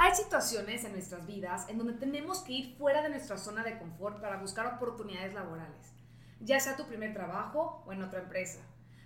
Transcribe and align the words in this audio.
Hay 0.00 0.14
situaciones 0.14 0.84
en 0.84 0.92
nuestras 0.92 1.26
vidas 1.26 1.68
en 1.68 1.76
donde 1.76 1.94
tenemos 1.94 2.42
que 2.42 2.52
ir 2.52 2.76
fuera 2.76 3.02
de 3.02 3.08
nuestra 3.08 3.36
zona 3.36 3.64
de 3.64 3.78
confort 3.78 4.20
para 4.20 4.36
buscar 4.36 4.64
oportunidades 4.74 5.34
laborales, 5.34 5.92
ya 6.38 6.60
sea 6.60 6.76
tu 6.76 6.86
primer 6.86 7.12
trabajo 7.12 7.82
o 7.84 7.92
en 7.92 8.04
otra 8.04 8.20
empresa. 8.20 8.60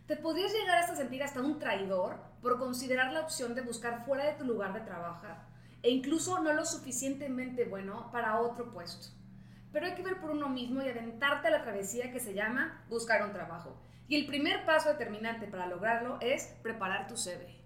Te 0.07 0.17
podrías 0.17 0.53
llegar 0.53 0.77
hasta 0.77 0.95
sentir 0.95 1.23
hasta 1.23 1.41
un 1.41 1.59
traidor 1.59 2.21
por 2.43 2.59
considerar 2.59 3.11
la 3.11 3.23
opción 3.23 3.55
de 3.55 3.63
buscar 3.63 4.05
fuera 4.05 4.27
de 4.27 4.35
tu 4.35 4.45
lugar 4.45 4.75
de 4.75 4.81
trabajo 4.81 5.29
e 5.83 5.89
incluso 5.89 6.41
no 6.41 6.53
lo 6.53 6.67
suficientemente 6.67 7.65
bueno 7.65 8.11
para 8.13 8.39
otro 8.41 8.71
puesto. 8.71 9.17
Pero 9.73 9.87
hay 9.87 9.95
que 9.95 10.03
ver 10.03 10.21
por 10.21 10.31
uno 10.31 10.51
mismo 10.51 10.83
y 10.83 10.91
aventarte 10.91 11.49
a 11.49 11.53
la 11.53 11.63
travesía 11.63 12.13
que 12.13 12.21
se 12.21 12.35
llama 12.35 12.85
buscar 12.91 13.25
un 13.25 13.33
trabajo. 13.33 13.81
Y 14.09 14.17
el 14.17 14.27
primer 14.27 14.67
paso 14.67 14.91
determinante 14.91 15.47
para 15.47 15.69
lograrlo 15.69 16.19
es 16.21 16.49
preparar 16.63 17.09
tu 17.09 17.17
CV. 17.17 17.62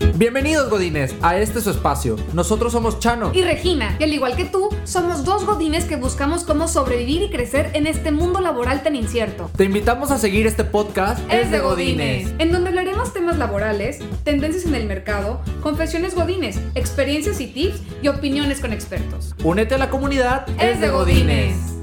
Bienvenidos 0.00 0.68
Godines 0.68 1.14
a 1.22 1.38
este 1.38 1.60
su 1.60 1.70
espacio. 1.70 2.16
Nosotros 2.32 2.72
somos 2.72 2.98
Chano 2.98 3.30
y 3.34 3.42
Regina, 3.42 3.96
y 3.98 4.04
al 4.04 4.12
igual 4.12 4.36
que 4.36 4.44
tú, 4.44 4.68
somos 4.84 5.24
dos 5.24 5.46
Godines 5.46 5.84
que 5.84 5.96
buscamos 5.96 6.44
cómo 6.44 6.68
sobrevivir 6.68 7.22
y 7.22 7.30
crecer 7.30 7.70
en 7.74 7.86
este 7.86 8.10
mundo 8.10 8.40
laboral 8.40 8.82
tan 8.82 8.96
incierto. 8.96 9.50
Te 9.56 9.64
invitamos 9.64 10.10
a 10.10 10.18
seguir 10.18 10.46
este 10.46 10.64
podcast 10.64 11.20
Es 11.30 11.50
de 11.50 11.60
Godines, 11.60 12.32
en 12.38 12.52
donde 12.52 12.68
hablaremos 12.68 13.12
temas 13.12 13.38
laborales, 13.38 14.00
tendencias 14.24 14.66
en 14.66 14.74
el 14.74 14.86
mercado, 14.86 15.40
confesiones 15.62 16.14
Godines, 16.14 16.60
experiencias 16.74 17.40
y 17.40 17.46
tips 17.46 17.80
y 18.02 18.08
opiniones 18.08 18.60
con 18.60 18.72
expertos. 18.72 19.34
Únete 19.42 19.74
a 19.74 19.78
la 19.78 19.90
comunidad 19.90 20.46
Es 20.60 20.80
de 20.80 20.90
Godines. 20.90 21.79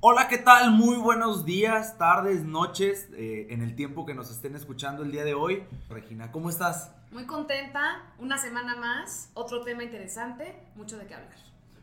Hola, 0.00 0.28
¿qué 0.28 0.38
tal? 0.38 0.70
Muy 0.70 0.96
buenos 0.96 1.44
días, 1.44 1.98
tardes, 1.98 2.44
noches, 2.44 3.08
eh, 3.14 3.48
en 3.50 3.62
el 3.62 3.74
tiempo 3.74 4.06
que 4.06 4.14
nos 4.14 4.30
estén 4.30 4.54
escuchando 4.54 5.02
el 5.02 5.10
día 5.10 5.24
de 5.24 5.34
hoy. 5.34 5.64
Regina, 5.88 6.30
¿cómo 6.30 6.50
estás? 6.50 6.94
Muy 7.10 7.26
contenta, 7.26 8.04
una 8.20 8.38
semana 8.38 8.76
más, 8.76 9.32
otro 9.34 9.64
tema 9.64 9.82
interesante, 9.82 10.56
mucho 10.76 10.98
de 10.98 11.06
qué 11.08 11.14
hablar. 11.16 11.34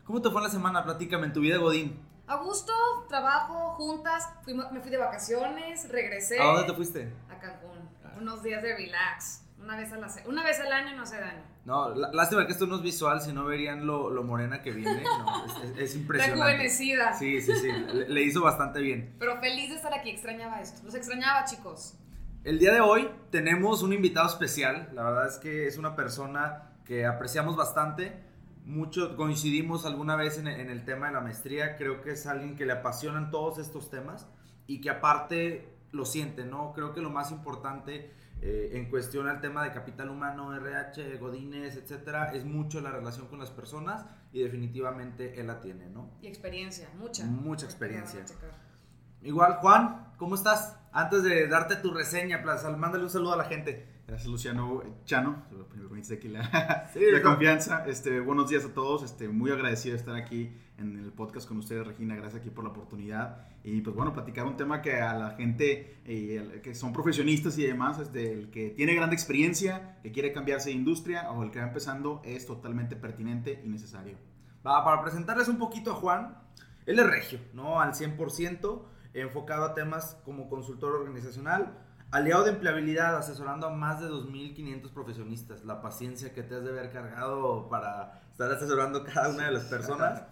¿Cómo 0.05 0.21
te 0.21 0.29
fue 0.29 0.41
la 0.41 0.47
semana? 0.47 0.85
Platícame 0.85 1.25
en 1.25 1.33
tu 1.33 1.41
vida, 1.41 1.57
Godín. 1.57 1.99
A 2.25 2.37
gusto, 2.37 2.71
trabajo, 3.09 3.71
juntas, 3.71 4.29
me 4.45 4.79
fui 4.79 4.91
de 4.91 4.97
vacaciones, 4.97 5.89
regresé. 5.89 6.39
¿A 6.39 6.45
dónde 6.45 6.67
te 6.67 6.73
fuiste? 6.73 7.11
A 7.29 7.37
Cancún, 7.37 7.89
unos 8.17 8.41
días 8.43 8.63
de 8.63 8.77
relax. 8.77 9.41
Una 9.59 9.75
vez, 9.75 9.91
a 9.91 9.97
la, 9.97 10.07
una 10.25 10.41
vez 10.41 10.57
al 10.61 10.71
año 10.71 10.95
no 10.95 11.03
hace 11.03 11.19
daño. 11.19 11.43
No, 11.65 11.89
lástima 11.95 12.45
que 12.45 12.51
esto 12.51 12.67
no 12.67 12.75
es 12.75 12.83
visual, 12.83 13.21
si 13.21 13.33
no 13.33 13.45
verían 13.45 13.87
lo, 13.87 14.11
lo 14.11 14.23
morena 14.23 14.61
que 14.61 14.71
viene. 14.71 15.03
No, 15.03 15.45
es, 15.79 15.95
impresionante. 15.95 16.43
Rejuvenecida. 16.43 17.13
Sí, 17.13 17.41
sí, 17.41 17.53
sí. 17.55 17.69
Le, 18.07 18.21
hizo 18.21 18.43
bastante 18.43 18.79
bien. 18.81 19.15
Pero 19.17 19.39
feliz 19.39 19.69
de 19.69 19.75
estar 19.77 19.91
aquí, 19.91 20.11
extrañaba 20.11 20.61
esto. 20.61 20.83
Los 20.83 20.93
extrañaba, 20.93 21.43
chicos. 21.45 21.95
El 22.43 22.59
día 22.59 22.71
de 22.71 22.81
hoy 22.81 23.09
tenemos 23.31 23.81
un 23.81 23.93
invitado 23.93 24.27
especial. 24.27 24.91
La 24.93 25.03
verdad 25.03 25.27
es 25.27 25.39
que 25.39 25.65
es 25.65 25.79
una 25.79 25.95
persona 25.95 26.75
que 26.85 27.07
apreciamos 27.07 27.55
bastante. 27.55 28.23
Mucho 28.63 29.15
coincidimos 29.15 29.87
alguna 29.87 30.15
vez 30.15 30.37
en, 30.37 30.47
en 30.47 30.69
el 30.69 30.85
tema 30.85 31.07
de 31.07 31.13
la 31.13 31.21
maestría. 31.21 31.77
Creo 31.77 32.03
que 32.03 32.11
es 32.11 32.27
alguien 32.27 32.55
que 32.55 32.67
le 32.67 32.73
apasionan 32.73 33.31
todos 33.31 33.57
estos 33.57 33.89
temas 33.89 34.27
y 34.67 34.81
que 34.81 34.91
aparte 34.91 35.75
lo 35.91 36.05
siente, 36.05 36.45
¿no? 36.45 36.73
Creo 36.73 36.93
que 36.93 37.01
lo 37.01 37.09
más 37.09 37.31
importante 37.31 38.11
eh, 38.47 38.77
en 38.77 38.91
cuestión 38.91 39.27
al 39.27 39.41
tema 39.41 39.63
de 39.63 39.71
capital 39.71 40.07
humano, 40.11 40.55
RH, 40.55 41.17
Godines, 41.17 41.77
etcétera, 41.77 42.31
es 42.31 42.45
mucho 42.45 42.79
la 42.79 42.91
relación 42.91 43.27
con 43.27 43.39
las 43.39 43.49
personas 43.49 44.05
y 44.31 44.43
definitivamente 44.43 45.39
él 45.39 45.47
la 45.47 45.59
tiene, 45.59 45.89
¿no? 45.89 46.11
Y 46.21 46.27
experiencia, 46.27 46.87
mucha. 46.95 47.25
Mucha 47.25 47.65
experiencia. 47.65 48.23
Igual, 49.23 49.55
Juan, 49.61 50.13
¿cómo 50.17 50.35
estás? 50.35 50.77
Antes 50.91 51.23
de 51.23 51.47
darte 51.47 51.77
tu 51.77 51.91
reseña, 51.91 52.43
mándale 52.77 53.05
un 53.05 53.09
saludo 53.09 53.33
a 53.33 53.37
la 53.37 53.45
gente. 53.45 54.03
Gracias, 54.05 54.29
Luciano 54.29 54.83
Chano, 55.05 55.47
me 55.49 55.63
permite 55.63 56.13
aquí 56.13 56.27
la, 56.27 56.87
la 56.93 57.21
confianza. 57.23 57.83
Este, 57.87 58.19
buenos 58.19 58.47
días 58.47 58.63
a 58.63 58.75
todos, 58.75 59.01
este, 59.01 59.27
muy 59.27 59.49
agradecido 59.49 59.93
de 59.93 59.99
estar 59.99 60.15
aquí 60.15 60.55
en 60.77 60.97
el 60.97 61.11
podcast 61.11 61.47
con 61.47 61.57
ustedes, 61.57 61.85
Regina. 61.85 62.15
Gracias 62.15 62.41
aquí 62.41 62.49
por 62.49 62.63
la 62.63 62.71
oportunidad. 62.71 63.47
Y 63.63 63.81
pues 63.81 63.95
bueno, 63.95 64.13
platicar 64.13 64.45
un 64.45 64.57
tema 64.57 64.81
que 64.81 65.01
a 65.01 65.13
la 65.13 65.31
gente 65.31 65.97
eh, 66.05 66.61
que 66.63 66.75
son 66.75 66.93
profesionistas 66.93 67.57
y 67.57 67.65
demás, 67.65 67.99
este, 67.99 68.31
el 68.31 68.49
que 68.51 68.69
tiene 68.71 68.93
gran 68.93 69.11
experiencia, 69.13 69.97
que 70.03 70.11
quiere 70.11 70.31
cambiarse 70.31 70.69
de 70.69 70.75
industria 70.75 71.31
o 71.31 71.43
el 71.43 71.51
que 71.51 71.59
va 71.59 71.67
empezando, 71.67 72.21
es 72.23 72.45
totalmente 72.45 72.95
pertinente 72.95 73.61
y 73.63 73.69
necesario. 73.69 74.17
Va, 74.65 74.83
para 74.83 75.01
presentarles 75.01 75.47
un 75.47 75.57
poquito 75.57 75.91
a 75.91 75.95
Juan, 75.95 76.37
él 76.85 76.99
es 76.99 77.05
regio, 77.07 77.39
¿no? 77.53 77.79
Al 77.79 77.93
100%, 77.93 78.83
enfocado 79.13 79.65
a 79.65 79.73
temas 79.73 80.17
como 80.25 80.49
consultor 80.49 80.95
organizacional, 80.95 81.77
aliado 82.11 82.43
de 82.43 82.51
empleabilidad, 82.51 83.17
asesorando 83.17 83.67
a 83.67 83.71
más 83.71 84.01
de 84.01 84.07
2.500 84.07 84.91
profesionistas. 84.91 85.63
La 85.65 85.81
paciencia 85.81 86.33
que 86.33 86.43
te 86.43 86.55
has 86.55 86.63
de 86.63 86.69
haber 86.69 86.91
cargado 86.91 87.67
para 87.69 88.21
estar 88.31 88.51
asesorando 88.51 88.99
a 88.99 89.03
cada 89.05 89.29
una 89.29 89.45
de 89.45 89.51
las 89.51 89.65
personas. 89.65 90.23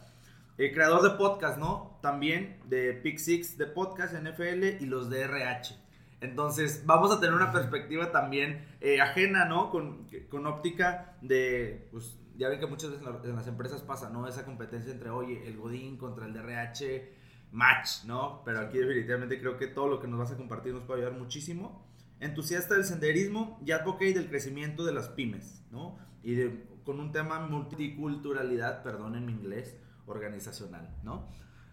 El 0.55 0.71
creador 0.71 1.01
de 1.01 1.17
podcast, 1.17 1.57
¿no? 1.57 1.97
También 2.03 2.59
de 2.65 2.93
Pick 2.93 3.17
Six 3.17 3.57
de 3.57 3.65
podcast, 3.65 4.13
NFL 4.13 4.83
y 4.83 4.85
los 4.85 5.09
de 5.09 5.21
RH. 5.21 5.75
Entonces, 6.21 6.83
vamos 6.85 7.11
a 7.11 7.19
tener 7.19 7.35
una 7.35 7.51
perspectiva 7.51 8.11
también 8.11 8.63
eh, 8.79 9.01
ajena, 9.01 9.45
¿no? 9.45 9.71
Con, 9.71 10.07
con, 10.29 10.45
óptica 10.45 11.17
de, 11.21 11.87
pues, 11.91 12.19
ya 12.37 12.49
ven 12.49 12.59
que 12.59 12.67
muchas 12.67 12.91
veces 12.91 13.03
en, 13.23 13.35
las 13.35 13.47
empresas 13.47 13.81
pasa, 13.81 14.11
¿no? 14.11 14.27
Esa 14.27 14.45
competencia 14.45 14.91
entre, 14.91 15.09
oye, 15.09 15.47
el 15.47 15.57
Godín 15.57 15.97
contra 15.97 16.27
el 16.27 16.33
de 16.33 16.41
RH, 16.41 17.13
match, 17.51 18.03
¿no? 18.05 18.43
Pero 18.45 18.59
aquí 18.59 18.77
definitivamente 18.77 19.39
creo 19.39 19.57
que 19.57 19.65
todo 19.65 19.87
lo 19.87 19.99
que 19.99 20.07
nos 20.07 20.19
vas 20.19 20.31
a 20.33 20.37
compartir 20.37 20.71
nos 20.71 20.83
puede 20.83 21.01
ayudar 21.01 21.17
muchísimo. 21.17 21.83
Entusiasta 22.19 22.75
del 22.75 22.85
senderismo 22.85 23.59
y 23.65 23.71
advocate 23.71 24.13
del 24.13 24.29
crecimiento 24.29 24.85
de 24.85 24.93
las 24.93 25.09
pymes, 25.09 25.63
¿no? 25.71 25.97
Y 26.21 26.35
de, 26.35 26.63
con 26.83 26.99
un 26.99 27.11
tema 27.11 27.39
multiculturalidad, 27.39 28.83
perdón 28.83 29.15
en 29.15 29.25
mi 29.25 29.31
inglés, 29.31 29.77
organizacional, 30.07 30.89
¿no? 31.03 31.27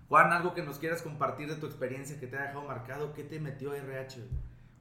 Juan, 0.09 0.33
algo 0.33 0.55
que 0.55 0.63
nos 0.63 0.79
quieras 0.79 1.03
compartir 1.03 1.49
de 1.49 1.55
tu 1.55 1.67
experiencia 1.67 2.19
que 2.19 2.27
te 2.27 2.37
ha 2.37 2.43
dejado 2.43 2.65
marcado, 2.65 3.13
¿qué 3.13 3.23
te 3.23 3.39
metió 3.39 3.73
a 3.73 3.77
RH? 3.77 4.21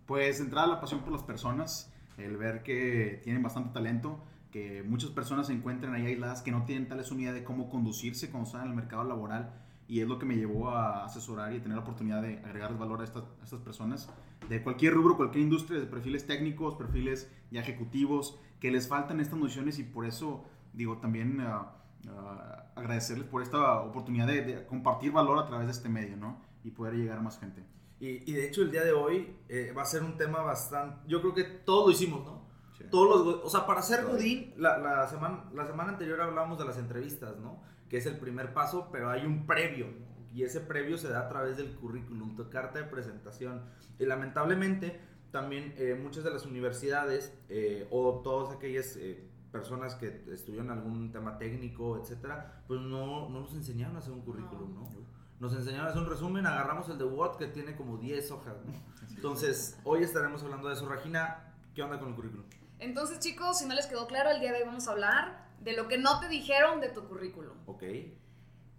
Pues 0.07 0.39
entrada 0.39 0.65
la 0.65 0.81
pasión 0.81 1.01
por 1.01 1.11
las 1.11 1.21
personas, 1.21 1.93
el 2.17 2.35
ver 2.35 2.63
que 2.63 3.21
tienen 3.23 3.43
bastante 3.43 3.71
talento, 3.71 4.23
que 4.51 4.81
muchas 4.81 5.11
personas 5.11 5.45
se 5.45 5.53
encuentran 5.53 5.93
ahí 5.93 6.07
aisladas 6.07 6.41
que 6.41 6.51
no 6.51 6.65
tienen 6.65 6.87
tal 6.87 6.97
vez 6.97 7.11
unidad 7.11 7.33
de 7.33 7.43
cómo 7.43 7.69
conducirse 7.69 8.31
cuando 8.31 8.47
están 8.47 8.63
en 8.63 8.69
el 8.69 8.75
mercado 8.75 9.03
laboral 9.03 9.53
y 9.87 10.01
es 10.01 10.07
lo 10.07 10.17
que 10.17 10.25
me 10.25 10.35
llevó 10.35 10.69
a 10.69 11.05
asesorar 11.05 11.53
y 11.53 11.59
tener 11.59 11.77
la 11.77 11.83
oportunidad 11.83 12.23
de 12.23 12.39
agregar 12.39 12.75
valor 12.75 13.01
a 13.01 13.03
estas, 13.03 13.23
a 13.23 13.43
estas 13.43 13.59
personas 13.59 14.09
de 14.49 14.63
cualquier 14.63 14.95
rubro, 14.95 15.15
cualquier 15.15 15.43
industria, 15.43 15.79
de 15.79 15.85
perfiles 15.85 16.25
técnicos, 16.25 16.73
perfiles 16.73 17.31
ya 17.51 17.61
ejecutivos, 17.61 18.39
que 18.59 18.71
les 18.71 18.87
faltan 18.87 19.19
estas 19.19 19.37
nociones 19.37 19.77
y 19.77 19.83
por 19.83 20.07
eso 20.07 20.45
digo 20.73 20.97
también... 20.97 21.39
Uh, 21.39 21.79
uh, 22.07 22.79
agradecerles 22.79 23.27
por 23.27 23.41
esta 23.41 23.81
oportunidad 23.81 24.27
de, 24.27 24.65
compartir 24.65 25.11
valor 25.11 25.39
a 25.39 25.47
través 25.47 25.67
de 25.67 25.73
este 25.73 25.89
medio, 25.89 26.17
¿no? 26.17 26.41
Y 26.63 26.71
poder 26.71 26.95
llegar 26.95 27.17
a 27.17 27.21
más 27.21 27.39
gente. 27.39 27.63
Y, 27.99 28.31
de 28.31 28.47
hecho 28.47 28.61
el 28.61 28.71
día 28.71 28.83
de 28.85 28.93
hoy 28.93 29.35
eh, 29.49 29.73
va 29.77 29.81
a 29.81 29.85
ser 29.85 30.03
un 30.03 30.15
tema 30.15 30.41
bastante... 30.41 31.01
Yo 31.07 31.19
creo 31.19 31.33
que 31.33 31.43
todos 31.43 31.87
lo 31.87 31.91
hicimos, 31.91 32.25
¿no? 32.25 32.47
Todos 32.89 33.25
los... 33.25 33.43
O 33.43 33.49
sea, 33.49 33.65
para 33.65 33.81
ser 33.81 34.05
Godín, 34.05 34.53
la, 34.55 34.77
la, 34.77 35.05
semana, 35.07 35.49
la 35.53 35.65
semana 35.65 35.91
anterior 35.91 36.21
hablamos 36.21 36.57
de 36.57 36.63
las 36.63 36.77
entrevistas, 36.77 37.37
¿no? 37.37 37.61
Que 37.89 37.97
es 37.97 38.05
el 38.05 38.17
primer 38.17 38.53
paso, 38.53 38.87
pero 38.89 39.09
hay 39.09 39.25
un 39.25 39.45
previo, 39.45 39.87
Y 40.33 40.43
ese 40.43 40.61
previo 40.61 40.97
se 40.97 41.09
da 41.09 41.21
a 41.21 41.27
través 41.27 41.57
del 41.57 41.75
currículum, 41.75 42.37
tu 42.37 42.49
carta 42.49 42.79
de 42.79 42.85
presentación. 42.85 43.63
Y 43.99 44.05
lamentablemente 44.05 45.01
también 45.31 45.73
eh, 45.77 45.99
muchas 46.01 46.23
de 46.23 46.31
las 46.31 46.45
universidades 46.45 47.37
eh, 47.49 47.85
o 47.91 48.21
todas 48.23 48.55
aquellas 48.55 48.97
personas 49.51 49.95
que 49.95 50.25
estudiaron 50.31 50.71
algún 50.71 51.11
tema 51.11 51.37
técnico, 51.37 51.99
etcétera, 51.99 52.63
pues 52.67 52.79
no, 52.81 53.29
no 53.29 53.41
nos 53.41 53.53
enseñaron 53.53 53.95
a 53.95 53.99
hacer 53.99 54.13
un 54.13 54.21
currículum, 54.21 54.75
¿no? 54.75 54.89
Nos 55.39 55.53
enseñaron 55.53 55.87
a 55.87 55.89
hacer 55.89 56.01
un 56.01 56.09
resumen, 56.09 56.45
agarramos 56.45 56.89
el 56.89 56.97
de 56.97 57.05
Word 57.05 57.37
que 57.37 57.47
tiene 57.47 57.75
como 57.75 57.97
10 57.97 58.31
hojas, 58.31 58.55
¿no? 58.65 58.73
Entonces, 59.15 59.77
hoy 59.83 60.03
estaremos 60.03 60.43
hablando 60.43 60.67
de 60.67 60.75
eso. 60.75 60.87
Regina, 60.87 61.53
¿qué 61.73 61.81
onda 61.81 61.99
con 61.99 62.09
el 62.09 62.15
currículum? 62.15 62.45
Entonces, 62.79 63.19
chicos, 63.19 63.59
si 63.59 63.65
no 63.65 63.73
les 63.73 63.87
quedó 63.87 64.07
claro, 64.07 64.29
el 64.29 64.39
día 64.39 64.51
de 64.51 64.59
hoy 64.59 64.65
vamos 64.65 64.87
a 64.87 64.91
hablar 64.91 65.49
de 65.61 65.73
lo 65.73 65.87
que 65.87 65.97
no 65.97 66.19
te 66.19 66.27
dijeron 66.27 66.79
de 66.79 66.89
tu 66.89 67.07
currículum. 67.07 67.57
Ok. 67.65 67.83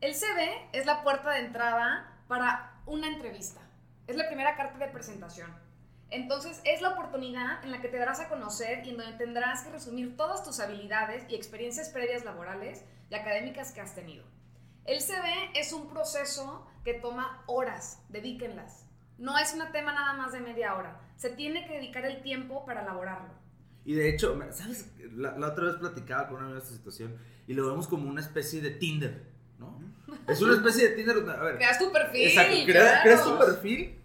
El 0.00 0.14
CV 0.14 0.68
es 0.72 0.86
la 0.86 1.02
puerta 1.02 1.30
de 1.30 1.40
entrada 1.40 2.22
para 2.26 2.80
una 2.86 3.08
entrevista. 3.08 3.60
Es 4.06 4.16
la 4.16 4.26
primera 4.28 4.56
carta 4.56 4.78
de 4.78 4.90
presentación. 4.90 5.50
Entonces 6.10 6.60
es 6.64 6.82
la 6.82 6.90
oportunidad 6.90 7.64
en 7.64 7.70
la 7.70 7.80
que 7.80 7.88
te 7.88 7.96
darás 7.96 8.20
a 8.20 8.28
conocer 8.28 8.84
y 8.84 8.90
en 8.90 8.96
donde 8.96 9.16
tendrás 9.16 9.62
que 9.62 9.70
resumir 9.70 10.16
todas 10.16 10.42
tus 10.42 10.58
habilidades 10.58 11.24
y 11.28 11.36
experiencias 11.36 11.88
previas 11.90 12.24
laborales 12.24 12.84
y 13.10 13.14
académicas 13.14 13.72
que 13.72 13.80
has 13.80 13.94
tenido. 13.94 14.24
El 14.86 15.00
CV 15.00 15.50
es 15.54 15.72
un 15.72 15.88
proceso 15.88 16.66
que 16.84 16.94
toma 16.94 17.44
horas, 17.46 18.02
dedíquenlas. 18.08 18.86
No 19.18 19.38
es 19.38 19.54
un 19.54 19.60
tema 19.70 19.92
nada 19.92 20.14
más 20.14 20.32
de 20.32 20.40
media 20.40 20.74
hora. 20.74 21.00
Se 21.16 21.30
tiene 21.30 21.66
que 21.66 21.74
dedicar 21.74 22.04
el 22.04 22.22
tiempo 22.22 22.64
para 22.64 22.82
elaborarlo. 22.82 23.34
Y 23.84 23.94
de 23.94 24.08
hecho, 24.08 24.36
¿sabes? 24.50 24.90
La, 25.12 25.34
otra 25.46 25.66
vez 25.66 25.76
platicaba 25.76 26.26
con 26.26 26.38
una 26.38 26.46
amiga 26.46 26.58
de 26.58 26.64
esta 26.64 26.76
situación 26.76 27.16
y 27.46 27.54
lo 27.54 27.68
vemos 27.68 27.86
como 27.86 28.08
una 28.08 28.20
especie 28.20 28.60
de 28.60 28.70
Tinder, 28.70 29.26
¿no? 29.58 29.78
Es 30.26 30.40
una 30.40 30.54
especie 30.54 30.88
de 30.88 30.96
Tinder. 30.96 31.16
A 31.30 31.42
ver, 31.42 31.56
creas 31.56 31.78
tu 31.78 31.92
perfil. 31.92 32.28
Exacto, 32.28 32.56
creas 32.66 33.24
tu 33.24 33.38
perfil 33.38 34.00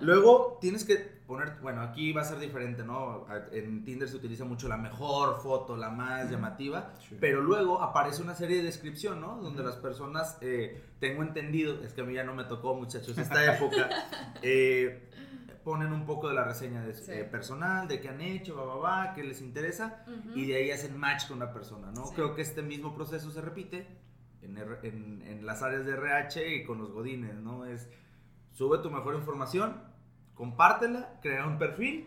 Luego 0.00 0.58
tienes 0.60 0.84
que 0.84 1.16
poner, 1.26 1.56
bueno, 1.60 1.82
aquí 1.82 2.12
va 2.12 2.22
a 2.22 2.24
ser 2.24 2.38
diferente, 2.38 2.84
¿no? 2.84 3.26
En 3.52 3.84
Tinder 3.84 4.08
se 4.08 4.16
utiliza 4.16 4.44
mucho 4.44 4.68
la 4.68 4.76
mejor 4.76 5.40
foto, 5.42 5.76
la 5.76 5.90
más 5.90 6.30
llamativa, 6.30 6.92
pero 7.20 7.42
luego 7.42 7.82
aparece 7.82 8.22
una 8.22 8.34
serie 8.34 8.58
de 8.58 8.62
descripción, 8.64 9.20
¿no? 9.20 9.36
Donde 9.36 9.62
las 9.62 9.76
personas, 9.76 10.38
eh, 10.40 10.82
tengo 11.00 11.22
entendido, 11.22 11.82
es 11.82 11.92
que 11.92 12.02
a 12.02 12.04
mí 12.04 12.14
ya 12.14 12.24
no 12.24 12.34
me 12.34 12.44
tocó, 12.44 12.74
muchachos, 12.74 13.18
esta 13.18 13.56
época, 13.56 13.88
eh, 14.42 15.10
ponen 15.64 15.92
un 15.92 16.06
poco 16.06 16.28
de 16.28 16.34
la 16.34 16.44
reseña 16.44 16.82
de, 16.82 16.94
eh, 17.08 17.24
personal, 17.24 17.88
de 17.88 18.00
qué 18.00 18.08
han 18.08 18.20
hecho, 18.20 18.54
va, 18.56 18.64
va, 18.64 18.76
va, 18.76 19.14
qué 19.14 19.24
les 19.24 19.40
interesa, 19.40 20.04
y 20.34 20.46
de 20.46 20.56
ahí 20.56 20.70
hacen 20.70 20.96
match 20.96 21.26
con 21.26 21.40
la 21.40 21.52
persona, 21.52 21.90
¿no? 21.90 22.04
Creo 22.12 22.34
que 22.36 22.42
este 22.42 22.62
mismo 22.62 22.94
proceso 22.94 23.32
se 23.32 23.40
repite 23.40 23.86
en, 24.42 24.56
en, 24.58 25.22
en 25.26 25.44
las 25.44 25.62
áreas 25.62 25.84
de 25.84 25.92
RH 25.92 26.54
y 26.54 26.64
con 26.64 26.78
los 26.78 26.92
godines, 26.92 27.34
¿no? 27.34 27.66
Es 27.66 27.88
sube 28.56 28.78
tu 28.78 28.90
mejor 28.90 29.14
información, 29.14 29.82
compártela, 30.34 31.18
crea 31.20 31.46
un 31.46 31.58
perfil 31.58 32.06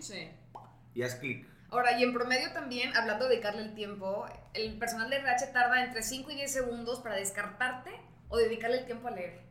y 0.95 1.03
haz 1.03 1.15
clic. 1.15 1.47
Ahora, 1.69 1.99
y 1.99 2.03
en 2.03 2.11
promedio 2.11 2.51
también, 2.53 2.95
hablando 2.97 3.25
de 3.25 3.31
dedicarle 3.35 3.61
el 3.61 3.75
tiempo, 3.75 4.25
el 4.55 4.79
personal 4.79 5.11
de 5.11 5.17
RH 5.17 5.47
tarda 5.53 5.85
entre 5.85 6.01
5 6.01 6.31
y 6.31 6.35
10 6.35 6.51
segundos 6.51 7.01
para 7.01 7.15
descartarte 7.15 7.91
o 8.29 8.37
dedicarle 8.37 8.79
el 8.79 8.85
tiempo 8.87 9.07
a 9.07 9.11
leer. 9.11 9.41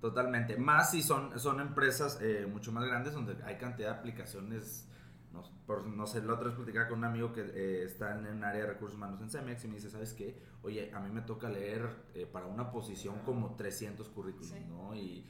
Totalmente. 0.00 0.56
Más 0.56 0.90
si 0.90 1.02
son, 1.02 1.38
son 1.38 1.60
empresas 1.60 2.18
eh, 2.20 2.48
mucho 2.50 2.72
más 2.72 2.84
grandes 2.84 3.14
donde 3.14 3.36
hay 3.44 3.56
cantidad 3.56 3.92
de 3.92 3.98
aplicaciones. 3.98 4.88
No, 5.32 5.44
por, 5.64 5.86
no 5.86 6.08
sé, 6.08 6.22
la 6.22 6.34
otra 6.34 6.48
vez 6.48 6.56
platicaba 6.56 6.88
con 6.88 6.98
un 6.98 7.04
amigo 7.04 7.32
que 7.32 7.42
eh, 7.42 7.84
está 7.84 8.18
en 8.18 8.26
un 8.26 8.42
área 8.42 8.62
de 8.62 8.66
recursos 8.66 8.96
humanos 8.96 9.20
en 9.20 9.30
Cemex 9.30 9.64
y 9.64 9.68
me 9.68 9.74
dice, 9.76 9.90
¿sabes 9.90 10.12
qué? 10.14 10.42
Oye, 10.62 10.90
a 10.92 10.98
mí 10.98 11.10
me 11.10 11.20
toca 11.20 11.48
leer 11.48 11.88
eh, 12.14 12.26
para 12.26 12.46
una 12.46 12.72
posición 12.72 13.20
como 13.24 13.54
300 13.54 14.08
currículums, 14.08 14.66
¿no? 14.68 14.96
Y 14.96 15.24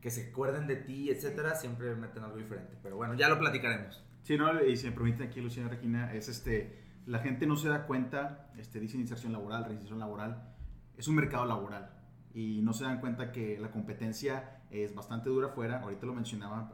que 0.00 0.10
se 0.10 0.30
acuerden 0.30 0.66
de 0.66 0.76
ti, 0.76 1.10
etcétera, 1.10 1.54
siempre 1.54 1.94
meten 1.94 2.22
algo 2.22 2.36
diferente. 2.36 2.76
Pero 2.82 2.96
bueno, 2.96 3.14
ya 3.14 3.28
lo 3.28 3.38
platicaremos. 3.38 4.04
Sí, 4.22 4.36
no, 4.36 4.62
y 4.64 4.76
si 4.76 4.86
me 4.86 4.92
permiten 4.92 5.28
aquí, 5.28 5.40
Luciana 5.40 5.68
Regina, 5.68 6.12
es 6.12 6.28
este, 6.28 6.78
la 7.06 7.18
gente 7.20 7.46
no 7.46 7.56
se 7.56 7.68
da 7.68 7.86
cuenta, 7.86 8.50
este, 8.58 8.78
dice 8.80 8.98
inserción 8.98 9.32
laboral, 9.32 9.64
reinserción 9.64 9.98
laboral, 9.98 10.54
es 10.96 11.08
un 11.08 11.14
mercado 11.14 11.46
laboral 11.46 11.90
y 12.34 12.60
no 12.62 12.72
se 12.72 12.84
dan 12.84 13.00
cuenta 13.00 13.32
que 13.32 13.58
la 13.58 13.70
competencia 13.70 14.62
es 14.70 14.94
bastante 14.94 15.30
dura 15.30 15.48
afuera, 15.48 15.80
ahorita 15.80 16.06
lo 16.06 16.14
mencionaba, 16.14 16.70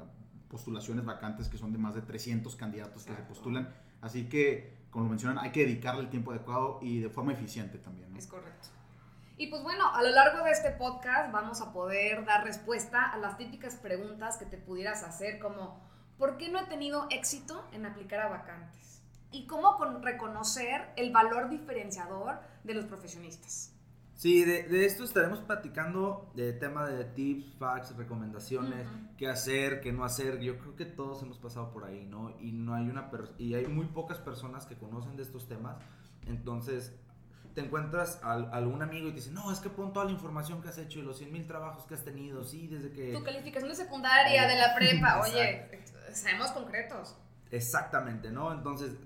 postulaciones 0.48 1.04
vacantes 1.04 1.48
que 1.48 1.56
son 1.56 1.72
de 1.72 1.78
más 1.78 1.94
de 1.94 2.02
300 2.02 2.56
candidatos 2.56 3.04
que 3.04 3.14
se 3.14 3.22
postulan, 3.22 3.72
así 4.00 4.28
que, 4.28 4.86
como 4.90 5.04
lo 5.04 5.10
mencionan, 5.10 5.38
hay 5.38 5.52
que 5.52 5.60
dedicarle 5.60 6.02
el 6.02 6.10
tiempo 6.10 6.32
adecuado 6.32 6.80
y 6.82 7.00
de 7.00 7.08
forma 7.08 7.32
eficiente 7.32 7.78
también. 7.78 8.14
Es 8.16 8.26
correcto. 8.26 8.68
Y 9.36 9.48
pues 9.48 9.62
bueno, 9.64 9.92
a 9.92 10.02
lo 10.02 10.10
largo 10.10 10.44
de 10.44 10.52
este 10.52 10.70
podcast 10.70 11.32
vamos 11.32 11.60
a 11.60 11.72
poder 11.72 12.24
dar 12.24 12.44
respuesta 12.44 13.02
a 13.02 13.18
las 13.18 13.36
típicas 13.36 13.74
preguntas 13.74 14.36
que 14.36 14.46
te 14.46 14.58
pudieras 14.58 15.02
hacer 15.02 15.40
como 15.40 15.80
¿por 16.18 16.36
qué 16.36 16.50
no 16.50 16.60
he 16.60 16.66
tenido 16.66 17.08
éxito 17.10 17.66
en 17.72 17.84
aplicar 17.84 18.20
a 18.20 18.28
vacantes? 18.28 19.02
Y 19.32 19.48
cómo 19.48 19.76
reconocer 20.00 20.92
el 20.96 21.10
valor 21.10 21.50
diferenciador 21.50 22.38
de 22.62 22.74
los 22.74 22.84
profesionistas. 22.84 23.72
Sí, 24.14 24.44
de, 24.44 24.86
esto 24.86 25.02
estaremos 25.02 25.40
platicando 25.40 26.30
de 26.36 26.52
tema 26.52 26.86
de 26.86 27.04
tips, 27.04 27.54
facts, 27.58 27.96
recomendaciones, 27.96 28.86
qué 29.18 29.28
hacer, 29.28 29.80
qué 29.80 29.92
no 29.92 30.04
hacer. 30.04 30.38
Yo 30.38 30.56
creo 30.58 30.76
que 30.76 30.84
todos 30.84 31.20
hemos 31.24 31.38
pasado 31.38 31.72
por 31.72 31.84
ahí, 31.84 32.04
¿no? 32.04 32.36
Y 32.38 32.52
no 32.52 32.74
hay 32.74 32.88
una 32.88 33.10
y 33.38 33.54
hay 33.54 33.66
muy 33.66 33.86
pocas 33.86 34.18
personas 34.18 34.66
que 34.66 34.76
conocen 34.76 35.16
de 35.16 35.24
estos 35.24 35.48
temas. 35.48 35.76
Entonces, 36.26 36.94
te 37.54 37.60
encuentras 37.60 38.20
a, 38.22 38.32
algún 38.32 38.82
amigo 38.82 39.08
y 39.08 39.10
te 39.10 39.16
dice, 39.16 39.30
no, 39.30 39.50
es 39.52 39.60
que 39.60 39.70
pon 39.70 39.92
toda 39.92 40.06
la 40.06 40.12
información 40.12 40.60
que 40.60 40.68
has 40.68 40.78
hecho 40.78 40.98
y 40.98 41.02
los 41.02 41.18
100 41.18 41.32
mil 41.32 41.46
trabajos 41.46 41.86
que 41.86 41.94
has 41.94 42.04
tenido, 42.04 42.42
sí, 42.44 42.66
desde 42.66 42.90
que... 42.90 43.12
Tu 43.12 43.22
calificación 43.22 43.70
de 43.70 43.76
secundaria, 43.76 44.46
de 44.48 44.56
la 44.56 44.74
prepa, 44.74 45.20
oye, 45.24 45.84
seamos 46.12 46.50
concretos. 46.50 47.16
Exactamente, 47.50 48.30
¿no? 48.30 48.52
Entonces, 48.52 48.96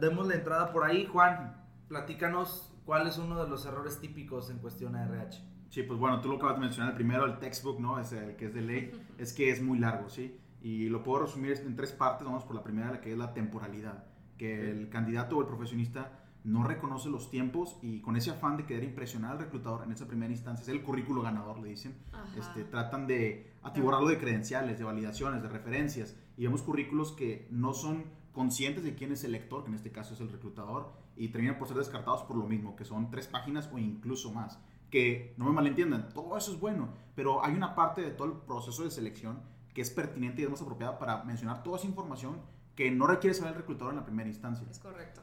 demos 0.00 0.26
la 0.26 0.34
entrada 0.34 0.72
por 0.72 0.84
ahí, 0.84 1.06
Juan, 1.06 1.64
platícanos 1.86 2.72
cuál 2.84 3.06
es 3.06 3.18
uno 3.18 3.42
de 3.42 3.48
los 3.48 3.64
errores 3.66 4.00
típicos 4.00 4.50
en 4.50 4.58
cuestión 4.58 4.94
de 4.94 5.02
RH. 5.02 5.40
Sí, 5.70 5.84
pues 5.84 5.98
bueno, 5.98 6.20
tú 6.20 6.28
lo 6.28 6.36
acabas 6.36 6.56
de 6.56 6.62
mencionar, 6.62 6.90
el 6.90 6.96
primero, 6.96 7.24
el 7.24 7.38
textbook, 7.38 7.78
¿no? 7.78 8.00
Es 8.00 8.12
el 8.12 8.34
que 8.34 8.46
es 8.46 8.54
de 8.54 8.62
ley, 8.62 8.92
es 9.18 9.32
que 9.32 9.50
es 9.50 9.62
muy 9.62 9.78
largo, 9.78 10.10
¿sí? 10.10 10.38
Y 10.60 10.88
lo 10.88 11.04
puedo 11.04 11.24
resumir 11.24 11.52
en 11.52 11.76
tres 11.76 11.92
partes, 11.92 12.26
vamos 12.26 12.44
por 12.44 12.56
la 12.56 12.64
primera, 12.64 12.90
la 12.90 13.00
que 13.00 13.12
es 13.12 13.18
la 13.18 13.32
temporalidad, 13.32 14.04
que 14.36 14.70
el 14.70 14.88
candidato 14.88 15.36
o 15.36 15.40
el 15.40 15.46
profesionista 15.46 16.21
no 16.44 16.64
reconoce 16.64 17.08
los 17.08 17.30
tiempos 17.30 17.78
y 17.82 18.00
con 18.00 18.16
ese 18.16 18.30
afán 18.30 18.56
de 18.56 18.66
querer 18.66 18.84
impresionar 18.84 19.32
al 19.32 19.38
reclutador 19.38 19.84
en 19.84 19.92
esa 19.92 20.06
primera 20.06 20.32
instancia, 20.32 20.62
es 20.62 20.68
el 20.68 20.82
currículo 20.82 21.22
ganador, 21.22 21.58
le 21.60 21.68
dicen, 21.68 21.94
este, 22.36 22.64
tratan 22.64 23.06
de 23.06 23.52
atiborrarlo 23.62 24.08
de 24.08 24.18
credenciales, 24.18 24.78
de 24.78 24.84
validaciones, 24.84 25.42
de 25.42 25.48
referencias 25.48 26.16
y 26.36 26.44
vemos 26.44 26.62
currículos 26.62 27.12
que 27.12 27.46
no 27.50 27.74
son 27.74 28.04
conscientes 28.32 28.82
de 28.82 28.94
quién 28.94 29.12
es 29.12 29.24
el 29.24 29.32
lector, 29.32 29.62
que 29.62 29.68
en 29.68 29.76
este 29.76 29.92
caso 29.92 30.14
es 30.14 30.20
el 30.20 30.30
reclutador, 30.30 30.92
y 31.16 31.28
terminan 31.28 31.58
por 31.58 31.68
ser 31.68 31.76
descartados 31.76 32.22
por 32.22 32.36
lo 32.36 32.46
mismo, 32.46 32.74
que 32.76 32.84
son 32.84 33.10
tres 33.10 33.26
páginas 33.26 33.68
o 33.72 33.78
incluso 33.78 34.32
más. 34.32 34.58
Que 34.90 35.34
no 35.36 35.44
me 35.44 35.52
malentiendan, 35.52 36.08
todo 36.12 36.36
eso 36.36 36.52
es 36.52 36.60
bueno, 36.60 36.88
pero 37.14 37.44
hay 37.44 37.54
una 37.54 37.74
parte 37.74 38.02
de 38.02 38.10
todo 38.10 38.28
el 38.28 38.38
proceso 38.38 38.84
de 38.84 38.90
selección 38.90 39.40
que 39.74 39.80
es 39.80 39.90
pertinente 39.90 40.42
y 40.42 40.44
es 40.44 40.50
más 40.50 40.60
apropiada 40.62 40.98
para 40.98 41.24
mencionar 41.24 41.62
toda 41.62 41.78
esa 41.78 41.86
información 41.86 42.40
que 42.74 42.90
no 42.90 43.06
requiere 43.06 43.34
saber 43.34 43.52
el 43.52 43.58
reclutador 43.60 43.92
en 43.92 44.00
la 44.00 44.04
primera 44.04 44.28
instancia. 44.28 44.66
Es 44.70 44.78
correcto. 44.78 45.22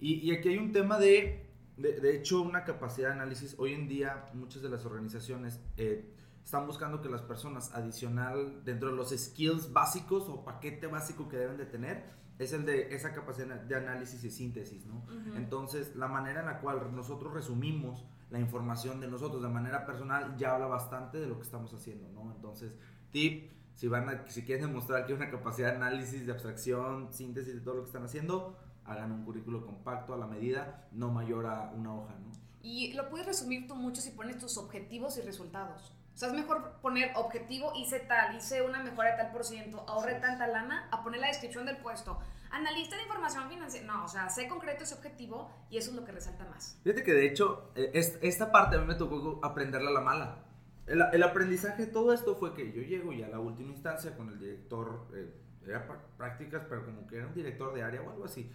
Y, 0.00 0.32
aquí 0.32 0.50
hay 0.50 0.58
un 0.58 0.72
tema 0.72 0.98
de, 0.98 1.46
de, 1.76 2.16
hecho, 2.16 2.42
una 2.42 2.64
capacidad 2.64 3.08
de 3.08 3.14
análisis. 3.14 3.54
Hoy 3.58 3.72
en 3.72 3.88
día, 3.88 4.28
muchas 4.34 4.62
de 4.62 4.68
las 4.68 4.84
organizaciones 4.84 5.60
eh, 5.76 6.12
están 6.44 6.66
buscando 6.66 7.00
que 7.00 7.08
las 7.08 7.22
personas 7.22 7.74
adicional, 7.74 8.62
dentro 8.64 8.90
de 8.90 8.96
los 8.96 9.10
skills 9.10 9.72
básicos 9.72 10.28
o 10.28 10.44
paquete 10.44 10.86
básico 10.86 11.28
que 11.28 11.38
deben 11.38 11.56
de 11.56 11.66
tener, 11.66 12.04
es 12.38 12.52
el 12.52 12.66
de 12.66 12.94
esa 12.94 13.12
capacidad 13.12 13.46
de 13.60 13.76
análisis 13.76 14.22
y 14.24 14.30
síntesis, 14.30 14.84
¿no? 14.86 15.04
Entonces, 15.36 15.94
la 15.94 16.08
manera 16.08 16.40
en 16.40 16.46
la 16.46 16.60
cual 16.60 16.94
nosotros 16.94 17.32
resumimos 17.32 18.04
la 18.30 18.40
información 18.40 19.00
de 19.00 19.06
nosotros 19.06 19.40
de 19.42 19.48
manera 19.48 19.86
personal 19.86 20.36
ya 20.36 20.54
habla 20.54 20.66
bastante 20.66 21.18
de 21.18 21.28
lo 21.28 21.36
que 21.36 21.42
estamos 21.42 21.72
haciendo, 21.72 22.08
¿no? 22.08 22.32
Entonces, 22.34 22.74
tip, 23.12 23.52
si, 23.74 23.86
van 23.86 24.08
a, 24.08 24.28
si 24.28 24.42
quieren 24.42 24.66
demostrar 24.66 25.06
que 25.06 25.12
hay 25.12 25.18
una 25.18 25.30
capacidad 25.30 25.70
de 25.70 25.76
análisis, 25.76 26.26
de 26.26 26.32
abstracción, 26.32 27.12
síntesis 27.12 27.54
de 27.54 27.60
todo 27.60 27.76
lo 27.76 27.82
que 27.82 27.88
están 27.88 28.04
haciendo, 28.04 28.56
hagan 28.86 29.12
un 29.12 29.24
currículo 29.24 29.64
compacto 29.64 30.14
a 30.14 30.16
la 30.16 30.26
medida, 30.26 30.88
no 30.92 31.10
mayor 31.10 31.46
a 31.46 31.70
una 31.74 31.94
hoja, 31.94 32.14
¿no? 32.14 32.32
Y 32.62 32.94
lo 32.94 33.10
puedes 33.10 33.26
resumir 33.26 33.66
tú 33.66 33.74
mucho 33.74 34.00
si 34.00 34.10
pones 34.10 34.38
tus 34.38 34.56
objetivos 34.56 35.18
y 35.18 35.22
resultados. 35.22 35.92
O 36.14 36.16
sea, 36.16 36.28
es 36.28 36.34
mejor 36.34 36.78
poner 36.80 37.10
objetivo, 37.16 37.72
hice 37.76 37.98
tal, 38.00 38.36
hice 38.36 38.62
una 38.62 38.82
mejora 38.82 39.10
de 39.10 39.16
tal 39.16 39.32
por 39.32 39.44
ciento, 39.44 39.84
ahorré 39.88 40.14
tanta 40.14 40.46
lana, 40.46 40.88
a 40.92 41.02
poner 41.02 41.20
la 41.20 41.26
descripción 41.26 41.66
del 41.66 41.76
puesto. 41.78 42.18
Analista 42.50 42.96
de 42.96 43.02
información 43.02 43.48
financiera. 43.48 43.86
No, 43.86 44.04
o 44.04 44.08
sea, 44.08 44.30
sé 44.30 44.46
concreto 44.46 44.84
ese 44.84 44.94
objetivo 44.94 45.50
y 45.70 45.76
eso 45.76 45.90
es 45.90 45.96
lo 45.96 46.04
que 46.04 46.12
resalta 46.12 46.44
más. 46.44 46.78
Fíjate 46.84 47.02
que 47.02 47.12
de 47.12 47.26
hecho, 47.26 47.72
eh, 47.74 47.90
esta 48.22 48.52
parte 48.52 48.76
a 48.76 48.78
mí 48.78 48.86
me 48.86 48.94
tocó 48.94 49.40
aprenderla 49.42 49.90
a 49.90 49.92
la 49.94 50.00
mala. 50.00 50.44
El, 50.86 51.22
aprendizaje 51.22 51.86
de 51.86 51.92
todo 51.92 52.12
esto 52.12 52.36
fue 52.36 52.54
que 52.54 52.72
yo 52.72 52.82
llego 52.82 53.12
ya 53.12 53.26
a 53.26 53.30
la 53.30 53.40
última 53.40 53.72
instancia 53.72 54.16
con 54.16 54.28
el 54.28 54.38
director, 54.38 55.08
eh, 55.14 55.34
era 55.66 55.86
prácticas, 56.16 56.62
pero 56.68 56.84
como 56.84 57.06
que 57.06 57.16
era 57.16 57.26
un 57.26 57.34
director 57.34 57.74
de 57.74 57.82
área 57.82 58.02
o 58.02 58.10
algo 58.10 58.24
así. 58.26 58.50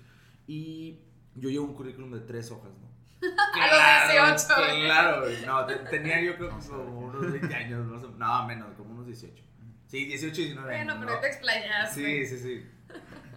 Y 0.50 1.00
yo 1.36 1.48
llevo 1.52 1.66
un 1.66 1.76
currículum 1.76 2.12
de 2.12 2.22
tres 2.22 2.50
hojas, 2.50 2.72
¿no? 2.82 2.90
Claro, 3.54 4.24
a 4.24 4.32
los 4.32 4.48
18. 4.48 4.86
Claro, 4.86 5.26
no, 5.46 5.66
tenía 5.92 6.22
yo 6.22 6.38
creo 6.38 6.58
que 6.58 6.68
como 6.68 7.02
unos 7.02 7.32
20 7.34 7.54
años, 7.54 7.86
no, 7.86 8.00
no, 8.18 8.48
menos, 8.48 8.76
como 8.76 8.96
unos 8.96 9.06
18. 9.06 9.44
Sí, 9.86 10.06
18, 10.06 10.36
19 10.36 10.76
años. 10.76 10.96
Bueno, 10.96 11.06
pero 11.06 11.20
te 11.20 11.28
explayas. 11.28 11.94
Sí, 11.94 12.26
sí, 12.26 12.38
sí. 12.40 12.66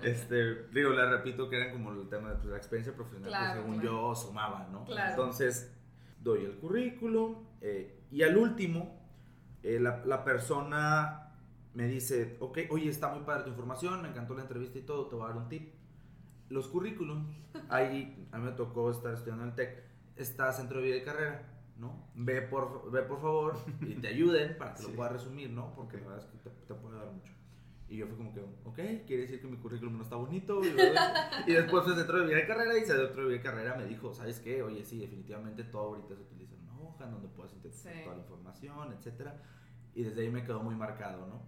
Este, 0.02 0.68
digo, 0.72 0.90
le 0.92 1.04
repito 1.10 1.50
que 1.50 1.56
eran 1.58 1.72
como 1.72 1.92
el 1.92 2.08
tema 2.08 2.30
de 2.30 2.36
pues, 2.36 2.46
la 2.46 2.56
experiencia 2.56 2.94
profesional, 2.94 3.56
que 3.56 3.60
según 3.60 3.82
yo 3.82 4.14
sumaba, 4.14 4.66
¿no? 4.72 4.86
Claro. 4.86 5.10
Entonces, 5.10 5.70
doy 6.18 6.46
el 6.46 6.56
currículum 6.56 7.44
eh, 7.60 8.00
y 8.10 8.22
al 8.22 8.38
último, 8.38 9.06
eh, 9.62 9.78
la, 9.78 10.02
la, 10.06 10.24
persona 10.24 11.34
me 11.74 11.88
dice, 11.88 12.38
ok, 12.40 12.60
oye, 12.70 12.88
está 12.88 13.08
muy 13.08 13.24
padre 13.24 13.42
tu 13.42 13.50
información, 13.50 14.00
me 14.00 14.08
encantó 14.08 14.34
la 14.34 14.42
entrevista 14.42 14.78
y 14.78 14.82
todo, 14.82 15.08
te 15.08 15.14
voy 15.14 15.26
a 15.26 15.28
dar 15.28 15.36
un 15.36 15.48
tip 15.50 15.81
los 16.52 16.68
currículums, 16.68 17.26
ahí 17.68 18.28
a 18.30 18.38
mí 18.38 18.44
me 18.44 18.52
tocó 18.52 18.90
estar 18.90 19.14
estudiando 19.14 19.44
en 19.44 19.50
el 19.50 19.54
TEC, 19.54 19.82
está 20.16 20.52
centro 20.52 20.78
de 20.80 20.86
vida 20.86 20.96
y 20.96 21.02
carrera, 21.02 21.42
¿no? 21.78 22.10
Ve 22.14 22.42
por, 22.42 22.90
ve 22.90 23.02
por 23.02 23.20
favor 23.20 23.56
y 23.80 23.94
te 23.94 24.08
ayuden 24.08 24.56
para 24.58 24.74
que 24.74 24.82
lo 24.82 24.90
puedas 24.90 25.12
resumir, 25.12 25.50
¿no? 25.50 25.74
Porque 25.74 25.96
la 25.96 26.08
verdad 26.08 26.24
es 26.24 26.30
que 26.30 26.50
te, 26.50 26.74
puede 26.74 26.98
dar 26.98 27.10
mucho. 27.10 27.32
Y 27.88 27.96
yo 27.96 28.06
fui 28.06 28.16
como 28.16 28.32
que, 28.32 28.40
ok, 28.40 29.06
quiere 29.06 29.22
decir 29.22 29.40
que 29.40 29.48
mi 29.48 29.56
currículum 29.56 29.96
no 29.96 30.02
está 30.02 30.16
bonito. 30.16 30.60
Y, 31.46 31.52
después 31.52 31.84
fue 31.84 31.94
centro 31.94 32.20
de 32.20 32.26
vida 32.26 32.42
y 32.42 32.46
carrera 32.46 32.78
y 32.78 32.84
centro 32.84 33.22
de 33.22 33.28
vida 33.28 33.36
y 33.36 33.42
carrera 33.42 33.76
me 33.76 33.86
dijo, 33.86 34.14
¿sabes 34.14 34.40
qué? 34.40 34.62
Oye, 34.62 34.84
sí, 34.84 34.98
definitivamente 34.98 35.64
todo 35.64 35.88
ahorita 35.88 36.14
se 36.14 36.22
utiliza 36.22 36.54
en 36.54 36.62
una 36.62 36.80
hoja 36.80 37.04
en 37.04 37.12
donde 37.12 37.28
puedes 37.28 37.52
sintetizar 37.52 37.92
toda 38.04 38.16
la 38.16 38.22
información, 38.22 38.92
etcétera. 38.92 39.42
Y 39.94 40.04
desde 40.04 40.22
ahí 40.22 40.30
me 40.30 40.42
quedó 40.42 40.62
muy 40.62 40.74
marcado, 40.74 41.26
¿no? 41.26 41.42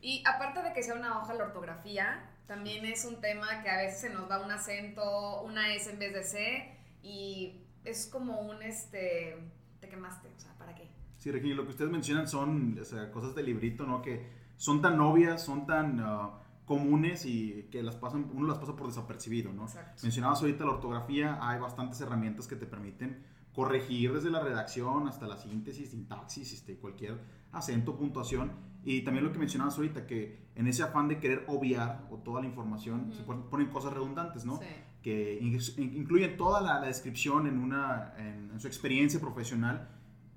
Y 0.00 0.22
aparte 0.26 0.62
de 0.62 0.72
que 0.72 0.82
sea 0.82 0.94
una 0.94 1.18
hoja 1.18 1.34
la 1.34 1.44
ortografía, 1.44 2.30
también 2.46 2.84
es 2.86 3.04
un 3.04 3.20
tema 3.20 3.62
que 3.62 3.68
a 3.68 3.76
veces 3.78 4.00
se 4.00 4.10
nos 4.10 4.28
da 4.28 4.44
un 4.44 4.50
acento, 4.50 5.42
una 5.42 5.74
S 5.74 5.90
en 5.90 5.98
vez 5.98 6.14
de 6.14 6.22
C, 6.22 6.78
y 7.02 7.64
es 7.84 8.06
como 8.06 8.40
un, 8.40 8.62
este, 8.62 9.36
te 9.80 9.88
quemaste, 9.88 10.28
o 10.36 10.40
sea, 10.40 10.56
¿para 10.58 10.74
qué? 10.74 10.88
Sí, 11.16 11.30
Regina, 11.30 11.56
lo 11.56 11.64
que 11.64 11.70
ustedes 11.70 11.90
mencionan 11.90 12.28
son 12.28 12.78
o 12.80 12.84
sea, 12.84 13.10
cosas 13.10 13.34
de 13.34 13.42
librito, 13.42 13.84
¿no? 13.86 14.02
Que 14.02 14.26
son 14.56 14.80
tan 14.80 15.00
obvias, 15.00 15.44
son 15.44 15.66
tan 15.66 16.00
uh, 16.00 16.32
comunes 16.64 17.24
y 17.26 17.68
que 17.70 17.82
las 17.82 17.96
pasan, 17.96 18.30
uno 18.32 18.46
las 18.46 18.58
pasa 18.58 18.76
por 18.76 18.86
desapercibido, 18.86 19.52
¿no? 19.52 19.64
Exacto. 19.64 20.02
Mencionabas 20.02 20.40
ahorita 20.40 20.64
la 20.64 20.72
ortografía, 20.72 21.38
hay 21.40 21.58
bastantes 21.58 22.00
herramientas 22.00 22.46
que 22.46 22.56
te 22.56 22.66
permiten 22.66 23.24
corregir 23.52 24.12
desde 24.12 24.30
la 24.30 24.40
redacción 24.40 25.08
hasta 25.08 25.26
la 25.26 25.36
síntesis, 25.36 25.90
sintaxis, 25.90 26.52
este, 26.52 26.76
cualquier 26.76 27.18
acento, 27.50 27.96
puntuación. 27.96 28.52
Y 28.90 29.02
también 29.02 29.24
lo 29.24 29.32
que 29.32 29.38
mencionabas 29.38 29.76
ahorita, 29.76 30.06
que 30.06 30.48
en 30.54 30.66
ese 30.66 30.82
afán 30.82 31.08
de 31.08 31.18
querer 31.18 31.44
obviar 31.46 32.06
o 32.10 32.16
toda 32.16 32.40
la 32.40 32.46
información, 32.46 33.12
se 33.12 33.22
ponen 33.22 33.66
cosas 33.68 33.92
redundantes, 33.92 34.44
¿no? 34.46 34.56
Sí. 34.58 34.64
que 35.02 35.38
in- 35.40 35.58
incluyen 35.94 36.36
toda 36.36 36.60
la, 36.60 36.80
la 36.80 36.86
descripción 36.86 37.46
en, 37.46 37.58
una, 37.58 38.14
en, 38.16 38.50
en 38.52 38.58
su 38.60 38.66
experiencia 38.66 39.20
profesional 39.20 39.88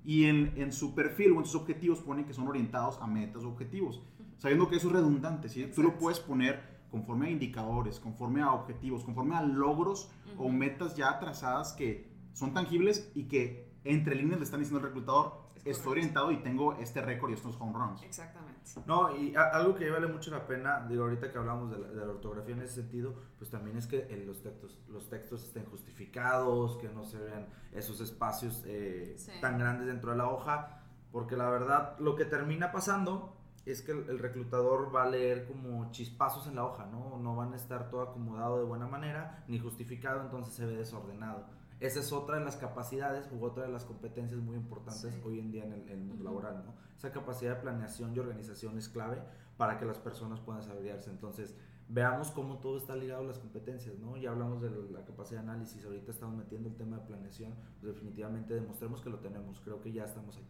y 0.04 0.24
en, 0.24 0.52
en 0.56 0.70
su 0.72 0.94
perfil 0.94 1.32
o 1.32 1.38
en 1.38 1.46
sus 1.46 1.54
objetivos 1.62 2.00
ponen 2.00 2.24
que 2.26 2.34
son 2.34 2.46
orientados 2.46 2.98
a 3.00 3.06
metas 3.06 3.42
o 3.44 3.48
objetivos, 3.48 4.02
sabiendo 4.38 4.68
que 4.68 4.76
eso 4.76 4.88
es 4.88 4.92
redundante, 4.92 5.48
¿sí? 5.48 5.62
Tú 5.74 5.82
lo 5.82 5.88
Exacto. 5.88 6.00
puedes 6.00 6.20
poner 6.20 6.60
conforme 6.90 7.28
a 7.28 7.30
indicadores, 7.30 7.98
conforme 8.00 8.42
a 8.42 8.52
objetivos, 8.52 9.02
conforme 9.02 9.34
a 9.34 9.42
logros 9.42 10.10
o 10.36 10.50
metas 10.50 10.94
ya 10.94 11.18
trazadas 11.18 11.72
que 11.72 12.12
son 12.34 12.52
tangibles 12.52 13.10
y 13.14 13.24
que 13.24 13.72
entre 13.84 14.14
líneas 14.14 14.38
le 14.40 14.44
están 14.44 14.60
diciendo 14.60 14.78
al 14.80 14.84
reclutador, 14.92 15.41
Es 15.64 15.76
estoy 15.78 15.92
orientado 15.92 16.30
y 16.32 16.38
tengo 16.42 16.74
este 16.74 17.00
récord 17.02 17.30
y 17.30 17.34
estos 17.34 17.56
home 17.60 17.72
runs. 17.78 18.02
Exactamente. 18.02 18.60
No, 18.86 19.14
y 19.16 19.34
a- 19.36 19.48
algo 19.50 19.74
que 19.76 19.88
vale 19.90 20.08
mucho 20.08 20.30
la 20.32 20.46
pena, 20.46 20.86
digo, 20.88 21.04
ahorita 21.04 21.30
que 21.30 21.38
hablamos 21.38 21.70
de 21.70 21.78
la, 21.78 21.88
de 21.88 21.94
la 22.06 22.12
ortografía 22.12 22.54
en 22.54 22.62
ese 22.62 22.82
sentido, 22.82 23.14
pues 23.38 23.50
también 23.50 23.76
es 23.76 23.86
que 23.86 24.08
en 24.12 24.26
los 24.26 24.42
textos, 24.42 24.80
los 24.88 25.08
textos 25.08 25.44
estén 25.44 25.64
justificados, 25.66 26.76
que 26.78 26.88
no 26.88 27.04
se 27.04 27.18
vean 27.18 27.46
esos 27.72 28.00
espacios 28.00 28.62
eh, 28.66 29.14
Sí. 29.16 29.32
tan 29.40 29.58
grandes 29.58 29.86
dentro 29.86 30.10
de 30.10 30.16
la 30.16 30.28
hoja, 30.28 30.80
porque 31.12 31.36
la 31.36 31.48
verdad 31.48 31.96
lo 31.98 32.16
que 32.16 32.24
termina 32.24 32.72
pasando 32.72 33.36
es 33.64 33.82
que 33.82 33.92
el, 33.92 34.08
el 34.10 34.18
reclutador 34.18 34.92
va 34.94 35.04
a 35.04 35.08
leer 35.08 35.46
como 35.46 35.90
chispazos 35.92 36.48
en 36.48 36.56
la 36.56 36.64
hoja, 36.64 36.86
¿no? 36.86 37.18
No 37.18 37.36
van 37.36 37.52
a 37.52 37.56
estar 37.56 37.88
todo 37.90 38.02
acomodado 38.02 38.58
de 38.58 38.64
buena 38.64 38.88
manera, 38.88 39.44
ni 39.46 39.60
justificado, 39.60 40.20
entonces 40.22 40.52
se 40.54 40.66
ve 40.66 40.76
desordenado. 40.76 41.46
Esa 41.82 41.98
es 41.98 42.12
otra 42.12 42.38
de 42.38 42.44
las 42.44 42.56
capacidades 42.56 43.28
u 43.32 43.44
otra 43.44 43.64
de 43.64 43.68
las 43.68 43.84
competencias 43.84 44.40
muy 44.40 44.56
importantes 44.56 45.12
Sí. 45.14 45.20
hoy 45.24 45.40
en 45.40 45.50
día 45.50 45.64
en 45.64 45.72
el, 45.72 45.88
en 45.88 45.98
mundo 46.06 46.14
Ujú. 46.14 46.24
laboral, 46.24 46.64
¿no? 46.64 46.74
Esa 46.96 47.10
capacidad 47.10 47.56
de 47.56 47.60
planeación 47.60 48.14
y 48.14 48.20
organización 48.20 48.78
es 48.78 48.88
clave 48.88 49.20
para 49.56 49.78
que 49.78 49.84
las 49.84 49.98
personas 49.98 50.38
puedan 50.40 50.60
desarrollarse. 50.62 51.10
Entonces, 51.10 51.56
veamos 51.88 52.30
cómo 52.30 52.58
todo 52.58 52.78
está 52.78 52.94
ligado 52.94 53.22
a 53.22 53.26
las 53.26 53.40
competencias, 53.40 53.98
¿no? 53.98 54.16
Ya 54.16 54.30
hablamos 54.30 54.62
de 54.62 54.70
la 54.70 55.04
capacidad 55.04 55.42
de 55.42 55.50
análisis, 55.50 55.84
ahorita 55.84 56.12
estamos 56.12 56.36
metiendo 56.36 56.68
el 56.68 56.76
tema 56.76 56.98
de 56.98 57.04
planeación, 57.04 57.52
pues 57.80 57.92
definitivamente 57.94 58.54
demostremos 58.54 59.00
que 59.02 59.10
lo 59.10 59.18
tenemos, 59.18 59.60
creo 59.60 59.80
que 59.80 59.92
ya 59.92 60.04
estamos 60.04 60.36
ahí. 60.36 60.46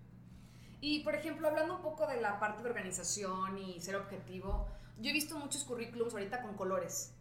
Y 0.83 1.03
por 1.03 1.15
ejemplo, 1.15 1.49
hablando 1.49 1.77
un 1.77 1.83
poco 1.83 2.07
de 2.07 2.21
la 2.21 2.39
parte 2.41 2.62
de 2.62 2.69
organización 2.69 3.57
y 3.57 3.81
ser 3.81 3.97
objetivo, 3.97 4.67
yo 5.01 5.09
he 5.09 5.12
visto 5.15 5.39
muchos 5.39 5.65
currículums 5.65 6.12
ahorita 6.12 6.43
con 6.43 6.55
colores. 6.57 7.15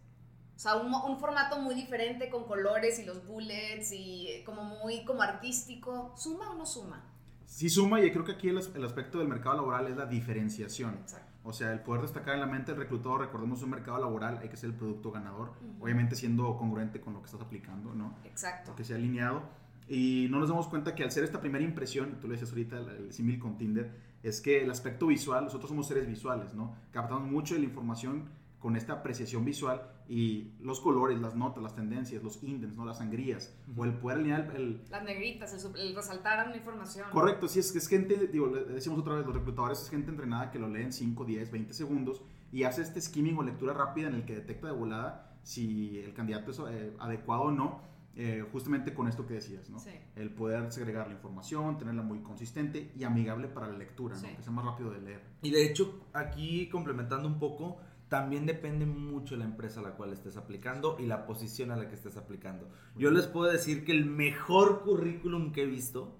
O 0.54 0.58
sea, 0.58 0.76
un, 0.76 0.92
un 0.94 1.18
formato 1.18 1.58
muy 1.60 1.74
diferente 1.74 2.30
con 2.30 2.44
colores 2.44 2.98
y 2.98 3.04
los 3.04 3.26
bullets 3.26 3.92
y 3.92 4.28
eh, 4.28 4.42
como 4.44 4.62
muy 4.62 5.04
como 5.04 5.22
artístico. 5.22 6.12
¿Suma 6.16 6.50
o 6.50 6.54
no 6.54 6.66
suma? 6.66 7.04
Sí 7.46 7.68
suma 7.68 8.00
y 8.00 8.10
creo 8.12 8.24
que 8.24 8.32
aquí 8.32 8.48
el, 8.48 8.58
el 8.74 8.84
aspecto 8.84 9.18
del 9.18 9.28
mercado 9.28 9.56
laboral 9.56 9.86
es 9.88 9.96
la 9.96 10.06
diferenciación. 10.06 10.94
Exacto. 10.94 11.26
O 11.44 11.52
sea, 11.52 11.72
el 11.72 11.80
poder 11.80 12.02
destacar 12.02 12.34
en 12.34 12.40
la 12.40 12.46
mente 12.46 12.70
del 12.70 12.80
reclutador, 12.80 13.20
recordemos 13.22 13.62
un 13.62 13.70
mercado 13.70 13.98
laboral, 13.98 14.38
hay 14.40 14.48
que 14.48 14.56
ser 14.56 14.70
el 14.70 14.76
producto 14.76 15.10
ganador, 15.10 15.48
Ujú. 15.60 15.84
obviamente 15.84 16.14
siendo 16.14 16.56
congruente 16.56 17.00
con 17.00 17.14
lo 17.14 17.20
que 17.20 17.26
estás 17.26 17.40
aplicando, 17.40 17.92
¿no? 17.94 18.16
Exacto. 18.24 18.76
Que 18.76 18.84
sea 18.84 18.96
alineado. 18.96 19.42
Y 19.88 20.28
no 20.30 20.38
nos 20.38 20.48
damos 20.48 20.68
cuenta 20.68 20.94
que 20.94 21.02
al 21.02 21.10
ser 21.10 21.24
esta 21.24 21.40
primera 21.40 21.64
impresión, 21.64 22.20
tú 22.20 22.28
le 22.28 22.34
decías 22.34 22.50
ahorita 22.50 22.78
el, 22.78 22.88
el 22.90 23.12
símil 23.12 23.40
con 23.40 23.58
Tinder, 23.58 23.90
es 24.22 24.40
que 24.40 24.62
el 24.62 24.70
aspecto 24.70 25.08
visual, 25.08 25.44
nosotros 25.44 25.68
somos 25.68 25.88
seres 25.88 26.06
visuales, 26.06 26.54
¿no? 26.54 26.76
Captamos 26.92 27.28
mucho 27.28 27.54
de 27.54 27.60
la 27.60 27.66
información 27.66 28.28
con 28.62 28.76
esta 28.76 28.92
apreciación 28.92 29.44
visual 29.44 29.82
y 30.08 30.52
los 30.60 30.80
colores, 30.80 31.20
las 31.20 31.34
notas, 31.34 31.62
las 31.64 31.74
tendencias, 31.74 32.22
los 32.22 32.42
indents, 32.44 32.76
¿no? 32.76 32.84
Las 32.84 32.98
sangrías, 32.98 33.52
o 33.76 33.84
el 33.84 33.94
poder 33.94 34.18
alinear 34.18 34.52
el- 34.54 34.62
el, 34.62 34.82
Las 34.88 35.02
negritas, 35.02 35.52
el, 35.52 35.76
el 35.80 35.96
resaltar 35.96 36.46
una 36.46 36.56
información. 36.56 37.06
Correcto, 37.10 37.48
sí, 37.48 37.58
es 37.58 37.72
que 37.72 37.78
es 37.78 37.88
gente, 37.88 38.28
digo, 38.28 38.46
le 38.46 38.62
decimos 38.64 39.00
otra 39.00 39.16
vez, 39.16 39.26
los 39.26 39.34
reclutadores 39.34 39.82
es 39.82 39.90
gente 39.90 40.10
entrenada 40.10 40.50
que 40.52 40.60
lo 40.60 40.68
lee 40.68 40.82
en 40.82 40.92
5, 40.92 41.24
10, 41.24 41.50
20 41.50 41.74
segundos 41.74 42.22
y 42.52 42.62
hace 42.62 42.82
este 42.82 43.00
skimming 43.00 43.36
o 43.36 43.42
lectura 43.42 43.72
rápida 43.74 44.06
en 44.08 44.14
el 44.14 44.24
que 44.24 44.36
detecta 44.36 44.68
de 44.68 44.74
volada 44.74 45.34
si 45.42 45.98
el 45.98 46.14
candidato 46.14 46.52
es 46.52 46.60
eh, 46.70 46.94
adecuado 47.00 47.42
o 47.42 47.50
no, 47.50 47.80
eh, 48.14 48.44
justamente 48.52 48.92
con 48.94 49.08
esto 49.08 49.26
que 49.26 49.34
decías, 49.34 49.70
¿no? 49.70 49.78
Sí. 49.80 49.90
El 50.14 50.30
poder 50.30 50.70
segregar 50.70 51.08
la 51.08 51.14
información, 51.14 51.78
tenerla 51.78 52.02
muy 52.02 52.20
consistente 52.20 52.92
y 52.94 53.02
amigable 53.04 53.48
para 53.48 53.66
la 53.68 53.76
lectura, 53.78 54.14
Sí. 54.14 54.26
¿no? 54.30 54.36
Que 54.36 54.42
sea 54.44 54.52
más 54.52 54.64
rápido 54.66 54.90
de 54.92 55.00
leer. 55.00 55.22
Y 55.42 55.50
de 55.50 55.64
hecho, 55.66 56.06
aquí 56.12 56.68
complementando 56.68 57.26
un 57.26 57.38
poco, 57.38 57.78
también 58.12 58.44
depende 58.44 58.84
mucho 58.84 59.36
la 59.36 59.46
empresa 59.46 59.80
a 59.80 59.82
la 59.82 59.92
cual 59.92 60.12
estés 60.12 60.36
aplicando 60.36 60.98
y 61.00 61.06
la 61.06 61.24
posición 61.24 61.70
a 61.70 61.76
la 61.76 61.88
que 61.88 61.94
estés 61.94 62.18
aplicando. 62.18 62.68
Yo 62.94 63.10
les 63.10 63.26
puedo 63.26 63.50
decir 63.50 63.86
que 63.86 63.92
el 63.92 64.04
mejor 64.04 64.82
currículum 64.82 65.50
que 65.52 65.62
he 65.62 65.66
visto 65.66 66.14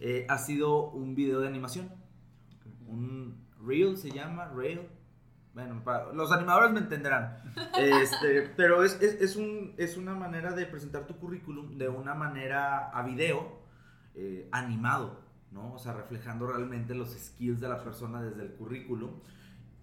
eh, 0.00 0.24
ha 0.30 0.38
sido 0.38 0.90
un 0.90 1.14
video 1.14 1.40
de 1.40 1.48
animación. 1.48 1.90
Un 2.86 3.44
Reel 3.62 3.98
se 3.98 4.10
llama, 4.10 4.46
Reel. 4.56 4.88
Bueno, 5.52 5.82
para- 5.84 6.14
los 6.14 6.32
animadores 6.32 6.72
me 6.72 6.80
entenderán. 6.80 7.36
Este, 7.78 8.50
pero 8.56 8.82
es, 8.82 8.98
es, 9.02 9.20
es 9.20 9.36
un, 9.36 9.74
es 9.76 9.98
una 9.98 10.14
manera 10.14 10.52
de 10.54 10.64
presentar 10.64 11.06
tu 11.06 11.16
currículum 11.18 11.76
de 11.76 11.90
una 11.90 12.14
manera 12.14 12.88
a 12.88 13.02
video, 13.02 13.58
eh, 14.14 14.48
animado, 14.50 15.20
¿no? 15.52 15.74
O 15.74 15.78
sea, 15.78 15.92
reflejando 15.92 16.46
realmente 16.46 16.94
los 16.94 17.10
skills 17.12 17.60
de 17.60 17.68
la 17.68 17.84
persona 17.84 18.22
desde 18.22 18.42
el 18.44 18.54
currículum. 18.54 19.10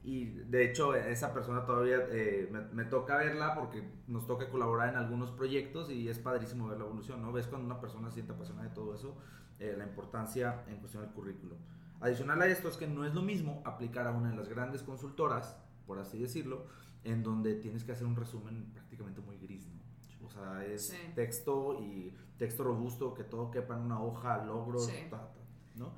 Y 0.03 0.25
de 0.25 0.65
hecho, 0.65 0.95
esa 0.95 1.31
persona 1.33 1.63
todavía 1.65 1.97
eh, 2.09 2.49
me, 2.51 2.61
me 2.61 2.85
toca 2.85 3.17
verla 3.17 3.53
porque 3.53 3.87
nos 4.07 4.25
toca 4.25 4.49
colaborar 4.49 4.89
en 4.89 4.95
algunos 4.95 5.31
proyectos 5.31 5.91
y 5.91 6.09
es 6.09 6.17
padrísimo 6.17 6.67
ver 6.67 6.79
la 6.79 6.85
evolución, 6.85 7.21
¿no? 7.21 7.31
Ves 7.31 7.45
cuando 7.47 7.67
una 7.67 7.79
persona 7.79 8.09
se 8.09 8.15
siente 8.15 8.31
apasionada 8.33 8.67
de 8.69 8.73
todo 8.73 8.95
eso, 8.95 9.15
eh, 9.59 9.75
la 9.77 9.83
importancia 9.85 10.63
en 10.67 10.77
cuestión 10.77 11.03
del 11.03 11.11
currículum. 11.13 11.57
Adicional 11.99 12.41
a 12.41 12.47
esto 12.47 12.67
es 12.67 12.77
que 12.77 12.87
no 12.87 13.05
es 13.05 13.13
lo 13.13 13.21
mismo 13.21 13.61
aplicar 13.63 14.07
a 14.07 14.11
una 14.11 14.31
de 14.31 14.35
las 14.35 14.49
grandes 14.49 14.81
consultoras, 14.81 15.55
por 15.85 15.99
así 15.99 16.19
decirlo, 16.19 16.65
en 17.03 17.21
donde 17.21 17.53
tienes 17.55 17.83
que 17.83 17.91
hacer 17.91 18.07
un 18.07 18.15
resumen 18.15 18.71
prácticamente 18.73 19.21
muy 19.21 19.37
gris, 19.37 19.67
¿no? 19.69 19.81
O 20.25 20.29
sea, 20.31 20.65
es 20.65 20.87
Sí. 20.87 20.97
texto 21.13 21.77
y 21.79 22.11
texto 22.39 22.63
robusto, 22.63 23.13
que 23.13 23.23
todo 23.23 23.51
quepa 23.51 23.75
en 23.75 23.81
una 23.81 24.01
hoja, 24.01 24.43
logros, 24.45 24.85
Sí. 24.87 25.05
ta, 25.11 25.17
ta, 25.31 25.41
¿no? 25.75 25.93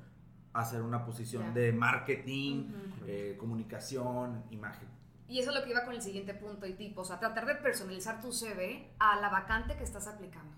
Hacer 0.54 0.82
una 0.82 1.04
posición 1.04 1.52
de 1.52 1.72
marketing, 1.72 2.70
eh, 3.06 3.36
comunicación, 3.38 4.44
imagen. 4.50 4.88
Y 5.28 5.38
eso 5.38 5.50
es 5.50 5.56
lo 5.56 5.64
que 5.64 5.70
iba 5.70 5.84
con 5.84 5.94
el 5.94 6.02
siguiente 6.02 6.34
punto 6.34 6.66
y 6.66 6.74
tipo, 6.74 7.00
o 7.00 7.04
sea, 7.04 7.18
tratar 7.18 7.46
de 7.46 7.56
personalizar 7.56 8.20
tu 8.20 8.32
CV 8.32 8.90
a 8.98 9.20
la 9.20 9.30
vacante 9.30 9.76
que 9.76 9.84
estás 9.84 10.06
aplicando. 10.06 10.52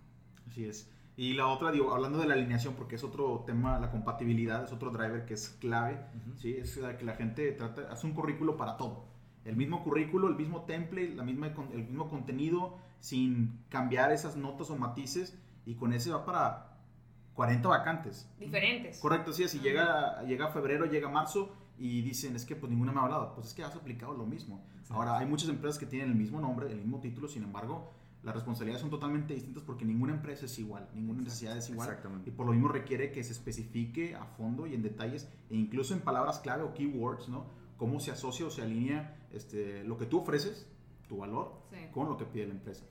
Así 0.47 0.67
es. 0.67 0.91
Y 1.17 1.33
la 1.33 1.47
otra, 1.47 1.73
digo, 1.73 1.95
hablando 1.95 2.19
de 2.19 2.27
la 2.27 2.35
alineación, 2.35 2.75
porque 2.75 2.97
es 2.97 3.05
otro 3.05 3.45
tema, 3.47 3.79
la 3.79 3.91
compatibilidad 3.91 4.65
es 4.65 4.73
otro 4.73 4.91
driver 4.91 5.25
que 5.25 5.35
es 5.35 5.49
clave. 5.61 5.99
¿sí? 6.37 6.57
Es 6.59 6.77
la 6.77 6.99
que 6.99 7.07
la 7.07 7.15
gente 7.15 7.53
trata, 7.53 7.91
hace 7.91 8.07
un 8.07 8.13
currículo 8.13 8.57
para 8.57 8.77
todo. 8.77 9.07
El 9.45 9.57
mismo 9.57 9.83
currículo, 9.83 10.29
el 10.29 10.37
mismo 10.37 10.65
template, 10.65 11.15
la 11.15 11.23
misma, 11.23 11.47
el 11.73 11.85
mismo 11.85 12.11
contenido, 12.11 12.79
sin 13.01 13.65
cambiar 13.71 14.13
esas 14.13 14.37
notas 14.37 14.69
o 14.71 14.77
matices, 14.77 15.39
y 15.65 15.77
con 15.77 15.93
ese 15.93 16.11
va 16.11 16.27
para 16.27 16.76
40 17.37 17.69
vacantes. 17.69 18.29
Diferentes. 18.41 18.99
Correcto, 18.99 19.33
sí, 19.33 19.47
si 19.49 19.61
llega, 19.61 20.23
llega 20.25 20.49
febrero, 20.49 20.87
llega 20.87 21.09
marzo, 21.09 21.55
y 21.79 22.01
dicen, 22.03 22.35
es 22.37 22.45
que 22.47 22.57
pues 22.57 22.71
ninguno 22.71 22.93
me 22.93 23.01
ha 23.01 23.03
hablado, 23.03 23.35
pues 23.35 23.49
es 23.49 23.55
que 23.55 23.63
has 23.63 23.77
aplicado 23.77 24.15
lo 24.15 24.25
mismo. 24.27 24.65
Ahora, 24.89 25.19
hay 25.19 25.27
muchas 25.27 25.49
empresas 25.51 25.79
que 25.79 25.87
tienen 25.87 26.09
el 26.09 26.15
mismo 26.15 26.41
nombre, 26.41 26.71
el 26.71 26.79
mismo 26.79 27.01
título, 27.01 27.29
sin 27.29 27.43
embargo, 27.43 27.93
las 28.23 28.35
responsabilidades 28.35 28.81
son 28.81 28.91
totalmente 28.91 29.35
distintas 29.35 29.63
porque 29.63 29.85
ninguna 29.85 30.15
empresa 30.15 30.47
es 30.47 30.59
igual, 30.59 30.89
ninguna 30.95 31.23
necesidad 31.23 31.57
es 31.57 31.69
igual. 31.69 31.89
Exactamente. 31.89 32.31
Y 32.31 32.33
por 32.33 32.47
lo 32.47 32.53
mismo 32.53 32.69
requiere 32.69 33.13
que 33.13 33.23
se 33.23 33.33
especifique 33.33 34.15
a 34.15 34.25
fondo 34.25 34.67
y 34.67 34.75
en 34.75 34.83
detalles, 34.83 35.29
e 35.51 35.57
incluso 35.57 35.93
en 35.95 36.01
palabras 36.01 36.39
clave 36.41 36.63
o 36.63 36.73
keywords, 36.73 37.29
¿no? 37.29 37.45
Cómo 37.77 38.01
se 38.01 38.11
asocia 38.11 38.47
o 38.47 38.51
se 38.51 38.63
alinea 38.63 39.29
este, 39.33 39.85
lo 39.85 39.99
que 39.99 40.07
tú 40.07 40.21
ofreces, 40.21 40.67
tu 41.09 41.19
valor, 41.19 41.61
Sí. 41.71 41.77
con 41.93 42.09
lo 42.09 42.17
que 42.17 42.25
pide 42.25 42.47
la 42.47 42.55
empresa. 42.55 42.85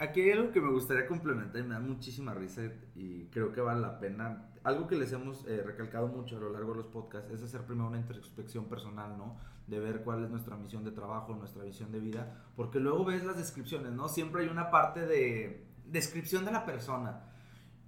Aquí 0.00 0.20
hay 0.20 0.30
algo 0.30 0.52
que 0.52 0.60
me 0.60 0.70
gustaría 0.70 1.06
complementar 1.08 1.60
y 1.60 1.64
me 1.64 1.74
da 1.74 1.80
muchísima 1.80 2.32
risa 2.32 2.62
y 2.94 3.24
creo 3.26 3.52
que 3.52 3.60
vale 3.60 3.80
la 3.80 3.98
pena. 3.98 4.48
Algo 4.62 4.86
que 4.86 4.94
les 4.94 5.12
hemos 5.12 5.44
eh, 5.48 5.60
recalcado 5.64 6.06
mucho 6.06 6.36
a 6.36 6.40
lo 6.40 6.50
largo 6.50 6.70
de 6.70 6.76
los 6.78 6.86
podcasts 6.86 7.32
es 7.32 7.42
hacer 7.42 7.62
primero 7.62 7.88
una 7.88 7.98
introspección 7.98 8.66
personal, 8.66 9.18
¿no? 9.18 9.36
De 9.66 9.80
ver 9.80 10.02
cuál 10.04 10.22
es 10.22 10.30
nuestra 10.30 10.56
misión 10.56 10.84
de 10.84 10.92
trabajo, 10.92 11.34
nuestra 11.34 11.64
visión 11.64 11.90
de 11.90 11.98
vida, 11.98 12.44
porque 12.54 12.78
luego 12.78 13.04
ves 13.04 13.24
las 13.24 13.36
descripciones, 13.36 13.92
¿no? 13.92 14.08
Siempre 14.08 14.42
hay 14.42 14.48
una 14.48 14.70
parte 14.70 15.04
de 15.04 15.66
descripción 15.84 16.44
de 16.44 16.52
la 16.52 16.64
persona. 16.64 17.24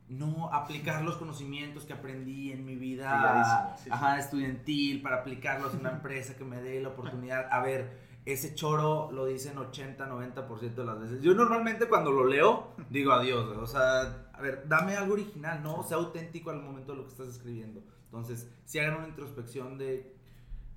No 0.08 0.52
aplicar 0.52 1.04
los 1.04 1.16
conocimientos 1.16 1.84
que 1.84 1.92
aprendí 1.92 2.50
en 2.50 2.64
mi 2.64 2.74
vida 2.74 3.12
Trilladísimo, 3.12 3.76
sí, 3.76 3.84
sí. 3.84 3.90
ajá, 3.92 4.18
estudiantil 4.18 5.02
para 5.02 5.18
aplicarlos 5.18 5.74
en 5.74 5.80
una 5.80 5.90
empresa 5.90 6.36
que 6.36 6.42
me 6.42 6.60
dé 6.60 6.80
la 6.80 6.88
oportunidad. 6.88 7.46
A 7.52 7.62
ver, 7.62 8.09
ese 8.24 8.54
choro 8.54 9.10
lo 9.12 9.26
dicen 9.26 9.56
80, 9.56 10.08
90% 10.08 10.74
de 10.74 10.84
las 10.84 11.00
veces. 11.00 11.22
Yo 11.22 11.34
normalmente 11.34 11.88
cuando 11.88 12.10
lo 12.10 12.26
leo, 12.26 12.74
digo 12.90 13.12
adiós. 13.12 13.56
O 13.56 13.66
sea, 13.66 14.30
a 14.32 14.40
ver, 14.40 14.68
dame 14.68 14.96
algo 14.96 15.14
original, 15.14 15.62
¿no? 15.62 15.82
Sea 15.82 15.96
auténtico 15.96 16.50
al 16.50 16.62
momento 16.62 16.92
de 16.92 16.98
lo 16.98 17.04
que 17.04 17.10
estás 17.10 17.28
escribiendo. 17.28 17.82
Entonces, 18.04 18.50
si 18.64 18.78
hagan 18.78 18.98
una 18.98 19.08
introspección 19.08 19.78
de 19.78 20.16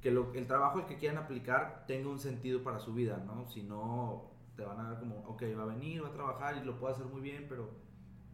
que 0.02 0.12
lo, 0.12 0.34
el 0.34 0.48
trabajo 0.48 0.80
el 0.80 0.86
que 0.86 0.98
quieran 0.98 1.18
aplicar 1.18 1.86
tenga 1.88 2.10
un 2.10 2.20
sentido 2.20 2.64
para 2.64 2.80
su 2.80 2.94
vida, 2.94 3.24
¿no? 3.26 3.48
Si 3.48 3.64
no, 3.64 4.32
te 4.56 4.64
van 4.64 4.80
a 4.80 4.84
dar 4.90 5.00
como, 5.00 5.20
ok, 5.28 5.44
va 5.58 5.64
a 5.64 5.68
venir, 5.68 6.04
va 6.04 6.10
a 6.10 6.14
trabajar 6.14 6.58
y 6.58 6.66
lo 6.66 6.78
puede 6.80 6.94
hacer 6.94 7.06
muy 7.06 7.22
bien, 7.22 7.46
pero 7.50 7.72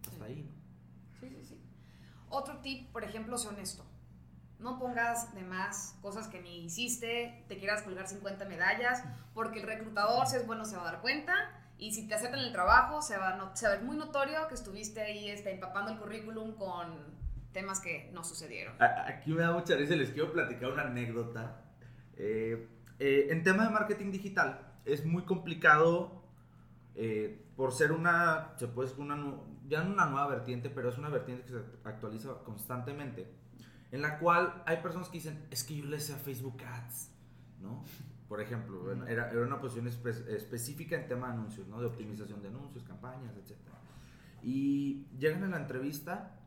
hasta 0.08 0.26
ahí, 0.26 0.44
¿no? 0.44 0.52
Sí, 1.20 1.30
sí, 1.30 1.46
sí. 1.46 1.62
Otro 2.30 2.58
tip, 2.58 2.92
por 2.92 3.04
ejemplo, 3.04 3.38
sé 3.38 3.48
honesto. 3.48 3.84
No 4.60 4.78
pongas 4.78 5.34
de 5.34 5.42
más 5.44 5.98
cosas 6.02 6.28
que 6.28 6.42
ni 6.42 6.66
hiciste, 6.66 7.46
te 7.48 7.58
quieras 7.58 7.82
colgar 7.84 8.08
50 8.08 8.46
medallas, 8.46 9.04
porque 9.34 9.62
el 9.62 9.68
reclutador, 9.68 10.28
si 10.28 10.36
es 10.36 10.46
bueno, 10.46 10.66
se 10.66 10.76
va 10.76 10.84
a 10.84 10.92
dar 10.92 11.02
cuenta. 11.02 11.34
Y 11.78 11.94
si 11.94 12.08
te 12.08 12.16
aceptan 12.16 12.42
el 12.42 12.52
trabajo, 12.52 13.02
se 13.02 13.18
va, 13.18 13.30
a, 13.30 13.70
ver 13.70 13.82
muy 13.84 13.96
notorio 13.96 14.48
que 14.50 14.56
estuviste 14.56 15.02
ahí 15.02 15.30
este, 15.30 15.52
empapando 15.52 15.92
el 15.94 15.98
currículum 15.98 16.56
con 16.56 17.18
temas 17.54 17.80
que 17.80 18.12
no 18.14 18.24
sucedieron. 18.24 18.76
Aquí 18.80 19.32
me 19.32 19.42
da 19.42 19.54
mucha 19.54 19.76
risa, 19.76 19.96
les 19.96 20.12
quiero 20.12 20.32
platicar 20.34 20.72
una 20.72 20.84
anécdota. 20.84 21.62
Eh, 22.18 22.68
eh, 23.00 23.28
en 23.30 23.44
tema 23.44 23.64
de 23.64 23.70
marketing 23.70 24.12
digital, 24.12 24.60
es 24.84 25.06
muy 25.06 25.24
complicado 25.24 26.22
eh, 26.96 27.46
por 27.56 27.72
ser 27.72 27.94
una, 27.94 28.56
ya 29.68 29.84
no 29.84 29.94
una 29.94 30.06
nueva 30.06 30.28
vertiente, 30.28 30.70
pero 30.70 30.90
es 30.90 30.98
una 30.98 31.10
vertiente 31.10 31.44
que 31.44 31.52
se 31.52 31.60
actualiza 31.86 32.34
constantemente, 32.44 33.26
en 33.92 34.02
la 34.02 34.20
cual 34.20 34.64
hay 34.66 34.78
personas 34.78 35.08
que 35.10 35.18
dicen, 35.18 35.46
es 35.50 35.64
que 35.64 35.78
yo 35.78 35.86
le 35.86 36.00
sé 36.00 36.14
a 36.14 36.18
Facebook 36.18 36.62
Ads, 36.64 37.12
¿no? 37.62 37.84
Por 38.28 38.42
ejemplo, 38.42 38.92
era, 39.08 39.32
era 39.32 39.42
una 39.42 39.60
posición 39.60 39.88
específica 39.88 40.96
en 40.96 41.08
tema 41.08 41.28
de 41.28 41.34
anuncios, 41.34 41.68
¿no? 41.68 41.82
De 41.82 41.88
optimización 41.88 42.42
de 42.42 42.50
anuncios, 42.50 42.84
campañas, 42.84 43.36
etc. 43.36 43.58
Y 44.44 45.08
llegan 45.18 45.44
a 45.44 45.48
la 45.48 45.58
entrevista 45.58 46.40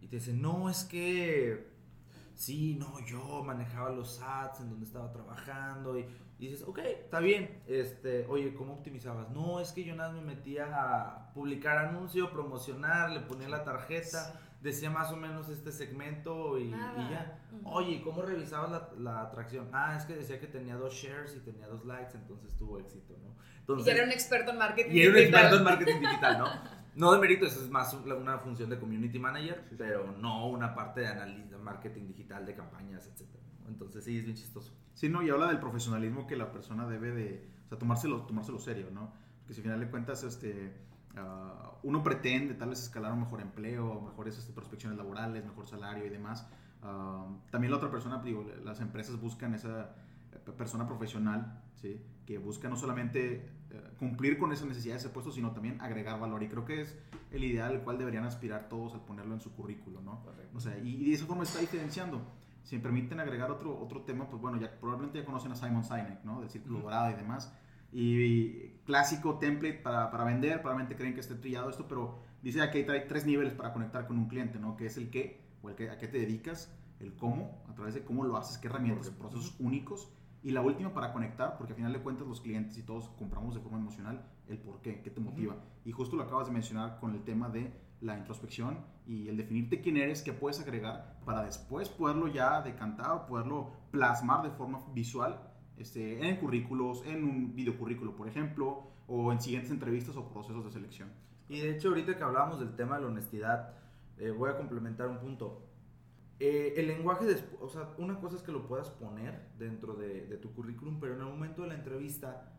y 0.00 0.08
te 0.08 0.16
dicen, 0.16 0.42
no, 0.42 0.68
es 0.68 0.84
que, 0.84 1.68
sí, 2.34 2.76
no, 2.78 3.00
yo 3.06 3.42
manejaba 3.44 3.90
los 3.90 4.20
ads 4.20 4.60
en 4.60 4.70
donde 4.70 4.84
estaba 4.84 5.12
trabajando 5.12 5.98
y, 5.98 6.06
dices, 6.38 6.62
ok, 6.66 6.78
está 6.78 7.20
bien, 7.20 7.62
este, 7.66 8.26
oye, 8.26 8.54
¿cómo 8.54 8.74
optimizabas? 8.74 9.30
No, 9.30 9.58
es 9.58 9.72
que 9.72 9.84
yo 9.84 9.94
nada 9.96 10.12
me 10.12 10.20
metía 10.20 10.68
a 10.74 11.32
publicar 11.32 11.78
anuncio, 11.78 12.30
promocionar, 12.30 13.10
le 13.10 13.20
ponía 13.20 13.48
la 13.48 13.64
tarjeta, 13.64 14.38
decía 14.60 14.90
más 14.90 15.10
o 15.12 15.16
menos 15.16 15.48
este 15.48 15.72
segmento 15.72 16.58
y, 16.58 16.70
ya. 16.70 17.38
Oye, 17.64 18.02
¿cómo 18.02 18.22
revisabas 18.22 18.70
la, 18.70 18.90
la, 18.98 19.20
atracción? 19.22 19.68
Ah, 19.72 19.96
es 19.96 20.04
que 20.04 20.14
decía 20.14 20.40
que 20.40 20.46
tenía 20.46 20.76
dos 20.76 20.94
shares 20.94 21.36
y 21.36 21.40
tenía 21.40 21.66
dos 21.66 21.84
likes, 21.84 22.16
entonces 22.16 22.56
tuvo 22.56 22.78
éxito, 22.78 23.14
¿no? 23.22 23.36
Entonces, 23.60 23.86
y 23.86 23.90
era 23.96 24.04
un 24.04 24.12
experto 24.12 24.52
en 24.52 24.58
marketing 24.58 24.92
digital. 24.92 24.96
Y 24.96 25.18
era 25.18 25.28
un 25.28 25.34
experto 25.34 25.56
en 25.56 25.64
marketing 25.64 26.00
digital, 26.00 26.38
¿no? 26.38 26.46
No 26.96 27.12
de 27.12 27.18
mérito, 27.18 27.44
eso 27.44 27.62
es 27.62 27.68
más 27.68 27.92
una 27.94 28.38
función 28.38 28.70
de 28.70 28.78
community 28.78 29.18
manager, 29.18 29.64
pero 29.76 30.12
no 30.12 30.48
una 30.48 30.74
parte 30.74 31.02
de 31.02 31.08
análisis 31.08 31.50
de 31.50 31.58
marketing 31.58 32.06
digital, 32.06 32.46
de 32.46 32.54
campañas, 32.54 33.06
etc. 33.06 33.28
Entonces 33.68 34.02
sí, 34.04 34.18
es 34.18 34.24
bien 34.24 34.36
chistoso. 34.36 34.72
Sí, 34.94 35.10
no, 35.10 35.22
y 35.22 35.28
habla 35.28 35.48
del 35.48 35.58
profesionalismo 35.58 36.26
que 36.26 36.36
la 36.36 36.50
persona 36.50 36.86
debe 36.86 37.10
de, 37.10 37.50
o 37.66 37.68
sea, 37.68 37.78
tomárselo, 37.78 38.22
tomárselo 38.22 38.58
serio, 38.58 38.88
¿no? 38.90 39.12
Porque 39.40 39.52
si 39.52 39.60
al 39.60 39.64
final 39.64 39.80
de 39.80 39.90
cuentas, 39.90 40.22
este, 40.22 40.72
uh, 41.16 41.76
uno 41.82 42.02
pretende 42.02 42.54
tal 42.54 42.70
vez 42.70 42.82
escalar 42.82 43.12
un 43.12 43.20
mejor 43.20 43.40
empleo, 43.40 44.00
mejores 44.00 44.38
este, 44.38 44.52
prospecciones 44.52 44.98
laborales, 44.98 45.44
mejor 45.44 45.66
salario 45.66 46.06
y 46.06 46.08
demás. 46.08 46.48
Uh, 46.82 47.38
también 47.50 47.70
la 47.70 47.78
otra 47.78 47.90
persona, 47.90 48.22
digo, 48.22 48.46
las 48.64 48.80
empresas 48.80 49.20
buscan 49.20 49.54
esa 49.54 49.94
persona 50.52 50.86
profesional, 50.86 51.60
¿sí? 51.74 52.00
Que 52.24 52.38
busca 52.38 52.68
no 52.68 52.76
solamente 52.76 53.48
eh, 53.70 53.90
cumplir 53.98 54.38
con 54.38 54.52
esa 54.52 54.66
necesidad 54.66 54.94
de 54.94 55.00
ese 55.00 55.08
puesto, 55.08 55.32
sino 55.32 55.52
también 55.52 55.80
agregar 55.80 56.20
valor. 56.20 56.42
Y 56.42 56.48
creo 56.48 56.64
que 56.64 56.82
es 56.82 56.96
el 57.30 57.44
ideal 57.44 57.72
al 57.72 57.82
cual 57.82 57.98
deberían 57.98 58.24
aspirar 58.24 58.68
todos 58.68 58.94
al 58.94 59.00
ponerlo 59.00 59.34
en 59.34 59.40
su 59.40 59.54
currículo, 59.54 60.00
¿no? 60.02 60.22
O 60.54 60.60
sea, 60.60 60.78
y, 60.78 61.04
de 61.04 61.12
esa 61.12 61.26
forma 61.26 61.42
está 61.42 61.60
diferenciando. 61.60 62.20
Si 62.62 62.76
me 62.76 62.82
permiten 62.82 63.20
agregar 63.20 63.50
otro, 63.50 63.78
otro 63.78 64.02
tema, 64.02 64.28
pues 64.28 64.42
bueno, 64.42 64.60
ya 64.60 64.70
probablemente 64.80 65.20
ya 65.20 65.24
conocen 65.24 65.52
a 65.52 65.56
Simon 65.56 65.84
Sinek, 65.84 66.24
¿no? 66.24 66.40
Del 66.40 66.50
Círculo 66.50 66.80
Dorado 66.80 67.10
y 67.10 67.14
demás. 67.14 67.52
Y, 67.98 68.82
clásico 68.84 69.38
template 69.38 69.78
para, 69.78 70.10
para, 70.10 70.24
vender, 70.24 70.60
probablemente 70.60 70.96
creen 70.96 71.14
que 71.14 71.20
esté 71.20 71.34
trillado 71.34 71.70
esto, 71.70 71.88
pero 71.88 72.18
dice 72.42 72.60
que 72.70 72.86
hay 72.90 73.08
tres 73.08 73.24
niveles 73.24 73.54
para 73.54 73.72
conectar 73.72 74.06
con 74.06 74.18
un 74.18 74.28
cliente, 74.28 74.58
¿no? 74.58 74.76
Que 74.76 74.86
es 74.86 74.98
el 74.98 75.08
qué, 75.10 75.40
o 75.62 75.70
el 75.70 75.76
qué, 75.76 75.88
a 75.88 75.96
qué 75.96 76.06
te 76.06 76.18
dedicas, 76.18 76.70
el 77.00 77.16
cómo, 77.16 77.64
a 77.70 77.74
través 77.74 77.94
de 77.94 78.04
cómo 78.04 78.22
lo 78.24 78.36
haces, 78.36 78.58
qué 78.58 78.68
herramientas, 78.68 79.08
procesos 79.10 79.56
únicos, 79.58 80.12
y 80.42 80.50
la 80.50 80.60
última 80.60 80.92
para 80.92 81.12
conectar, 81.14 81.56
porque 81.56 81.72
al 81.72 81.76
final 81.78 81.92
de 81.94 82.00
cuentas 82.00 82.26
los 82.26 82.42
clientes 82.42 82.76
y 82.76 82.82
todos 82.82 83.08
compramos 83.18 83.54
de 83.54 83.62
forma 83.62 83.78
emocional, 83.78 84.22
el 84.46 84.58
por 84.58 84.82
qué, 84.82 85.00
qué 85.00 85.10
te 85.10 85.20
motiva. 85.20 85.56
Y 85.86 85.92
justo 85.92 86.16
lo 86.16 86.24
acabas 86.24 86.48
de 86.48 86.52
mencionar 86.52 87.00
con 87.00 87.14
el 87.14 87.24
tema 87.24 87.48
de 87.48 87.72
la 88.02 88.18
introspección 88.18 88.84
y 89.06 89.28
el 89.28 89.38
definirte 89.38 89.80
quién 89.80 89.96
eres, 89.96 90.20
qué 90.22 90.34
puedes 90.34 90.60
agregar 90.60 91.18
para 91.24 91.44
después 91.44 91.88
poderlo 91.88 92.28
ya 92.28 92.60
decantar 92.60 93.10
o 93.12 93.26
poderlo 93.26 93.72
plasmar 93.90 94.42
de 94.42 94.50
forma 94.50 94.80
visual 94.92 95.55
este, 95.78 96.28
en 96.28 96.36
currículos, 96.36 97.04
en 97.06 97.24
un 97.24 97.54
videocurrículo, 97.54 98.16
por 98.16 98.28
ejemplo, 98.28 98.88
o 99.06 99.32
en 99.32 99.40
siguientes 99.40 99.70
entrevistas 99.70 100.16
o 100.16 100.28
procesos 100.28 100.64
de 100.64 100.70
selección. 100.70 101.10
Y 101.48 101.60
de 101.60 101.70
hecho, 101.70 101.88
ahorita 101.88 102.16
que 102.16 102.24
hablábamos 102.24 102.58
del 102.58 102.74
tema 102.74 102.96
de 102.96 103.02
la 103.02 103.08
honestidad, 103.08 103.74
eh, 104.18 104.30
voy 104.30 104.50
a 104.50 104.56
complementar 104.56 105.08
un 105.08 105.18
punto. 105.18 105.62
Eh, 106.38 106.74
el 106.76 106.88
lenguaje, 106.88 107.24
de, 107.24 107.42
o 107.60 107.68
sea, 107.68 107.94
una 107.98 108.18
cosa 108.20 108.36
es 108.36 108.42
que 108.42 108.52
lo 108.52 108.66
puedas 108.66 108.90
poner 108.90 109.48
dentro 109.58 109.94
de, 109.94 110.36
tu 110.38 110.52
currículum, 110.52 111.00
pero 111.00 111.14
en 111.14 111.20
el 111.20 111.26
momento 111.26 111.62
de 111.62 111.68
la 111.68 111.74
entrevista, 111.74 112.52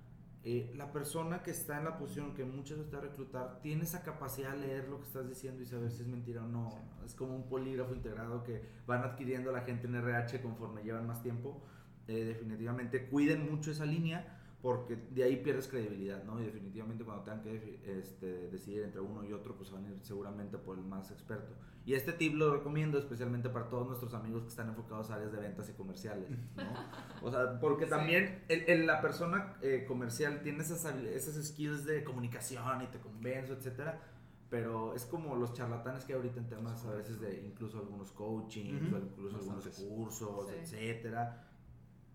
eh, 0.43 0.71
la 0.75 0.91
persona 0.91 1.43
que 1.43 1.51
está 1.51 1.77
en 1.77 1.85
la 1.85 1.97
posición 1.97 2.33
que 2.33 2.45
muchas 2.45 2.77
veces 2.77 2.89
te 2.89 2.97
va 2.97 3.03
a 3.03 3.05
reclutar 3.05 3.59
tiene 3.61 3.83
esa 3.83 4.01
capacidad 4.01 4.51
de 4.51 4.59
leer 4.59 4.87
lo 4.87 4.99
que 4.99 5.05
estás 5.05 5.27
diciendo 5.27 5.61
y 5.61 5.65
saber 5.65 5.91
si 5.91 6.01
es 6.01 6.07
mentira 6.07 6.43
o 6.43 6.47
no. 6.47 6.69
Es 7.05 7.13
como 7.13 7.35
un 7.35 7.49
polígrafo 7.49 7.93
integrado 7.93 8.43
que 8.43 8.63
van 8.87 9.03
adquiriendo 9.03 9.51
la 9.51 9.61
gente 9.61 9.87
en 9.87 9.95
RH 9.95 10.41
conforme 10.41 10.83
llevan 10.83 11.05
más 11.05 11.21
tiempo. 11.21 11.61
Eh, 12.07 12.23
definitivamente 12.23 13.07
cuiden 13.07 13.51
mucho 13.51 13.71
esa 13.71 13.85
línea 13.85 14.37
porque 14.61 14.95
de 15.11 15.23
ahí 15.23 15.37
pierdes 15.37 15.67
credibilidad, 15.67 16.23
¿no? 16.23 16.41
Y 16.41 16.45
definitivamente 16.45 17.03
cuando 17.03 17.23
tengan 17.23 17.41
que 17.41 17.79
este, 17.99 18.49
decidir 18.49 18.83
entre 18.83 19.01
uno 19.01 19.23
y 19.23 19.31
otro, 19.31 19.55
pues 19.55 19.71
van 19.71 19.85
a 19.85 19.89
ir 19.89 19.99
seguramente 20.01 20.57
por 20.57 20.77
el 20.77 20.83
más 20.83 21.11
experto. 21.11 21.53
Y 21.85 21.93
este 21.93 22.11
tip 22.11 22.33
lo 22.33 22.53
recomiendo 22.53 22.97
especialmente 22.97 23.49
para 23.49 23.69
todos 23.69 23.87
nuestros 23.87 24.13
amigos 24.13 24.43
que 24.43 24.49
están 24.49 24.67
enfocados 24.69 25.09
a 25.11 25.15
áreas 25.15 25.31
de 25.31 25.39
ventas 25.39 25.69
y 25.69 25.73
comerciales, 25.73 26.29
¿no? 26.29 26.63
O 27.21 27.31
sea, 27.31 27.59
porque 27.59 27.85
también 27.85 28.43
el, 28.47 28.85
la 28.85 28.99
persona 29.01 29.57
eh, 29.61 29.85
comercial 29.87 30.41
tiene 30.41 30.63
esas, 30.63 30.85
esas 30.85 31.47
skills 31.47 31.85
de 31.85 32.03
comunicación 32.03 32.81
y 32.81 32.87
te 32.87 32.99
convenzo, 32.99 33.53
etcétera, 33.53 34.01
pero 34.49 34.95
es 34.95 35.05
como 35.05 35.35
los 35.35 35.53
charlatanes 35.53 36.03
que 36.03 36.13
hay 36.13 36.17
ahorita 36.17 36.39
en 36.39 36.47
temas 36.47 36.83
a 36.85 36.93
veces 36.93 37.19
de 37.19 37.43
incluso 37.45 37.79
algunos 37.79 38.11
coaching, 38.11 38.65
incluso 38.65 39.37
algunos 39.37 39.67
cursos, 39.67 40.49
etcétera 40.51 41.43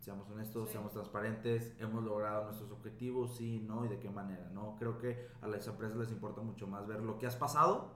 seamos 0.02 0.28
honestos, 0.28 0.68
seamos 0.70 0.92
transparentes, 0.92 1.72
hemos 1.78 2.02
logrado 2.02 2.44
nuestros 2.46 2.72
objetivos, 2.72 3.36
sí, 3.36 3.60
no, 3.60 3.84
y 3.84 3.88
de 3.88 4.00
qué 4.00 4.10
manera, 4.10 4.50
¿no? 4.50 4.74
Creo 4.76 4.98
que 4.98 5.28
a 5.40 5.46
las 5.46 5.64
empresas 5.68 5.96
les 5.96 6.10
importa 6.10 6.42
mucho 6.42 6.66
más 6.66 6.88
ver 6.88 7.00
lo 7.00 7.18
que 7.18 7.26
has 7.26 7.36
pasado 7.36 7.94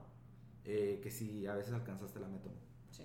eh, 0.63 1.01
que 1.03 1.11
si 1.11 1.45
a 1.47 1.53
veces 1.53 1.73
alcanzaste 1.73 2.19
la 2.21 2.29
meta. 2.29 2.49
Sí. 2.91 3.03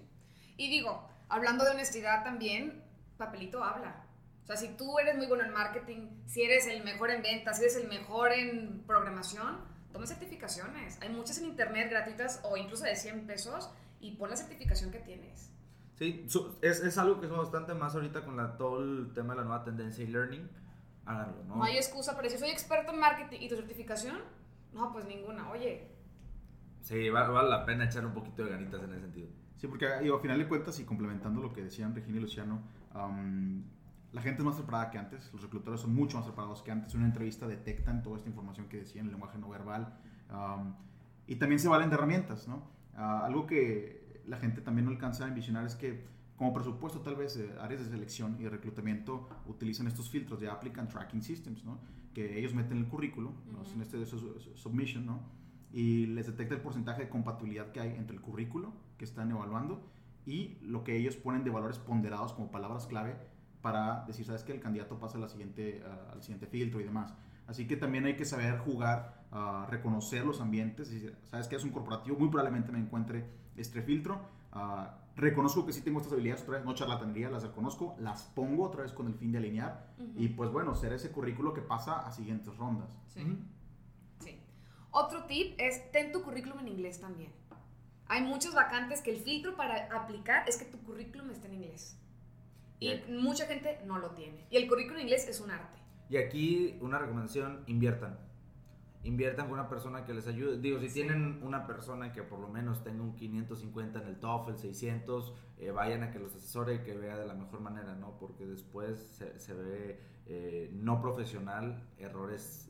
Y 0.56 0.70
digo, 0.70 1.08
hablando 1.28 1.64
de 1.64 1.72
honestidad 1.72 2.22
también, 2.22 2.84
papelito 3.16 3.64
habla. 3.64 4.06
O 4.44 4.46
sea, 4.46 4.56
si 4.56 4.68
tú 4.76 4.96
eres 5.00 5.16
muy 5.16 5.26
bueno 5.26 5.44
en 5.44 5.52
marketing, 5.52 6.22
si 6.26 6.42
eres 6.42 6.68
el 6.68 6.84
mejor 6.84 7.10
en 7.10 7.22
ventas, 7.22 7.56
si 7.56 7.64
eres 7.64 7.76
el 7.76 7.88
mejor 7.88 8.32
en 8.32 8.84
programación, 8.86 9.58
toma 9.92 10.06
certificaciones. 10.06 11.00
Hay 11.02 11.08
muchas 11.08 11.38
en 11.38 11.46
internet 11.46 11.90
gratuitas 11.90 12.40
o 12.44 12.56
incluso 12.56 12.84
de 12.84 12.94
100 12.94 13.26
pesos 13.26 13.68
y 14.00 14.12
pon 14.12 14.30
la 14.30 14.36
certificación 14.36 14.92
que 14.92 15.00
tienes. 15.00 15.52
Sí, 15.94 16.26
es, 16.62 16.81
es, 16.81 16.98
algo 16.98 17.20
que 17.20 17.26
es 17.26 17.33
bastante 17.33 17.74
más 17.74 17.94
ahorita 17.94 18.24
con 18.24 18.37
la, 18.37 18.57
todo 18.57 18.83
el 18.83 19.12
tema 19.14 19.35
de 19.35 19.40
la 19.40 19.46
nueva 19.46 19.64
tendencia 19.64 20.02
y 20.02 20.09
learning. 20.09 20.48
Háganlo, 21.05 21.44
¿no? 21.44 21.57
No 21.57 21.64
hay 21.64 21.76
excusa, 21.76 22.16
pero 22.16 22.31
si 22.31 22.38
soy 22.38 22.50
experto 22.50 22.92
en 22.92 23.00
marketing 23.00 23.38
y 23.40 23.48
tu 23.48 23.57
certificación, 23.57 24.18
no, 24.72 24.92
pues 24.92 25.05
ninguna. 25.07 25.50
Oye. 25.50 25.90
Sí, 26.81 27.11
vale, 27.11 27.48
la 27.48 27.64
pena 27.64 27.85
echar 27.85 28.07
un 28.07 28.14
poquito 28.14 28.44
de 28.44 28.50
ganitas 28.50 28.83
en 28.83 28.90
ese 28.92 29.00
sentido. 29.00 29.28
Sí, 29.57 29.68
porque 29.68 29.87
digo, 30.00 30.16
a 30.16 30.20
final 30.20 30.38
de 30.38 30.48
cuentas, 30.48 30.81
y 30.81 30.85
complementando 30.85 31.40
lo 31.40 31.52
que 31.52 31.62
decían 31.62 31.94
Regina 31.94 32.18
y 32.18 32.20
Luciano, 32.20 32.62
la 34.12 34.20
gente 34.20 34.40
es 34.40 34.44
más 34.44 34.57
preparada 34.57 34.90
que 34.90 34.98
antes, 34.98 35.33
los 35.33 35.42
reclutadores 35.42 35.81
son 35.81 35.94
mucho 35.94 36.16
más 36.16 36.26
preparados 36.26 36.62
que 36.62 36.72
antes. 36.72 36.92
En 36.94 37.00
una 37.00 37.09
entrevista 37.09 37.46
detectan 37.46 38.02
toda 38.02 38.16
esta 38.16 38.28
información 38.28 38.68
que 38.68 38.78
decían, 38.78 39.07
el 39.07 39.12
lenguaje 39.12 39.38
no 39.38 39.48
verbal, 39.48 39.96
y 41.26 41.37
también 41.37 41.61
se 41.61 41.68
valen 41.68 41.90
de 41.90 41.94
herramientas, 41.94 42.48
¿no? 42.48 42.70
Ah, 42.94 43.24
algo 43.24 43.46
que 43.46 44.01
la 44.26 44.38
gente 44.38 44.61
también 44.61 44.87
no 44.87 44.90
alcanza 44.90 45.24
a 45.24 45.28
envisionar 45.28 45.66
es 45.66 45.74
que 45.74 46.04
como 46.37 46.52
presupuesto 46.52 47.00
tal 47.00 47.16
vez 47.16 47.37
eh, 47.37 47.54
áreas 47.61 47.85
de 47.85 47.90
selección 47.90 48.37
y 48.38 48.44
de 48.44 48.50
reclutamiento 48.50 49.28
utilizan 49.46 49.87
estos 49.87 50.11
filtros 50.11 50.40
de 50.40 50.48
Applicant 50.48 50.90
Tracking 50.90 51.22
Systems, 51.22 51.64
¿no? 51.64 51.78
que 52.14 52.38
ellos 52.38 52.52
meten 52.54 52.78
el 52.78 52.88
currículo, 52.88 53.32
en 53.74 53.80
este 53.80 53.96
de 53.96 54.06
submission, 54.06 55.06
¿no? 55.06 55.20
y 55.72 56.06
les 56.06 56.26
detecta 56.26 56.54
el 56.54 56.61
porcentaje 56.61 57.02
de 57.02 57.08
compatibilidad 57.08 57.70
que 57.72 57.80
hay 57.80 57.90
entre 57.90 58.16
el 58.16 58.22
currículo 58.22 58.72
que 58.98 59.04
están 59.04 59.30
evaluando 59.30 59.88
y 60.26 60.58
lo 60.62 60.85
que 60.85 60.96
ellos 60.96 61.16
ponen 61.16 61.44
de 61.44 61.50
valores 61.50 61.78
ponderados 61.78 62.32
como 62.32 62.50
palabras 62.50 62.87
clave 62.87 63.16
para 63.62 64.04
decir, 64.06 64.26
sabes 64.26 64.42
que 64.42 64.52
el 64.52 64.61
candidato 64.61 64.98
pasa 64.98 65.18
a 65.18 65.20
la 65.20 65.28
siguiente, 65.28 65.82
al 66.12 66.22
siguiente 66.22 66.46
filtro 66.46 66.80
y 66.80 66.85
demás. 66.85 67.14
Así 67.46 67.66
que 67.66 67.76
también 67.76 68.04
hay 68.04 68.16
que 68.16 68.24
saber 68.24 68.58
jugar 68.58 69.21
ah, 69.32 69.66
reconocer 69.70 70.24
los 70.24 70.40
ambientes. 70.40 70.92
y 70.92 71.10
Sabes 71.30 71.48
que 71.48 71.56
es 71.56 71.64
un 71.64 71.70
corporativo, 71.70 72.16
muy 72.18 72.28
probablemente 72.28 72.70
me 72.72 72.78
encuentre 72.78 73.24
este 73.56 73.82
filtro. 73.82 74.20
ah, 74.52 74.98
reconozco 75.14 75.66
que 75.66 75.72
sí 75.74 75.82
tengo 75.82 75.98
estas 75.98 76.14
habilidades, 76.14 76.42
otra 76.42 76.56
vez 76.56 76.64
no 76.64 76.74
charlatanería, 76.74 77.28
las 77.28 77.42
reconozco, 77.42 77.94
las 77.98 78.22
pongo 78.34 78.64
otra 78.64 78.82
vez 78.82 78.92
con 78.92 79.08
el 79.08 79.14
fin 79.14 79.30
de 79.30 79.38
alinear 79.38 79.92
y 80.16 80.28
pues 80.28 80.50
bueno, 80.50 80.74
ser 80.74 80.94
ese 80.94 81.10
currículo 81.12 81.52
que 81.52 81.60
pasa 81.60 82.00
a 82.06 82.12
siguientes 82.12 82.56
rondas. 82.56 82.88
Sí. 83.08 83.20
Ujú. 83.22 83.36
Sí. 84.20 84.40
Otro 84.90 85.24
tip 85.24 85.54
es 85.58 85.90
ten 85.92 86.12
tu 86.12 86.22
currículum 86.22 86.60
en 86.60 86.68
inglés 86.68 86.98
también. 87.00 87.30
Hay 88.08 88.22
muchas 88.22 88.54
vacantes 88.54 89.02
que 89.02 89.10
el 89.10 89.18
filtro 89.18 89.54
para 89.54 89.86
aplicar 89.94 90.48
es 90.48 90.56
que 90.56 90.64
tu 90.64 90.78
currículum 90.78 91.30
esté 91.30 91.48
en 91.48 91.54
inglés. 91.54 91.98
Y 92.78 92.88
Bien. 92.88 93.22
mucha 93.22 93.46
gente 93.46 93.80
no 93.86 93.98
lo 93.98 94.10
tiene. 94.12 94.46
Y 94.50 94.56
el 94.56 94.66
currículum 94.66 94.96
en 95.00 95.02
inglés 95.02 95.28
es 95.28 95.40
un 95.40 95.50
arte. 95.50 95.78
Y 96.08 96.16
aquí 96.16 96.78
una 96.80 96.98
recomendación, 96.98 97.64
inviertan. 97.66 98.18
Inviertan 99.04 99.46
con 99.48 99.58
una 99.58 99.68
persona 99.68 100.04
que 100.04 100.14
les 100.14 100.26
ayude. 100.28 100.58
Digo, 100.58 100.78
si 100.78 100.88
Sí. 100.88 100.94
tienen 100.94 101.40
una 101.42 101.66
persona 101.66 102.12
que 102.12 102.22
por 102.22 102.38
lo 102.38 102.48
menos 102.48 102.84
tenga 102.84 103.02
un 103.02 103.14
550 103.16 104.00
en 104.00 104.06
el 104.08 104.20
TOEFL, 104.20 104.56
600, 104.56 105.34
eh, 105.58 105.70
vayan 105.72 106.04
a 106.04 106.10
que 106.12 106.18
los 106.20 106.34
asesore 106.36 106.74
y 106.76 106.78
que 106.84 106.96
vea 106.96 107.16
de 107.18 107.26
la 107.26 107.34
mejor 107.34 107.60
manera, 107.60 107.94
¿no? 107.96 108.16
Porque 108.18 108.46
después 108.46 109.00
se, 109.16 109.38
se 109.40 109.54
ve 109.54 110.00
eh, 110.26 110.70
no 110.72 111.00
profesional, 111.02 111.82
errores 111.98 112.68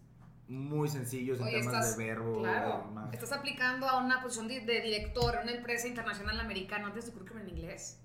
muy 0.49 0.89
sencillos 0.89 1.39
en 1.39 1.45
Oye, 1.47 1.61
temas 1.61 1.75
estás- 1.75 1.97
de 1.99 2.05
verbo. 2.07 2.39
Claro. 2.41 2.85
de 2.89 2.95
más. 2.95 3.13
Estás 3.15 3.33
aplicando 3.33 3.87
a 3.89 4.03
una 4.03 4.23
posición 4.23 4.49
de, 4.49 4.61
de 4.61 4.81
director 4.81 5.35
en 5.37 5.43
una 5.43 5.53
empresa 5.53 5.87
internacional 5.87 6.41
americana. 6.41 6.85
¿No 6.87 6.93
tienes 6.93 7.07
tu 7.07 7.13
currículum 7.13 7.43
en 7.43 7.49
inglés? 7.51 8.03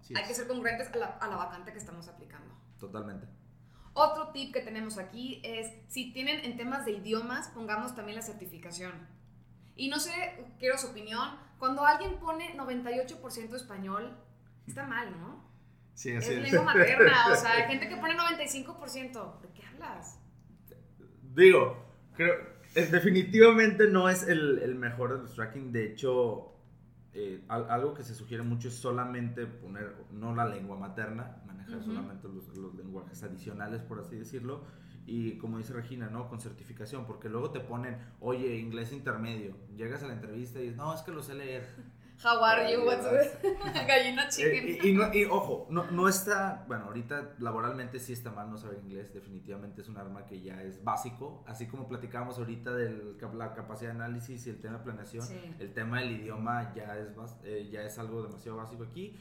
Así 0.00 0.14
Hay 0.16 0.22
es. 0.22 0.28
que 0.28 0.34
ser 0.34 0.48
congruentes 0.48 0.88
a 0.92 0.96
la, 0.96 1.06
a 1.06 1.28
la 1.28 1.36
vacante 1.36 1.72
que 1.72 1.78
estamos 1.78 2.08
aplicando. 2.08 2.54
Totalmente. 2.78 3.26
Otro 4.00 4.28
tip 4.32 4.52
que 4.52 4.60
tenemos 4.60 4.96
aquí 4.98 5.40
es, 5.44 5.70
si 5.88 6.12
tienen 6.12 6.40
en 6.44 6.56
temas 6.56 6.84
de 6.86 6.92
idiomas, 6.92 7.48
pongamos 7.48 7.94
también 7.94 8.16
la 8.16 8.22
certificación. 8.22 8.92
Y 9.76 9.88
no 9.88 9.98
sé, 9.98 10.12
quiero 10.58 10.78
su 10.78 10.88
opinión, 10.88 11.28
cuando 11.58 11.84
alguien 11.84 12.18
pone 12.18 12.56
98% 12.56 13.54
español, 13.54 14.16
está 14.66 14.86
mal, 14.86 15.10
¿no? 15.20 15.44
Sí, 15.94 16.10
Es 16.12 16.24
así 16.24 16.32
es. 16.34 16.42
lengua 16.52 16.64
materna, 16.74 17.26
o 17.30 17.34
sea, 17.36 17.52
hay 17.52 17.62
gente 17.68 17.88
que 17.88 17.96
pone 17.96 18.16
95%. 18.16 19.40
¿De 19.42 19.48
qué 19.52 19.66
hablas? 19.66 20.18
Digo, 21.34 21.76
creo, 22.16 22.34
es- 22.74 22.90
definitivamente 22.90 23.86
no 23.88 24.08
es 24.08 24.22
el, 24.26 24.60
el 24.60 24.74
mejor 24.76 25.12
de 25.14 25.18
los 25.22 25.34
tracking. 25.34 25.72
De 25.72 25.84
hecho, 25.92 26.49
eh, 27.12 27.44
al- 27.48 27.70
algo 27.70 27.94
que 27.94 28.02
se 28.04 28.14
sugiere 28.14 28.42
mucho 28.42 28.68
es 28.68 28.74
solamente 28.74 29.46
poner, 29.46 29.94
no 30.12 30.34
la 30.34 30.46
lengua 30.46 30.76
materna, 30.78 31.42
manejar 31.46 31.82
solamente 31.82 32.28
los, 32.28 32.48
los 32.56 32.74
lenguajes 32.74 33.22
adicionales, 33.22 33.82
por 33.82 33.98
así 34.00 34.16
decirlo. 34.16 34.64
Y 35.06 35.38
como 35.38 35.58
dice 35.58 35.72
Regina, 35.72 36.08
¿no? 36.08 36.28
Con 36.28 36.40
certificación, 36.40 37.06
porque 37.06 37.28
luego 37.28 37.50
te 37.50 37.60
ponen, 37.60 37.98
oye, 38.20 38.56
inglés 38.56 38.92
intermedio. 38.92 39.56
Llegas 39.76 40.02
a 40.04 40.06
la 40.08 40.12
entrevista 40.14 40.58
y 40.58 40.62
dices, 40.62 40.76
no, 40.76 40.94
es 40.94 41.00
que 41.02 41.10
lo 41.10 41.22
sé 41.22 41.34
leer. 41.34 41.66
How 42.22 42.44
are 42.44 42.70
you? 42.72 42.84
What's 42.84 43.06
Gallina 43.86 44.28
chicken. 44.28 44.68
Eh, 44.68 44.78
y, 44.82 44.88
y 44.88 44.92
no- 44.92 45.12
y 45.14 45.24
ojo, 45.24 45.66
no, 45.70 45.90
no 45.90 46.06
está, 46.08 46.64
bueno, 46.68 46.84
ahorita 46.84 47.34
laboralmente 47.38 47.98
sí 47.98 48.12
está 48.12 48.30
mal 48.30 48.50
no 48.50 48.58
saber 48.58 48.78
inglés, 48.84 49.14
definitivamente 49.14 49.80
es 49.80 49.88
un 49.88 49.96
arma 49.96 50.26
que 50.26 50.40
ya 50.42 50.62
es 50.62 50.84
básico, 50.84 51.42
así 51.46 51.66
como 51.66 51.88
platicábamos 51.88 52.36
ahorita 52.38 52.74
de 52.74 53.14
la 53.34 53.54
capacidad 53.54 53.90
de 53.92 53.96
análisis 53.96 54.46
y 54.46 54.50
el 54.50 54.60
tema 54.60 54.78
de 54.78 54.84
planeación, 54.84 55.26
Sí. 55.26 55.40
el 55.58 55.72
tema 55.72 56.00
del 56.00 56.12
idioma 56.20 56.74
ya 56.74 56.96
es, 56.98 57.08
eh, 57.44 57.68
ya 57.72 57.82
es 57.82 57.98
algo 57.98 58.22
demasiado 58.22 58.58
básico 58.58 58.82
aquí 58.84 59.16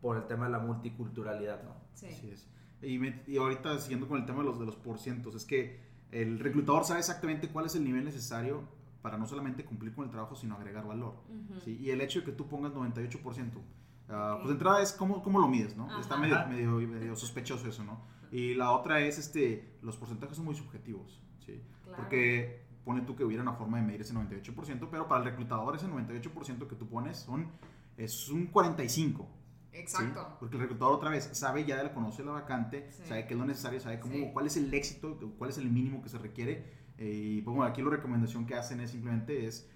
por 0.00 0.16
el 0.16 0.26
tema 0.28 0.46
de 0.46 0.52
la 0.52 0.58
multiculturalidad, 0.60 1.62
¿no? 1.64 1.74
Sí. 1.94 2.06
Así 2.06 2.30
es. 2.30 2.48
Y, 2.82 2.98
me- 2.98 3.22
y 3.26 3.36
ahorita 3.38 3.78
siguiendo 3.78 4.06
con 4.06 4.18
el 4.20 4.26
tema 4.26 4.38
de 4.40 4.44
los, 4.44 4.58
de 4.60 4.66
los 4.66 4.76
porcientos, 4.76 5.34
es 5.34 5.44
que 5.44 5.80
el 6.12 6.38
reclutador 6.38 6.84
sabe 6.84 7.00
exactamente 7.00 7.48
cuál 7.48 7.66
es 7.66 7.74
el 7.74 7.82
nivel 7.84 8.04
necesario 8.04 8.62
para 9.02 9.18
no 9.18 9.26
solamente 9.26 9.64
cumplir 9.64 9.94
con 9.94 10.04
el 10.04 10.10
trabajo, 10.10 10.34
sino 10.36 10.54
agregar 10.54 10.86
valor. 10.86 11.16
Ujú. 11.28 11.60
¿sí? 11.60 11.76
Y 11.80 11.90
el 11.90 12.00
hecho 12.00 12.20
de 12.20 12.26
que 12.26 12.32
tú 12.32 12.46
pongas 12.48 12.72
98%, 12.72 13.60
ah, 14.08 14.34
Ok. 14.34 14.38
pues 14.42 14.46
de 14.48 14.52
entrada 14.52 14.80
es 14.82 14.92
cómo, 14.92 15.22
cómo 15.22 15.38
lo 15.40 15.48
mides, 15.48 15.76
¿no? 15.76 15.86
Ajá. 15.86 16.00
Está 16.00 16.16
medio, 16.16 16.36
medio, 16.48 16.70
medio 16.88 17.16
sospechoso 17.16 17.68
eso, 17.68 17.84
¿no? 17.84 18.00
Y 18.30 18.54
la 18.54 18.70
otra 18.72 19.00
es, 19.00 19.18
este, 19.18 19.76
los 19.82 19.96
porcentajes 19.96 20.36
son 20.36 20.46
muy 20.46 20.54
subjetivos, 20.54 21.20
¿sí? 21.44 21.60
Claro. 21.84 21.96
Porque 21.98 22.62
pone 22.84 23.02
tú 23.02 23.14
que 23.14 23.24
hubiera 23.24 23.42
una 23.42 23.52
forma 23.52 23.76
de 23.78 23.84
medir 23.84 24.00
ese 24.00 24.14
98%, 24.14 24.88
pero 24.90 25.06
para 25.08 25.20
el 25.22 25.30
reclutador 25.30 25.76
ese 25.76 25.86
98% 25.88 26.66
que 26.68 26.76
tú 26.76 26.88
pones 26.88 27.18
son, 27.18 27.48
es 27.96 28.28
un 28.30 28.50
45%. 28.50 28.88
¿sí? 28.88 29.78
Exacto. 29.78 30.36
Porque 30.38 30.56
el 30.56 30.62
reclutador 30.62 30.94
otra 30.94 31.10
vez 31.10 31.28
sabe 31.32 31.64
ya, 31.64 31.82
le 31.82 31.92
conoce 31.92 32.22
la 32.24 32.32
vacante, 32.32 32.88
Sí. 32.92 33.02
sabe 33.06 33.26
qué 33.26 33.34
es 33.34 33.40
lo 33.40 33.46
necesario, 33.46 33.80
sabe 33.80 34.00
cómo, 34.00 34.14
Sí. 34.14 34.30
cuál 34.32 34.46
es 34.46 34.56
el 34.56 34.72
éxito, 34.74 35.18
cuál 35.38 35.50
es 35.50 35.58
el 35.58 35.70
mínimo 35.70 36.02
que 36.02 36.08
se 36.08 36.18
requiere. 36.18 36.81
Eh, 37.02 37.36
y 37.38 37.42
pues 37.42 37.56
bueno, 37.56 37.70
aquí 37.70 37.82
la 37.82 37.90
recomendación 37.90 38.46
que 38.46 38.54
hacen 38.54 38.80
es 38.80 38.90
simplemente 38.90 39.46
es, 39.46 39.68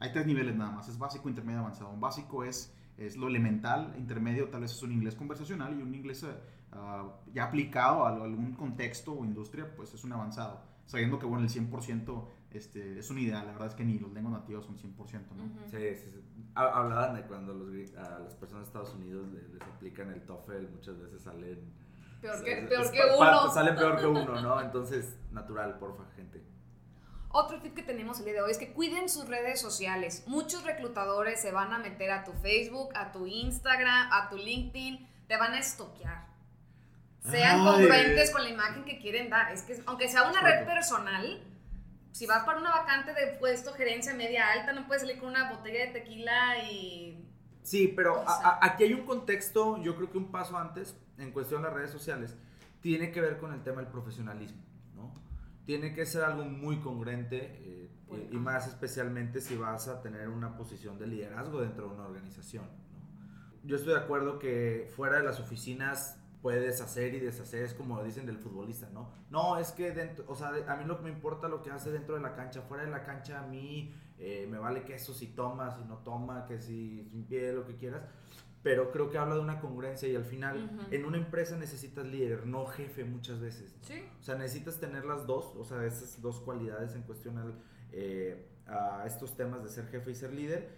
hay 0.00 0.12
tres 0.12 0.26
niveles 0.26 0.56
nada 0.56 0.70
más, 0.72 0.88
es 0.88 0.98
básico, 0.98 1.28
intermedio, 1.28 1.60
avanzado. 1.60 1.90
Un 1.90 2.00
básico 2.00 2.44
es, 2.44 2.74
es 2.98 3.16
lo 3.16 3.28
elemental, 3.28 3.94
intermedio 3.98 4.48
tal 4.48 4.62
vez 4.62 4.72
es 4.72 4.82
un 4.82 4.92
inglés 4.92 5.14
conversacional 5.14 5.78
y 5.78 5.82
un 5.82 5.94
inglés 5.94 6.26
ah, 6.72 7.08
ya 7.32 7.44
aplicado 7.44 8.04
a 8.04 8.08
algún 8.10 8.52
contexto 8.54 9.12
o 9.12 9.24
industria, 9.24 9.74
pues 9.76 9.94
es 9.94 10.02
un 10.04 10.12
avanzado. 10.12 10.60
Sabiendo 10.86 11.18
que 11.18 11.26
bueno, 11.26 11.44
el 11.44 11.50
100% 11.50 12.24
este, 12.50 12.98
es 12.98 13.08
un 13.10 13.18
ideal, 13.18 13.46
la 13.46 13.52
verdad 13.52 13.68
es 13.68 13.74
que 13.74 13.84
ni 13.84 13.98
los 13.98 14.12
lenguas 14.12 14.34
nativos 14.40 14.66
son 14.66 14.76
100%, 14.76 15.36
¿no? 15.36 15.44
Ujú. 15.44 15.52
Sí, 15.70 15.96
sí, 15.96 16.10
sí. 16.10 16.20
Ha- 16.54 16.68
Hablaban 16.80 17.14
de 17.14 17.22
cuando 17.22 17.54
los 17.54 17.94
a 17.96 18.18
las 18.18 18.34
personas 18.34 18.64
de 18.64 18.66
Estados 18.66 18.94
Unidos 18.94 19.26
le- 19.32 19.48
les, 19.54 19.62
aplican 19.62 20.10
el 20.10 20.20
TOEFL, 20.22 20.68
muchas 20.72 20.98
veces 21.00 21.22
salen... 21.22 21.60
Peor 22.20 22.44
que, 22.44 22.56
peor 22.68 22.90
que 22.92 23.00
uno. 23.18 23.50
Salen 23.50 23.74
peor 23.76 23.96
que 24.00 24.06
uno, 24.06 24.40
¿no? 24.42 24.60
Entonces, 24.60 25.16
natural, 25.30 25.78
porfa, 25.78 26.04
gente. 26.16 26.42
Otro 27.32 27.60
tip 27.60 27.74
que 27.74 27.82
tenemos 27.82 28.18
el 28.18 28.26
día 28.26 28.34
de 28.34 28.42
hoy 28.42 28.50
es 28.50 28.58
que 28.58 28.72
cuiden 28.72 29.08
sus 29.08 29.26
redes 29.26 29.60
sociales. 29.60 30.24
Muchos 30.26 30.64
reclutadores 30.64 31.40
se 31.40 31.50
van 31.50 31.72
a 31.72 31.78
meter 31.78 32.10
a 32.10 32.24
tu 32.24 32.32
Facebook, 32.32 32.90
a 32.94 33.10
tu 33.10 33.26
Instagram, 33.26 34.10
a 34.12 34.28
tu 34.28 34.36
LinkedIn, 34.36 35.08
te 35.28 35.36
van 35.38 35.52
a 35.54 35.58
estoquear. 35.58 36.26
Sean 37.20 37.60
Ay. 37.60 37.64
congruentes 37.66 38.30
con 38.32 38.42
la 38.42 38.50
imagen 38.50 38.84
que 38.84 38.98
quieren 38.98 39.30
dar. 39.30 39.50
Es 39.52 39.62
que 39.62 39.80
aunque 39.86 40.08
sea 40.08 40.24
una 40.28 40.40
red 40.42 40.66
personal, 40.66 41.42
si 42.10 42.26
vas 42.26 42.44
para 42.44 42.58
una 42.58 42.70
vacante 42.70 43.14
de 43.14 43.28
puesto 43.38 43.72
gerencia 43.72 44.12
media 44.12 44.50
alta, 44.52 44.72
no 44.74 44.86
puedes 44.86 45.02
salir 45.02 45.18
con 45.18 45.28
una 45.30 45.50
botella 45.50 45.86
de 45.86 45.92
tequila 46.00 46.58
y 46.70 47.18
Sí, 47.62 47.86
pero 47.94 48.14
O 48.20 48.28
a- 48.28 48.38
sea- 48.38 48.48
a- 48.48 48.58
aquí 48.66 48.82
hay 48.84 48.92
un 48.92 49.06
contexto, 49.06 49.80
yo 49.82 49.94
creo 49.96 50.10
que 50.10 50.18
un 50.18 50.32
paso 50.32 50.58
antes, 50.58 50.96
en 51.16 51.30
cuestión 51.30 51.62
de 51.62 51.68
las 51.68 51.76
redes 51.76 51.92
sociales, 51.92 52.34
tiene 52.80 53.12
que 53.12 53.20
ver 53.20 53.38
con 53.38 53.52
el 53.54 53.62
tema 53.62 53.80
del 53.82 53.90
profesionalismo. 53.90 54.60
Tiene 55.64 55.94
que 55.94 56.06
ser 56.06 56.24
algo 56.24 56.44
muy 56.44 56.80
congruente 56.80 57.38
eh, 57.62 57.90
Pues, 58.08 58.22
y 58.30 58.36
más 58.36 58.66
especialmente 58.66 59.40
si 59.40 59.56
vas 59.56 59.88
a 59.88 60.02
tener 60.02 60.28
una 60.28 60.56
posición 60.56 60.98
de 60.98 61.06
liderazgo 61.06 61.60
dentro 61.62 61.88
de 61.88 61.94
una 61.94 62.04
organización, 62.04 62.66
¿no? 62.92 63.00
Yo 63.64 63.76
estoy 63.76 63.94
de 63.94 64.00
acuerdo 64.00 64.38
que 64.38 64.90
fuera 64.94 65.18
de 65.18 65.24
las 65.24 65.40
oficinas 65.40 66.18
puedes 66.42 66.80
hacer 66.80 67.14
y 67.14 67.20
deshacer, 67.20 67.64
es 67.64 67.72
como 67.72 68.02
dicen 68.02 68.26
del 68.26 68.36
futbolista, 68.36 68.90
¿no? 68.92 69.08
No, 69.30 69.56
es 69.58 69.70
que 69.70 69.92
dentro, 69.92 70.24
o 70.28 70.34
sea, 70.34 70.52
a 70.66 70.76
mí 70.76 70.84
lo 70.84 70.98
que 70.98 71.04
me 71.04 71.10
importa 71.10 71.48
lo 71.48 71.62
que 71.62 71.70
hace 71.70 71.90
dentro 71.90 72.16
de 72.16 72.20
la 72.20 72.34
cancha, 72.34 72.62
fuera 72.62 72.84
de 72.84 72.90
la 72.90 73.04
cancha 73.04 73.40
a 73.40 73.46
mí 73.46 73.94
eh, 74.18 74.46
me 74.50 74.58
vale 74.58 74.82
que 74.82 74.96
eso 74.96 75.14
si 75.14 75.28
toma, 75.28 75.70
si 75.70 75.84
no 75.84 75.98
toma, 75.98 76.44
que 76.46 76.60
si 76.60 77.08
sin 77.10 77.24
pie, 77.24 77.52
lo 77.52 77.64
que 77.64 77.76
quieras, 77.76 78.02
pero 78.62 78.92
creo 78.92 79.10
que 79.10 79.18
habla 79.18 79.34
de 79.34 79.40
una 79.40 79.60
congruencia 79.60 80.08
y 80.08 80.14
al 80.14 80.24
final 80.24 80.70
Ujú. 80.72 80.94
en 80.94 81.04
una 81.04 81.18
empresa 81.18 81.56
necesitas 81.56 82.06
líder, 82.06 82.46
no 82.46 82.66
jefe 82.66 83.04
muchas 83.04 83.40
veces. 83.40 83.74
Sí. 83.82 84.04
O 84.20 84.22
sea, 84.22 84.36
necesitas 84.36 84.78
tener 84.78 85.04
las 85.04 85.26
dos, 85.26 85.54
o 85.56 85.64
sea, 85.64 85.84
esas 85.84 86.20
dos 86.22 86.40
cualidades 86.40 86.94
en 86.94 87.02
cuestión 87.02 87.38
al, 87.38 87.54
eh, 87.90 88.48
a 88.66 89.04
estos 89.06 89.36
temas 89.36 89.62
de 89.62 89.68
ser 89.68 89.86
jefe 89.88 90.12
y 90.12 90.14
ser 90.14 90.32
líder, 90.32 90.70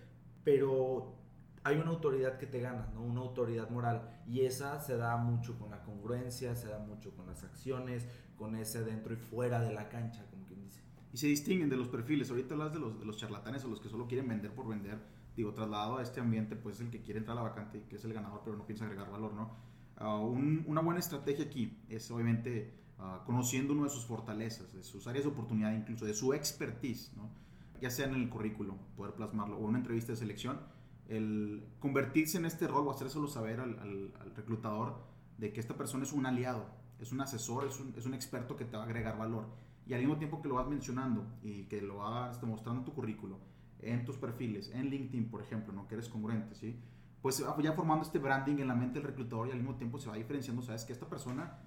pero 0.45 1.15
hay 1.63 1.77
una 1.77 1.91
autoridad 1.91 2.39
que 2.39 2.47
te 2.47 2.61
gana, 2.61 2.91
¿no? 2.95 3.03
Una 3.03 3.21
autoridad 3.21 3.71
moral. 3.71 4.21
Y 4.27 4.41
esa 4.41 4.81
se 4.81 4.97
da 4.97 5.17
mucho 5.17 5.59
con 5.59 5.71
la 5.71 5.83
congruencia, 5.83 6.55
se 6.57 6.69
da 6.69 6.79
mucho 6.79 7.15
con 7.17 7.27
las 7.27 7.43
acciones, 7.45 8.07
con 8.37 8.57
ese 8.57 8.83
dentro 8.85 9.15
y 9.15 9.17
fuera 9.17 9.61
de 9.61 9.73
la 9.73 9.89
cancha, 9.89 10.27
como 10.31 10.47
quien 10.47 10.63
dice. 10.63 10.83
Y 11.13 11.17
se 11.17 11.27
distinguen 11.29 11.71
de 11.71 11.77
los 11.77 11.89
perfiles. 11.89 12.29
Ahorita 12.31 12.55
hablas 12.55 12.73
de 12.75 12.81
los, 12.81 12.99
de 12.99 13.07
los 13.07 13.17
charlatanes 13.17 13.65
o 13.65 13.69
los 13.69 13.81
que 13.81 13.89
solo 13.89 14.07
quieren 14.07 14.29
vender 14.29 14.53
por 14.53 14.69
vender. 14.69 14.99
Digo, 15.37 15.53
trasladado 15.53 15.99
a 15.99 16.03
este 16.03 16.21
ambiente, 16.21 16.55
pues 16.57 16.77
es 16.77 16.83
el 16.83 16.91
que 16.91 17.03
quiere 17.03 17.19
entrar 17.19 17.37
a 17.39 17.43
la 17.43 17.49
vacante 17.49 17.79
y 17.79 17.83
que 17.83 17.97
es 17.97 18.05
el 18.05 18.13
ganador, 18.13 18.43
pero 18.45 18.57
no 18.57 18.67
piensa 18.67 18.85
agregar 18.85 19.11
valor, 19.11 19.35
¿no? 19.35 19.51
Ah, 19.97 20.17
un- 20.19 20.65
una 20.67 20.81
buena 20.81 21.01
estrategia 21.01 21.45
aquí 21.45 21.79
es 21.89 22.11
obviamente 22.11 22.81
ah, 22.99 23.23
conociendo 23.27 23.73
uno 23.73 23.85
de 23.85 23.91
sus 23.91 24.05
fortalezas, 24.07 24.73
de 24.73 24.83
sus 24.85 25.07
áreas 25.09 25.25
de 25.25 25.31
oportunidad, 25.31 25.73
incluso 25.75 26.05
de 26.07 26.15
su 26.15 26.33
expertise, 26.33 27.13
¿no? 27.17 27.29
Ya 27.81 27.91
sea 27.91 28.07
en 28.07 28.15
el 28.15 28.29
currículum, 28.31 28.79
poder 28.97 29.15
plasmarlo, 29.15 29.57
o 29.59 29.67
una 29.67 29.79
entrevista 29.79 30.13
de 30.13 30.17
selección, 30.19 30.61
el 31.09 31.67
convertirse 31.81 32.39
en 32.39 32.45
este 32.47 32.67
rol 32.69 32.87
o 32.87 32.91
hacérselo 32.93 33.27
saber 33.29 33.61
al, 33.61 33.79
al- 33.79 34.13
al 34.21 34.35
reclutador 34.35 35.03
de 35.39 35.53
que 35.53 35.61
esta 35.61 35.77
persona 35.77 36.05
es 36.05 36.13
un 36.13 36.25
aliado, 36.27 36.67
es 37.01 37.13
un 37.13 37.21
asesor, 37.21 37.67
es 37.67 37.79
un, 37.81 37.93
es 37.97 38.07
un 38.07 38.15
experto 38.15 38.57
que 38.57 38.65
te 38.65 38.77
va 38.77 38.85
a 38.85 38.87
agregar 38.87 39.19
valor. 39.19 39.47
Y 39.87 39.93
al 39.93 40.01
mismo 40.01 40.17
tiempo 40.17 40.41
que 40.41 40.49
lo 40.49 40.55
vas 40.55 40.69
mencionando 40.69 41.27
y 41.43 41.65
que 41.65 41.83
lo 41.83 41.97
vas 41.99 42.41
demostrando 42.41 42.81
en 42.81 42.85
tu 42.87 42.95
currículo, 42.95 43.39
en 43.91 44.05
tus 44.05 44.17
perfiles, 44.17 44.71
en 44.75 44.91
LinkedIn, 44.91 45.31
por 45.31 45.43
ejemplo, 45.43 45.73
¿no? 45.73 45.87
que 45.89 45.95
eres 45.95 46.09
congruente, 46.09 46.55
¿sí? 46.55 46.79
pues 47.25 47.37
se 47.37 47.43
va 47.43 47.57
ya 47.63 47.73
formando 47.73 48.05
este 48.05 48.19
branding 48.19 48.59
en 48.59 48.69
la 48.69 48.75
mente 48.75 48.99
del 48.99 49.09
reclutador 49.09 49.49
y 49.49 49.53
al 49.53 49.57
mismo 49.57 49.77
tiempo 49.77 49.99
se 49.99 50.11
va 50.11 50.17
diferenciando, 50.17 50.61
sabes 50.61 50.85
que 50.85 50.93
esta 50.93 51.09
persona 51.09 51.59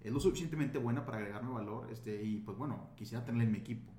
es 0.00 0.10
lo 0.10 0.18
suficientemente 0.18 0.78
buena 0.78 1.04
para 1.04 1.18
agregarme 1.18 1.50
valor 1.50 1.90
este, 1.90 2.22
y 2.22 2.38
pues 2.38 2.56
bueno, 2.56 2.88
quisiera 2.96 3.22
tenerla 3.22 3.44
en 3.44 3.52
mi 3.52 3.58
equipo. 3.58 3.92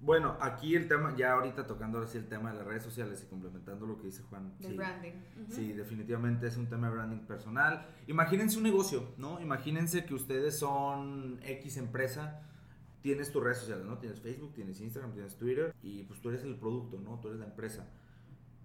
Bueno, 0.00 0.36
aquí 0.40 0.76
el 0.76 0.86
tema, 0.86 1.14
ya 1.16 1.32
ahorita 1.32 1.66
tocando 1.66 1.98
ahora 1.98 2.08
sí 2.08 2.18
el 2.18 2.28
tema 2.28 2.52
de 2.52 2.58
las 2.58 2.66
redes 2.66 2.84
sociales 2.84 3.22
y 3.24 3.30
complementando 3.30 3.84
lo 3.84 3.98
que 3.98 4.06
dice 4.06 4.22
Juan. 4.22 4.52
Del 4.58 4.70
sí, 4.70 4.76
branding. 4.76 5.12
Sí, 5.48 5.72
definitivamente 5.72 6.46
es 6.46 6.56
un 6.56 6.68
tema 6.68 6.88
de 6.88 6.94
branding 6.94 7.26
personal. 7.26 7.86
Imagínense 8.08 8.56
un 8.56 8.62
negocio, 8.62 9.14
¿no? 9.16 9.40
Imagínense 9.40 10.04
que 10.04 10.14
ustedes 10.14 10.56
son 10.58 11.40
X 11.44 11.76
empresa, 11.76 12.42
tienes 13.02 13.30
tus 13.32 13.42
redes 13.42 13.58
sociales, 13.58 13.84
¿no? 13.84 13.98
Tienes 13.98 14.20
Facebook, 14.20 14.54
tienes 14.54 14.80
Instagram, 14.80 15.12
tienes 15.12 15.36
Twitter 15.36 15.74
y 15.82 16.04
pues 16.04 16.20
tú 16.20 16.28
eres 16.30 16.42
el 16.44 16.56
producto, 16.56 16.98
¿no? 17.00 17.18
Tú 17.20 17.28
eres 17.28 17.40
la 17.40 17.46
empresa. 17.46 17.86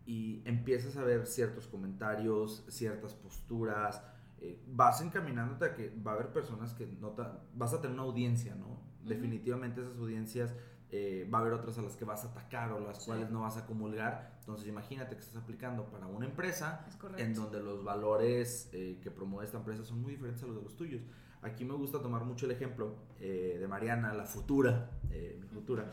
Y 0.05 0.41
empiezas 0.45 0.95
a 0.95 1.03
ver 1.03 1.25
ciertos 1.27 1.67
comentarios, 1.67 2.63
ciertas 2.69 3.13
posturas, 3.13 4.01
eh, 4.39 4.63
vas 4.67 5.01
encaminándote 5.01 5.65
a 5.65 5.73
que 5.73 5.93
va 6.05 6.11
a 6.11 6.13
haber 6.15 6.31
personas 6.31 6.73
que 6.73 6.85
no 6.85 7.09
te- 7.11 7.23
vas 7.55 7.73
a 7.73 7.81
tener 7.81 7.93
una 7.95 8.03
audiencia, 8.03 8.55
¿no? 8.55 8.79
Definitivamente 9.03 9.81
esas 9.81 9.97
audiencias 9.97 10.53
eh, 10.89 11.29
va 11.33 11.39
a 11.39 11.41
haber 11.41 11.51
otras 11.51 11.77
a 11.79 11.81
las 11.81 11.97
que 11.97 12.05
vas 12.05 12.23
a 12.23 12.29
atacar 12.29 12.71
o 12.71 12.79
las 12.79 12.99
Sí. 12.99 13.07
cuales 13.07 13.29
no 13.29 13.41
vas 13.41 13.57
a 13.57 13.65
comulgar. 13.65 14.37
Entonces 14.39 14.67
imagínate 14.69 15.15
que 15.15 15.21
estás 15.21 15.35
aplicando 15.43 15.89
para 15.89 16.07
una 16.07 16.25
empresa 16.25 16.85
en 17.17 17.33
donde 17.33 17.61
los 17.61 17.83
valores 17.83 18.69
eh, 18.71 18.97
que 19.03 19.11
promueve 19.11 19.45
esta 19.45 19.57
empresa 19.57 19.83
son 19.83 20.01
muy 20.01 20.11
diferentes 20.13 20.43
a 20.43 20.47
los 20.47 20.55
de 20.55 20.61
los 20.61 20.77
tuyos. 20.77 21.01
Aquí 21.47 21.65
me 21.65 21.73
gusta 21.73 22.01
tomar 22.01 22.23
mucho 22.25 22.45
el 22.45 22.51
ejemplo 22.51 22.95
eh, 23.19 23.57
de 23.59 23.67
Mariana, 23.67 24.13
la 24.13 24.25
futura, 24.25 24.91
eh, 25.11 25.37
mi 25.41 25.47
futura, 25.47 25.91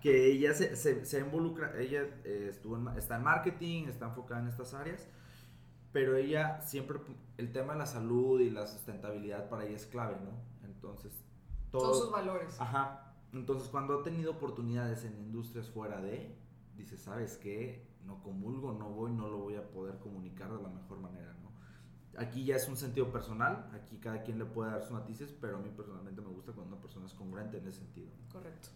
que 0.00 0.26
ella 0.32 0.54
se, 0.54 0.76
se- 0.76 1.04
se 1.04 1.20
involucra, 1.20 1.78
ella 1.78 2.02
eh, 2.24 2.48
estuvo 2.50 2.76
en 2.76 2.88
está 2.96 3.16
en 3.16 3.22
marketing, 3.24 3.84
está 3.88 4.06
enfocada 4.06 4.40
en 4.42 4.48
estas 4.48 4.74
áreas, 4.74 5.06
pero 5.92 6.16
ella 6.16 6.60
siempre, 6.62 6.98
el 7.36 7.52
tema 7.52 7.74
de 7.74 7.80
la 7.80 7.86
salud 7.86 8.40
y 8.40 8.50
la 8.50 8.66
sustentabilidad 8.66 9.48
para 9.48 9.66
ella 9.66 9.76
es 9.76 9.86
clave, 9.86 10.16
¿no? 10.24 10.30
Entonces, 10.66 11.12
Son 11.70 11.80
todo, 11.80 11.94
sus 11.94 12.10
valores. 12.10 12.58
Ajá. 12.60 13.14
Entonces, 13.32 13.68
cuando 13.68 14.00
ha 14.00 14.02
tenido 14.02 14.32
oportunidades 14.32 15.04
en 15.04 15.18
industrias 15.18 15.68
fuera 15.68 16.00
de, 16.00 16.34
dice, 16.76 16.96
¿sabes 16.96 17.36
qué? 17.36 17.86
No 18.04 18.22
comulgo, 18.22 18.72
no 18.72 18.90
voy, 18.90 19.12
no 19.12 19.28
lo 19.28 19.38
voy 19.38 19.54
a 19.56 19.70
poder 19.70 19.98
comunicar 19.98 20.50
de 20.52 20.62
la 20.62 20.68
mejor 20.68 20.98
manera, 20.98 21.34
¿no? 21.42 21.51
Aquí 22.18 22.44
ya 22.44 22.56
es 22.56 22.68
un 22.68 22.76
sentido 22.76 23.10
personal, 23.10 23.70
aquí 23.74 23.96
cada 23.98 24.22
quien 24.22 24.38
le 24.38 24.44
puede 24.44 24.70
dar 24.70 24.82
sus 24.82 24.92
matices, 24.92 25.32
pero 25.40 25.56
a 25.56 25.60
mí 25.60 25.70
personalmente 25.70 26.20
me 26.20 26.28
gusta 26.28 26.52
cuando 26.52 26.74
una 26.74 26.82
persona 26.82 27.06
es 27.06 27.14
congruente 27.14 27.58
en 27.58 27.68
ese 27.68 27.78
sentido. 27.78 28.10
Correcto. 28.30 28.68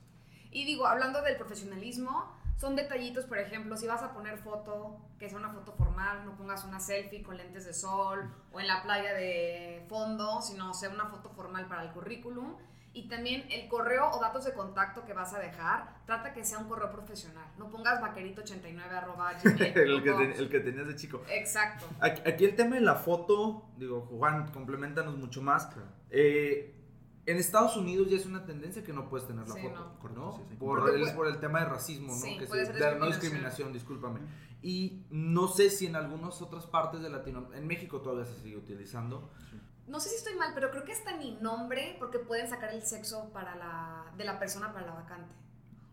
Y 0.50 0.64
digo, 0.64 0.86
hablando 0.86 1.20
del 1.20 1.36
profesionalismo, 1.36 2.32
son 2.56 2.74
detallitos, 2.76 3.26
por 3.26 3.38
ejemplo, 3.38 3.76
si 3.76 3.86
vas 3.86 4.02
a 4.02 4.14
poner 4.14 4.38
foto, 4.38 4.98
que 5.18 5.28
sea 5.28 5.38
una 5.38 5.50
foto 5.50 5.72
formal, 5.72 6.24
no 6.24 6.34
pongas 6.36 6.64
una 6.64 6.80
selfie 6.80 7.22
con 7.22 7.36
lentes 7.36 7.66
de 7.66 7.74
sol 7.74 8.32
o 8.52 8.60
en 8.60 8.66
la 8.66 8.82
playa 8.82 9.12
de 9.12 9.84
fondo, 9.88 10.40
sino 10.40 10.72
sea 10.72 10.88
una 10.88 11.06
foto 11.06 11.28
formal 11.30 11.68
para 11.68 11.82
el 11.82 11.92
currículum. 11.92 12.54
Y 12.96 13.08
también 13.08 13.46
el 13.50 13.68
correo 13.68 14.08
o 14.10 14.20
datos 14.20 14.44
de 14.46 14.54
contacto 14.54 15.04
que 15.04 15.12
vas 15.12 15.34
a 15.34 15.38
dejar, 15.38 16.02
trata 16.06 16.32
que 16.32 16.42
sea 16.44 16.58
un 16.58 16.66
correo 16.66 16.90
profesional. 16.90 17.44
No 17.58 17.70
pongas 17.70 18.00
vaquerito89 18.00 18.88
arroba 18.90 19.32
el, 19.44 19.56
que 19.56 19.70
gmail.com. 19.74 20.32
te- 20.32 20.38
el 20.38 20.48
que 20.48 20.60
tenías 20.60 20.86
de 20.88 20.96
chico. 20.96 21.22
Exacto. 21.28 21.86
Aquí, 22.00 22.22
aquí 22.26 22.44
el 22.46 22.56
tema 22.56 22.76
de 22.76 22.80
la 22.80 22.94
foto, 22.94 23.68
digo, 23.76 24.00
Juan, 24.06 24.50
complementanos 24.50 25.16
mucho 25.18 25.42
más. 25.42 25.68
Eh, 26.10 26.72
en 27.26 27.36
Estados 27.36 27.76
Unidos 27.76 28.08
ya 28.08 28.16
es 28.16 28.24
una 28.24 28.46
tendencia 28.46 28.82
que 28.82 28.92
no 28.94 29.08
puedes 29.10 29.26
tener 29.26 29.46
la 29.46 29.54
Sí, 29.54 29.60
foto, 29.60 29.74
no. 29.74 29.98
Correcto, 29.98 30.20
¿no? 30.22 30.32
sí, 30.32 30.42
sí. 30.48 30.54
Por, 30.56 30.78
Porque 30.80 30.98
puede- 30.98 31.12
por 31.14 31.26
el 31.28 31.38
tema 31.38 31.58
de 31.60 31.64
racismo, 31.66 32.12
¿no? 32.14 32.18
Sí, 32.18 32.38
que 32.38 32.46
puede 32.46 32.64
se- 32.66 32.72
ser 32.72 32.94
de- 32.94 32.98
no 32.98 33.06
discriminación. 33.06 33.10
discriminación, 33.10 33.72
discúlpame. 33.74 34.20
Y 34.62 35.04
no 35.10 35.48
sé 35.48 35.68
si 35.68 35.84
en 35.86 35.96
algunas 35.96 36.40
otras 36.40 36.64
partes 36.66 37.02
de 37.02 37.10
Latinoamérica, 37.10 37.58
en 37.58 37.66
México 37.66 38.00
todavía 38.00 38.24
se 38.24 38.40
sigue 38.40 38.56
utilizando. 38.56 39.30
No 39.86 40.00
sé 40.00 40.08
si 40.08 40.16
estoy 40.16 40.34
mal, 40.34 40.52
pero 40.54 40.70
creo 40.70 40.84
que 40.84 40.92
hasta 40.92 41.16
ni 41.16 41.36
nombre, 41.36 41.96
porque 41.98 42.18
pueden 42.18 42.48
sacar 42.48 42.72
el 42.74 42.82
sexo 42.82 43.30
para 43.32 43.54
la, 43.54 44.12
de 44.16 44.24
la 44.24 44.38
persona 44.38 44.72
para 44.72 44.86
la 44.86 44.94
vacante. 44.94 45.34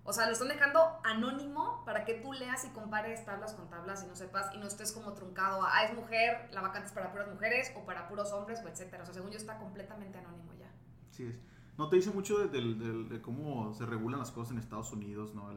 O 0.05 0.11
sea, 0.11 0.25
lo 0.25 0.33
están 0.33 0.49
dejando 0.49 0.79
anónimo 1.03 1.83
para 1.85 2.03
que 2.03 2.15
tú 2.15 2.33
leas 2.33 2.65
y 2.65 2.69
compares 2.69 3.23
tablas 3.23 3.53
con 3.53 3.69
tablas 3.69 4.03
y 4.03 4.07
no 4.07 4.15
sepas 4.15 4.53
y 4.53 4.57
no 4.57 4.67
estés 4.67 4.91
como 4.91 5.13
truncado 5.13 5.63
a, 5.63 5.77
ah, 5.77 5.83
es 5.85 5.95
mujer, 5.95 6.49
la 6.51 6.61
vacante 6.61 6.87
es 6.87 6.93
para 6.93 7.11
puras 7.11 7.29
mujeres 7.29 7.71
o 7.77 7.85
para 7.85 8.09
puros 8.09 8.31
hombres 8.33 8.59
o 8.65 8.67
etcétera. 8.67 9.03
O 9.03 9.05
sea, 9.05 9.13
según 9.13 9.31
yo 9.31 9.37
está 9.37 9.57
completamente 9.59 10.17
anónimo 10.17 10.53
ya. 10.59 10.69
Sí, 11.11 11.25
es. 11.25 11.39
No, 11.77 11.89
te 11.89 11.95
dice 11.95 12.11
mucho 12.11 12.47
de, 12.47 13.21
cómo 13.21 13.73
se 13.73 13.85
regulan 13.85 14.19
las 14.19 14.31
cosas 14.31 14.51
en 14.51 14.59
Estados 14.59 14.91
Unidos, 14.91 15.33
¿no? 15.33 15.49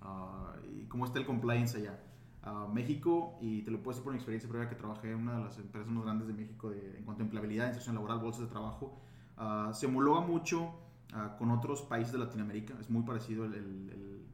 Ah, 0.00 0.54
y 0.62 0.86
cómo 0.86 1.06
está 1.06 1.18
el 1.18 1.26
compliance 1.26 1.78
allá. 1.78 1.98
Ah, 2.48 2.68
México, 2.72 3.36
y 3.40 3.62
te 3.62 3.72
lo 3.72 3.78
puedo 3.82 3.90
decir 3.90 4.04
por 4.04 4.12
mi 4.12 4.18
experiencia 4.18 4.48
previa 4.48 4.68
que 4.68 4.76
trabajé 4.76 5.10
en 5.10 5.18
una 5.18 5.36
de 5.38 5.44
las 5.46 5.58
empresas 5.58 5.90
más 5.90 6.04
grandes 6.04 6.28
de 6.28 6.32
México 6.34 6.70
de, 6.70 6.96
en 6.96 7.04
cuanto 7.04 7.22
a 7.22 7.24
empleabilidad, 7.24 7.66
inserción 7.66 7.96
laboral, 7.96 8.20
bolsas 8.20 8.42
de 8.42 8.46
trabajo, 8.48 9.00
ah, 9.36 9.72
se 9.74 9.86
homologa 9.86 10.20
mucho 10.20 10.72
ah, 11.12 11.34
con 11.38 11.50
otros 11.50 11.82
países 11.82 12.12
de 12.12 12.18
Latinoamérica. 12.18 12.74
Es 12.80 12.88
muy 12.88 13.02
parecido 13.02 13.44
el, 13.46 13.54
el- 13.54 13.90
el- 13.90 14.26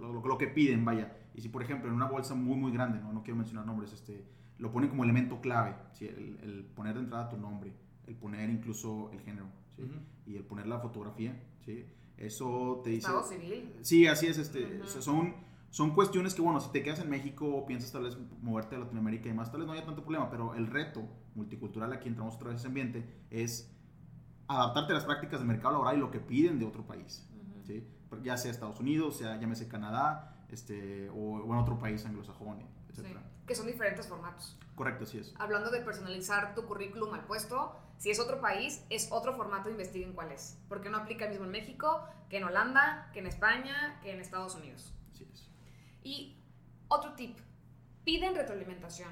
lo, 0.00 0.12
lo- 0.14 0.26
lo 0.26 0.38
que 0.38 0.46
piden, 0.46 0.86
vaya. 0.86 1.14
Y 1.34 1.42
si, 1.42 1.50
por 1.50 1.62
ejemplo, 1.62 1.88
en 1.90 1.94
una 1.94 2.06
bolsa 2.06 2.34
muy, 2.34 2.56
muy 2.56 2.72
grande, 2.72 2.98
no, 2.98 3.12
no 3.12 3.22
quiero 3.22 3.36
mencionar 3.36 3.66
nombres, 3.66 3.92
este, 3.92 4.24
lo 4.58 4.72
ponen 4.72 4.88
como 4.88 5.04
elemento 5.04 5.40
clave, 5.42 5.74
¿sí? 5.92 6.06
el, 6.06 6.38
el 6.42 6.64
poner 6.64 6.94
de 6.94 7.00
entrada 7.00 7.28
tu 7.28 7.36
nombre, 7.36 7.74
el 8.06 8.14
poner 8.14 8.48
incluso 8.48 9.10
el 9.12 9.20
género, 9.20 9.46
¿sí? 9.76 9.82
Ujú. 9.82 9.94
y 10.26 10.36
el 10.36 10.44
poner 10.44 10.66
la 10.66 10.78
fotografía, 10.78 11.38
¿sí? 11.66 11.84
Eso 12.16 12.80
te 12.82 12.90
dice... 12.90 13.06
Estado 13.08 13.22
civil. 13.24 13.70
Sí, 13.82 14.06
así 14.06 14.28
es, 14.28 14.38
este, 14.38 14.64
Ujú. 14.76 14.84
o 14.84 14.86
sea, 14.86 15.02
son, 15.02 15.34
son 15.74 15.92
cuestiones 15.92 16.36
que, 16.36 16.40
bueno, 16.40 16.60
si 16.60 16.70
te 16.70 16.84
quedas 16.84 17.00
en 17.00 17.10
México 17.10 17.48
o 17.48 17.66
piensas 17.66 17.90
tal 17.90 18.04
vez 18.04 18.16
moverte 18.40 18.76
a 18.76 18.78
Latinoamérica 18.78 19.26
y 19.26 19.30
demás, 19.30 19.50
tal 19.50 19.58
vez 19.58 19.66
no 19.66 19.72
haya 19.72 19.84
tanto 19.84 20.02
problema, 20.02 20.30
pero 20.30 20.54
el 20.54 20.68
reto 20.68 21.02
multicultural 21.34 21.92
aquí 21.92 22.08
entramos 22.08 22.36
otra 22.36 22.50
vez 22.50 22.60
ese 22.60 22.68
ambiente 22.68 23.04
es 23.28 23.74
adaptarte 24.46 24.92
a 24.92 24.94
las 24.94 25.04
prácticas 25.04 25.40
del 25.40 25.48
mercado 25.48 25.72
laboral 25.72 25.96
y 25.96 25.98
lo 25.98 26.12
que 26.12 26.20
piden 26.20 26.60
de 26.60 26.64
otro 26.64 26.86
país. 26.86 27.28
¿sí? 27.66 27.84
ya 28.22 28.36
sea 28.36 28.52
Estados 28.52 28.78
Unidos, 28.78 29.18
sea 29.18 29.36
llámese 29.40 29.66
Canadá, 29.66 30.46
este, 30.48 31.10
o, 31.10 31.40
o 31.40 31.52
en 31.52 31.58
otro 31.58 31.76
país 31.76 32.06
anglosajón, 32.06 32.60
Sí, 32.92 33.00
etc. 33.00 33.18
que 33.44 33.56
son 33.56 33.66
diferentes 33.66 34.06
formatos. 34.06 34.56
Correcto, 34.76 35.02
así 35.02 35.18
es. 35.18 35.34
Hablando 35.40 35.72
de 35.72 35.80
personalizar 35.80 36.54
tu 36.54 36.66
currículum 36.66 37.12
al 37.14 37.24
puesto, 37.24 37.76
si 37.98 38.10
es 38.10 38.20
otro 38.20 38.40
país, 38.40 38.84
es 38.90 39.10
otro 39.10 39.34
formato, 39.34 39.70
investiguen 39.70 40.12
cuál 40.12 40.30
es. 40.30 40.56
Porque 40.68 40.88
no 40.88 40.98
aplica 40.98 41.24
el 41.24 41.32
mismo 41.32 41.46
en 41.46 41.50
México, 41.50 42.06
que 42.28 42.36
en 42.36 42.44
Holanda, 42.44 43.10
que 43.12 43.18
en 43.18 43.26
España, 43.26 43.98
que 44.04 44.12
en 44.12 44.20
Estados 44.20 44.54
Unidos. 44.54 44.94
Así 45.10 45.26
es. 45.32 45.53
Y 46.04 46.36
otro 46.88 47.14
tip, 47.14 47.38
piden 48.04 48.34
retroalimentación. 48.34 49.08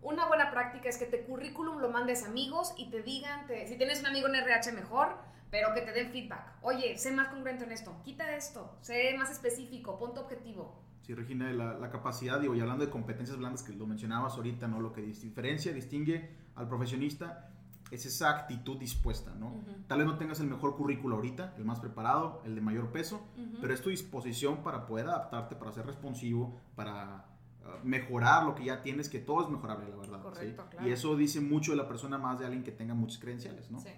Una 0.00 0.26
buena 0.26 0.50
práctica 0.50 0.88
es 0.88 0.98
que 0.98 1.04
te 1.06 1.24
currículum 1.24 1.78
lo 1.78 1.90
mandes 1.90 2.24
a 2.24 2.28
amigos 2.28 2.74
y 2.76 2.90
te 2.90 3.02
digan, 3.02 3.46
si 3.66 3.76
tienes 3.76 4.00
un 4.00 4.06
amigo 4.06 4.26
en 4.28 4.36
RH 4.36 4.72
mejor, 4.72 5.16
pero 5.50 5.74
que 5.74 5.82
te 5.82 5.92
den 5.92 6.10
feedback. 6.10 6.54
Oye, 6.62 6.96
sé 6.96 7.12
más 7.12 7.28
congruente 7.28 7.64
en 7.64 7.72
esto, 7.72 8.00
quita 8.02 8.34
esto, 8.34 8.76
sé 8.80 9.14
más 9.18 9.30
específico, 9.30 9.98
ponte 9.98 10.20
objetivo. 10.20 10.82
Sí, 11.02 11.14
Regina, 11.14 11.52
la, 11.52 11.74
la 11.74 11.90
capacidad, 11.90 12.40
digo, 12.40 12.54
y 12.54 12.60
hablando 12.60 12.84
de 12.84 12.90
competencias 12.90 13.36
blandas 13.38 13.62
que 13.62 13.72
lo 13.72 13.86
mencionabas 13.86 14.34
ahorita, 14.34 14.66
¿no? 14.66 14.80
Lo 14.80 14.92
que 14.92 15.02
diferencia, 15.02 15.72
distingue 15.72 16.30
al 16.56 16.66
profesionista 16.66 17.52
es 17.90 18.04
esa 18.04 18.30
actitud 18.30 18.78
dispuesta, 18.78 19.32
¿no? 19.34 19.64
Tal 19.86 19.98
vez 19.98 20.06
no 20.06 20.18
tengas 20.18 20.40
el 20.40 20.48
mejor 20.48 20.76
currículo 20.76 21.16
ahorita, 21.16 21.54
el 21.56 21.64
más 21.64 21.78
preparado, 21.78 22.42
el 22.44 22.54
de 22.54 22.60
mayor 22.60 22.90
peso, 22.90 23.26
pero 23.60 23.72
es 23.72 23.80
tu 23.80 23.90
disposición 23.90 24.62
para 24.62 24.86
poder 24.86 25.06
adaptarte, 25.06 25.54
para 25.54 25.72
ser 25.72 25.86
responsivo, 25.86 26.58
para 26.74 27.26
uh, 27.62 27.86
mejorar 27.86 28.44
lo 28.44 28.54
que 28.54 28.64
ya 28.64 28.82
tienes, 28.82 29.08
que 29.08 29.20
todo 29.20 29.42
es 29.44 29.48
mejorable, 29.48 29.88
la 29.88 29.96
verdad. 29.96 30.18
¿sí? 30.18 30.22
Correcto, 30.22 30.66
claro. 30.70 30.88
Y 30.88 30.92
eso 30.92 31.16
dice 31.16 31.40
mucho 31.40 31.70
de 31.72 31.76
la 31.76 31.86
persona 31.86 32.18
más 32.18 32.40
de 32.40 32.46
alguien 32.46 32.64
que 32.64 32.72
tenga 32.72 32.94
muchas 32.94 33.18
credenciales, 33.20 33.70
¿no? 33.70 33.80
Sí. 33.80 33.90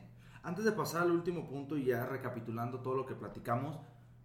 Antes 0.42 0.64
de 0.64 0.72
pasar 0.72 1.03
al 1.03 1.11
último 1.11 1.48
punto 1.48 1.77
y 1.77 1.85
ya 1.85 2.07
recapitulando 2.07 2.81
todo 2.81 2.94
lo 2.94 3.07
que 3.07 3.14
platicamos, 3.14 3.79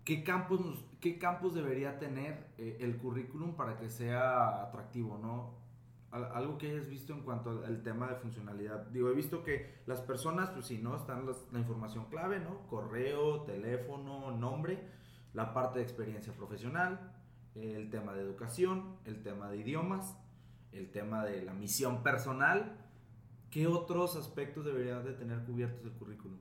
¿qué 0.04 0.24
campos, 0.24 0.86
qué 1.00 1.18
campos 1.18 1.54
debería 1.54 2.00
tener 2.00 2.48
eh, 2.58 2.78
el 2.82 2.98
currículum 2.98 3.56
para 3.56 3.78
que 3.78 3.90
sea 3.90 4.64
atractivo, 4.64 5.18
no? 5.18 5.63
Al- 6.14 6.32
Algo 6.34 6.58
que 6.58 6.70
hayas 6.72 6.88
visto 6.88 7.12
en 7.14 7.22
cuanto 7.24 7.50
al, 7.66 7.82
tema 7.84 8.08
de 8.08 8.16
funcionalidad. 8.16 8.86
Digo, 8.88 9.10
he 9.10 9.14
visto 9.16 9.44
que 9.44 9.82
las 9.88 10.00
personas, 10.02 10.50
pues 10.52 10.68
sí, 10.68 10.78
¿no? 10.78 10.96
Están 10.96 11.26
las- 11.26 11.52
la 11.52 11.60
información 11.60 12.06
clave, 12.10 12.40
¿no? 12.40 12.68
Correo, 12.68 13.42
teléfono, 13.42 14.32
nombre, 14.32 14.88
la 15.34 15.54
parte 15.54 15.80
de 15.80 15.84
experiencia 15.86 16.32
profesional, 16.34 17.12
el 17.56 17.90
tema 17.90 18.14
de 18.14 18.22
educación, 18.22 18.98
el 19.06 19.22
tema 19.24 19.50
de 19.50 19.58
idiomas, 19.58 20.16
el 20.72 20.92
tema 20.92 21.26
de 21.26 21.42
la 21.42 21.54
misión 21.54 22.04
personal. 22.04 22.78
¿Qué 23.50 23.68
otros 23.68 24.16
aspectos 24.16 24.66
debería 24.66 25.00
de 25.00 25.14
tener 25.14 25.44
cubiertos 25.44 25.84
el 25.84 25.92
currículum 25.94 26.40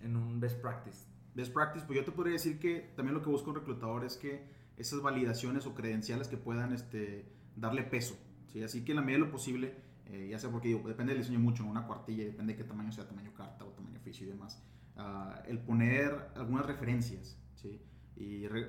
en 0.00 0.16
un 0.16 0.40
best 0.40 0.60
practice? 0.60 1.06
Best 1.34 1.52
practice, 1.52 1.84
pues 1.86 1.98
yo 1.98 2.04
te 2.04 2.10
podría 2.12 2.32
decir 2.34 2.58
que 2.58 2.92
también 2.96 3.14
lo 3.14 3.22
que 3.22 3.30
busca 3.30 3.50
un 3.50 3.56
reclutador 3.56 4.04
es 4.04 4.16
que 4.16 4.48
esas 4.76 5.00
validaciones 5.02 5.66
o 5.66 5.74
credenciales 5.74 6.26
que 6.28 6.36
puedan 6.36 6.72
este, 6.72 7.24
darle 7.56 7.82
peso. 7.84 8.16
¿Sí? 8.52 8.62
Así 8.62 8.84
que 8.84 8.92
en 8.92 8.96
la 8.96 9.02
medida 9.02 9.18
de 9.20 9.24
lo 9.26 9.30
posible, 9.30 9.74
eh, 10.06 10.28
ya 10.30 10.38
sea 10.38 10.50
porque 10.50 10.68
digo, 10.68 10.86
depende 10.88 11.12
del 11.12 11.22
diseño 11.22 11.38
mucho, 11.40 11.62
¿no? 11.64 11.70
una 11.70 11.86
cuartilla, 11.86 12.24
depende 12.24 12.52
de 12.54 12.56
qué 12.58 12.64
tamaño 12.64 12.90
sea, 12.92 13.06
tamaño 13.06 13.32
carta 13.34 13.64
o 13.64 13.68
tamaño 13.68 13.98
oficio 13.98 14.26
y 14.26 14.30
demás. 14.30 14.62
ah, 14.96 15.42
el 15.46 15.58
poner 15.60 16.30
algunas 16.36 16.66
referencias. 16.66 17.38
¿sí? 17.54 17.80
Y 18.16 18.46
re- 18.48 18.68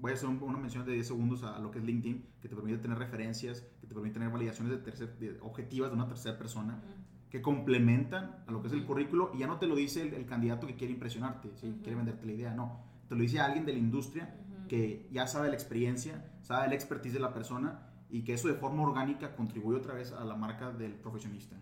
voy 0.00 0.10
a 0.10 0.14
hacer 0.14 0.28
un- 0.28 0.42
una 0.42 0.58
mención 0.58 0.84
de 0.84 0.92
10 0.92 1.06
segundos 1.06 1.42
a, 1.44 1.54
a 1.56 1.60
lo 1.60 1.70
que 1.70 1.78
es 1.78 1.84
LinkedIn, 1.84 2.24
que 2.40 2.48
te 2.48 2.56
permite 2.56 2.78
tener 2.78 2.98
referencias, 2.98 3.60
que 3.80 3.86
te 3.86 3.94
permite 3.94 4.14
tener 4.14 4.30
validaciones 4.30 4.72
de 4.72 4.78
tercer, 4.78 5.16
de- 5.18 5.38
objetivas 5.40 5.90
de 5.90 5.96
una 5.96 6.08
tercera 6.08 6.36
persona 6.38 6.82
que 7.30 7.42
complementan 7.42 8.42
a 8.46 8.50
lo 8.52 8.60
que 8.62 8.68
es 8.68 8.72
el 8.72 8.84
currículo 8.86 9.30
y 9.34 9.38
ya 9.40 9.46
no 9.46 9.58
te 9.58 9.66
lo 9.66 9.76
dice 9.76 10.02
el, 10.02 10.14
el 10.14 10.24
candidato 10.26 10.66
que 10.66 10.74
quiere 10.76 10.94
impresionarte, 10.94 11.50
¿sí? 11.56 11.78
Quiere 11.82 11.96
venderte 11.96 12.24
la 12.26 12.32
idea, 12.32 12.54
no. 12.54 12.80
Te 13.08 13.14
lo 13.14 13.20
dice 13.20 13.38
alguien 13.38 13.66
de 13.66 13.72
la 13.74 13.78
industria 13.78 14.34
que 14.68 15.06
ya 15.12 15.26
sabe 15.26 15.48
la 15.48 15.54
experiencia, 15.54 16.24
sabe 16.42 16.68
la 16.68 16.74
expertise 16.74 17.12
de 17.14 17.20
la 17.20 17.32
persona 17.34 17.87
y 18.10 18.24
que 18.24 18.34
eso 18.34 18.48
de 18.48 18.54
forma 18.54 18.82
orgánica 18.82 19.34
contribuye 19.36 19.78
otra 19.78 19.94
vez 19.94 20.12
a 20.12 20.24
la 20.24 20.34
marca 20.34 20.70
del 20.70 20.94
profesionista. 20.94 21.56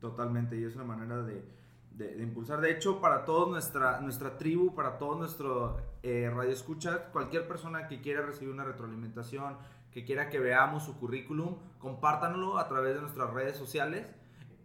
Totalmente, 0.00 0.58
y 0.58 0.64
es 0.64 0.74
una 0.74 0.84
manera 0.84 1.22
de, 1.22 1.44
de, 1.96 2.22
impulsar. 2.22 2.60
De 2.60 2.70
hecho, 2.70 3.00
para 3.00 3.24
toda 3.24 3.50
nuestra, 3.50 4.00
nuestra 4.00 4.36
tribu, 4.36 4.74
para 4.74 4.98
todo 4.98 5.16
nuestro 5.16 5.76
eh, 6.02 6.30
radio 6.34 6.50
escucha, 6.50 7.10
cualquier 7.10 7.46
persona 7.46 7.86
que 7.86 8.00
quiera 8.00 8.22
recibir 8.22 8.52
una 8.52 8.64
retroalimentación, 8.64 9.56
que 9.90 10.04
quiera 10.04 10.28
que 10.28 10.40
veamos 10.40 10.84
su 10.84 10.98
currículum, 10.98 11.56
compártanlo 11.78 12.58
a 12.58 12.68
través 12.68 12.94
de 12.94 13.00
nuestras 13.00 13.32
redes 13.32 13.56
sociales 13.56 14.12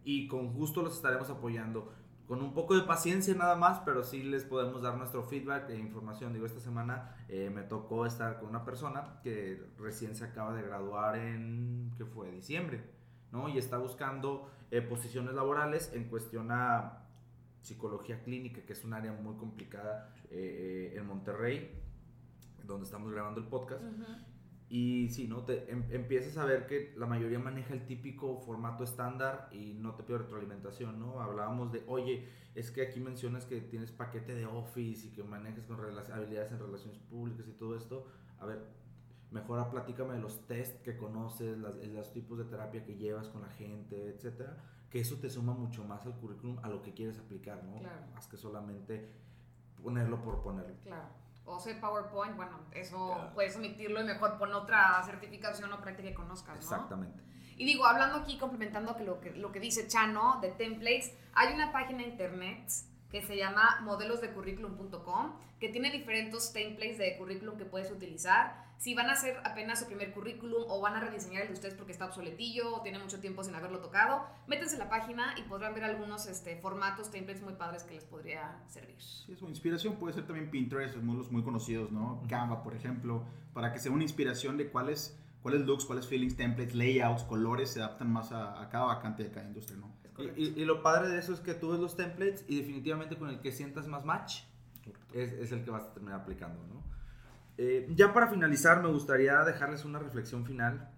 y 0.04 0.28
con 0.28 0.54
gusto 0.54 0.82
los 0.82 0.96
estaremos 0.96 1.30
apoyando. 1.30 1.94
Con 2.30 2.44
un 2.44 2.54
poco 2.54 2.76
de 2.76 2.84
paciencia 2.84 3.34
nada 3.34 3.56
más, 3.56 3.80
pero 3.80 4.04
sí 4.04 4.22
les 4.22 4.44
podemos 4.44 4.84
dar 4.84 4.96
nuestro 4.96 5.24
feedback 5.24 5.68
e 5.72 5.80
información. 5.80 6.32
Digo, 6.32 6.46
esta 6.46 6.60
semana 6.60 7.16
eh, 7.28 7.50
me 7.50 7.64
tocó 7.64 8.06
estar 8.06 8.40
con 8.40 8.50
una 8.50 8.64
persona 8.64 9.20
que 9.24 9.60
recién 9.80 10.16
se 10.16 10.26
acaba 10.26 10.54
de 10.54 10.62
graduar 10.62 11.18
en, 11.18 11.92
¿qué 11.98 12.06
fue? 12.06 12.30
Diciembre, 12.30 12.84
¿no? 13.32 13.50
Y 13.50 13.58
está 13.58 13.80
buscando 13.80 14.48
eh, 14.70 14.84
posiciones 14.84 15.34
laborales 15.34 15.92
en 15.96 16.04
cuestión 16.04 16.52
a 16.52 17.08
psicología 17.64 18.22
clínica, 18.22 18.62
que 18.62 18.74
es 18.74 18.84
un 18.84 18.94
área 18.94 19.12
muy 19.12 19.36
complicada 19.36 20.14
eh, 20.30 20.94
en 20.96 21.08
Monterrey, 21.08 21.82
donde 22.64 22.86
estamos 22.86 23.12
grabando 23.12 23.40
el 23.42 23.48
podcast. 23.48 23.82
Y 24.70 25.10
sí, 25.10 25.28
¿no? 25.28 25.44
Te 25.46 25.72
em, 25.72 25.84
empiezas 25.90 26.38
a 26.38 26.46
ver 26.46 26.68
que 26.68 26.94
la 26.96 27.08
mayoría 27.08 27.40
maneja 27.40 27.74
el 27.74 27.88
típico 27.88 28.38
formato 28.38 28.84
estándar 28.84 29.50
y 29.52 29.74
no 29.74 29.96
te 29.96 30.04
pide 30.04 30.20
retroalimentación, 30.20 31.00
¿no? 31.00 31.22
Hablábamos 31.22 31.72
de, 31.72 31.84
oye, 31.88 32.30
es 32.54 32.70
que 32.70 32.84
aquí 32.84 33.00
mencionas 33.00 33.46
que 33.46 33.62
tienes 33.62 33.92
paquete 33.92 34.36
de 34.36 34.46
Office 34.46 35.08
y 35.08 35.12
que 35.12 35.24
manejes 35.24 35.66
con 35.66 35.80
habilidades 35.80 36.52
en 36.52 36.60
relaciones 36.60 37.00
públicas 37.00 37.48
y 37.48 37.54
todo 37.54 37.76
esto. 37.76 38.06
A 38.38 38.46
ver, 38.46 38.64
mejor 39.32 39.72
platícame 39.72 40.14
de 40.14 40.20
los 40.20 40.46
test 40.46 40.84
que 40.84 40.96
conoces, 40.98 41.58
las, 41.58 41.76
los 41.88 42.14
tipos 42.14 42.38
de 42.38 42.46
terapia 42.46 42.86
que 42.86 42.96
llevas 42.96 43.28
con 43.30 43.42
la 43.42 43.50
gente, 43.50 44.10
etcétera. 44.10 44.56
Que 44.92 45.00
eso 45.00 45.16
te 45.16 45.32
suma 45.32 45.54
mucho 45.54 45.84
más 45.84 46.06
al 46.06 46.16
currículum 46.16 46.60
a 46.62 46.70
lo 46.70 46.84
que 46.84 46.94
quieres 46.94 47.18
aplicar, 47.18 47.64
¿no? 47.64 47.80
Claro. 47.80 48.06
Más 48.14 48.28
que 48.28 48.38
solamente 48.38 49.10
ponerlo 49.82 50.22
por 50.22 50.44
ponerlo. 50.44 50.76
Claro 50.84 51.29
o 51.50 51.60
sea 51.60 51.80
PowerPoint, 51.80 52.36
bueno, 52.36 52.60
eso 52.72 53.32
puedes 53.34 53.56
omitirlo 53.56 54.02
y 54.02 54.04
mejor 54.04 54.38
pon 54.38 54.54
otra 54.54 55.02
certificación 55.04 55.74
o 55.74 55.82
práctica 55.82 56.10
que 56.10 56.16
conozcas, 56.16 56.56
¿no? 56.56 56.62
Exactamente. 56.62 57.24
Y 57.58 57.66
digo, 57.66 57.86
hablando 57.86 58.20
aquí, 58.20 58.38
complementando 58.38 58.96
lo 59.00 59.20
que, 59.20 59.32
lo 59.32 59.52
que 59.52 59.60
dice 59.60 59.88
Chano 59.88 60.40
de 60.42 60.52
templates, 60.52 61.14
hay 61.34 61.54
una 61.54 61.72
página 61.72 62.04
de 62.04 62.10
internet 62.10 62.72
que 63.12 63.22
se 63.22 63.36
llama 63.36 63.80
modelosdecurriculum.com, 63.82 65.34
que 65.60 65.70
tiene 65.70 65.92
diferentes 65.92 66.54
templates 66.54 66.98
de 66.98 67.18
currículum 67.18 67.58
que 67.58 67.66
puedes 67.66 67.92
utilizar. 67.92 68.70
Si 68.78 68.96
van 68.96 69.10
a 69.10 69.14
hacer 69.14 69.36
apenas 69.44 69.80
su 69.80 69.88
primer 69.88 70.14
currículum 70.14 70.64
o 70.70 70.80
van 70.80 70.96
a 70.96 71.02
rediseñar 71.02 71.42
el 71.42 71.48
de 71.50 71.54
ustedes 71.56 71.74
porque 71.74 71.92
está 71.92 72.06
obsoletillo 72.06 72.76
o 72.76 72.82
tiene 72.82 72.98
mucho 72.98 73.20
tiempo 73.20 73.44
sin 73.44 73.54
haberlo 73.56 73.80
tocado, 73.80 74.26
métanse 74.48 74.76
en 74.76 74.80
la 74.80 74.90
página 74.90 75.36
y 75.38 75.42
podrán 75.42 75.74
ver 75.74 75.84
algunos 75.84 76.28
este, 76.28 76.56
formatos, 76.58 77.12
templates 77.12 77.44
muy 77.44 77.54
padres 77.54 77.84
que 77.84 77.96
les 77.96 78.06
podría 78.06 78.58
servir. 78.68 78.96
Sí, 79.02 79.36
su 79.36 79.50
inspiración 79.50 79.98
puede 79.98 80.14
ser 80.14 80.26
también 80.26 80.50
Pinterest, 80.50 80.96
los 80.96 81.30
muy 81.30 81.44
conocidos, 81.44 81.92
¿no? 81.92 82.24
Canva, 82.30 82.64
por 82.64 82.74
ejemplo, 82.74 83.26
para 83.54 83.74
que 83.74 83.80
sea 83.80 83.92
una 83.92 84.04
inspiración 84.04 84.56
de 84.56 84.70
cuáles 84.70 85.20
cuáles 85.42 85.62
looks, 85.62 85.86
cuáles 85.86 86.08
feelings, 86.08 86.36
templates, 86.36 86.76
layouts, 86.76 87.24
colores 87.24 87.72
se 87.72 87.82
adaptan 87.82 88.12
más 88.12 88.32
a, 88.32 88.62
a 88.62 88.70
cada 88.70 88.86
vacante 88.86 89.24
de 89.24 89.32
cada 89.32 89.48
industria, 89.48 89.78
¿no? 89.78 89.99
Y, 90.38 90.66
lo 90.66 90.84
padre 90.84 91.10
de 91.10 91.20
eso 91.20 91.34
es 91.34 91.40
que 91.40 91.54
tú 91.54 91.72
ves 91.72 91.80
los 91.80 91.96
templates 91.96 92.46
y 92.48 92.58
definitivamente 92.58 93.18
con 93.18 93.30
el 93.30 93.40
que 93.40 93.52
sientas 93.52 93.88
más 93.88 94.06
match 94.06 94.44
es, 95.14 95.34
es 95.34 95.52
el 95.52 95.64
que 95.64 95.72
vas 95.72 95.84
a 95.84 95.94
terminar 95.94 96.22
aplicando, 96.22 96.62
¿no? 96.68 96.84
Eh, 97.62 97.88
ya 97.94 98.14
para 98.14 98.28
finalizar, 98.28 98.82
me 98.82 98.90
gustaría 98.90 99.44
dejarles 99.44 99.84
una 99.84 100.00
reflexión 100.00 100.46
final 100.46 100.90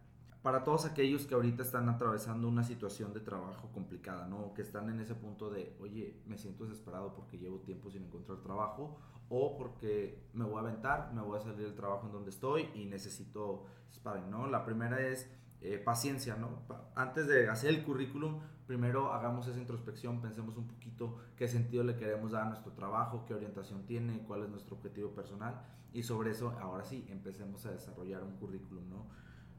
para 0.43 0.63
todos 0.63 0.86
aquellos 0.86 1.25
que 1.25 1.34
ahorita 1.34 1.63
están 1.63 1.89
atravesando 1.89 2.47
una 2.47 2.63
situación 2.63 3.13
de 3.13 3.19
trabajo 3.19 3.71
complicada, 3.71 4.27
¿no? 4.27 4.53
Que 4.53 4.62
están 4.62 4.89
en 4.89 4.99
ese 4.99 5.15
punto 5.15 5.49
de, 5.49 5.75
oye, 5.79 6.21
me 6.27 6.38
siento 6.38 6.65
desesperado 6.65 7.15
porque 7.15 7.39
llevo 7.39 7.62
tiempo 7.62 7.89
sin 7.89 8.03
encontrar 8.03 8.39
trabajo 8.41 8.99
o 9.29 9.57
porque 9.57 10.23
me 10.34 10.45
voy 10.45 10.57
a 10.57 10.60
aventar, 10.60 11.12
me 11.13 11.21
voy 11.21 11.39
a 11.39 11.41
salir 11.41 11.57
del 11.57 11.73
trabajo 11.73 12.05
en 12.07 12.12
donde 12.12 12.29
estoy 12.29 12.69
y 12.75 12.86
necesito 12.86 13.65
sparring, 13.91 14.29
¿no? 14.29 14.45
La 14.45 14.63
primera 14.63 14.99
es 14.99 15.31
eh, 15.62 15.77
paciencia, 15.77 16.36
¿no? 16.36 16.62
Antes 16.95 17.27
de 17.27 17.49
hacer 17.49 17.69
el 17.69 17.84
currículum, 17.84 18.39
primero 18.71 19.12
hagamos 19.12 19.45
esa 19.47 19.60
introspección, 19.60 20.21
pensemos 20.21 20.55
un 20.55 20.65
poquito 20.65 21.17
qué 21.36 21.49
sentido 21.49 21.84
le 21.84 21.97
queremos 21.97 22.31
dar 22.31 22.43
a 22.43 22.45
nuestro 22.45 22.71
trabajo, 22.71 23.25
qué 23.25 23.34
orientación 23.34 23.86
tiene, 23.86 24.23
cuál 24.23 24.43
es 24.43 24.49
nuestro 24.49 24.77
objetivo 24.77 25.10
personal 25.10 25.62
y 25.91 26.03
sobre 26.03 26.31
eso, 26.31 26.51
ahora 26.57 26.86
sí, 26.86 27.05
empecemos 27.10 27.65
a 27.65 27.71
desarrollar 27.71 28.23
un 28.23 28.38
currículum, 28.38 28.89
¿no? 28.89 29.07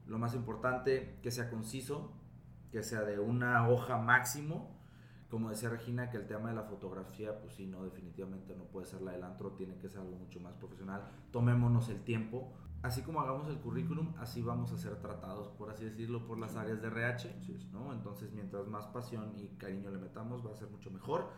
Lo 0.06 0.16
más 0.16 0.34
importante, 0.34 1.18
que 1.22 1.30
sea 1.30 1.50
conciso, 1.50 2.14
que 2.70 2.82
sea 2.82 3.02
de 3.02 3.18
una 3.18 3.68
hoja 3.68 3.98
máximo. 3.98 4.80
Como 5.28 5.50
decía 5.50 5.68
Regina, 5.68 6.08
que 6.08 6.16
el 6.16 6.26
tema 6.26 6.48
de 6.48 6.54
la 6.54 6.62
fotografía, 6.62 7.38
pues 7.38 7.52
sí, 7.52 7.66
no, 7.66 7.84
definitivamente 7.84 8.56
no 8.56 8.64
puede 8.64 8.86
ser 8.86 9.02
la 9.02 9.12
del 9.12 9.24
antro, 9.24 9.50
tiene 9.52 9.76
que 9.76 9.90
ser 9.90 10.00
algo 10.00 10.16
mucho 10.16 10.40
más 10.40 10.56
profesional. 10.56 11.02
Tomémonos 11.32 11.90
el 11.90 12.02
tiempo. 12.02 12.54
Así 12.82 13.02
como 13.02 13.20
hagamos 13.20 13.48
el 13.48 13.58
currículum, 13.58 14.12
así 14.18 14.42
vamos 14.42 14.72
a 14.72 14.76
ser 14.76 14.96
tratados, 14.96 15.48
por 15.50 15.70
así 15.70 15.84
decirlo, 15.84 16.26
por 16.26 16.38
las 16.38 16.56
áreas 16.56 16.82
de 16.82 16.88
RH, 16.88 17.36
¿no? 17.72 17.92
Entonces, 17.92 18.32
mientras 18.32 18.66
más 18.66 18.86
pasión 18.86 19.34
y 19.36 19.48
cariño 19.56 19.90
le 19.90 19.98
metamos, 19.98 20.44
va 20.44 20.50
a 20.50 20.56
ser 20.56 20.68
mucho 20.68 20.90
mejor. 20.90 21.30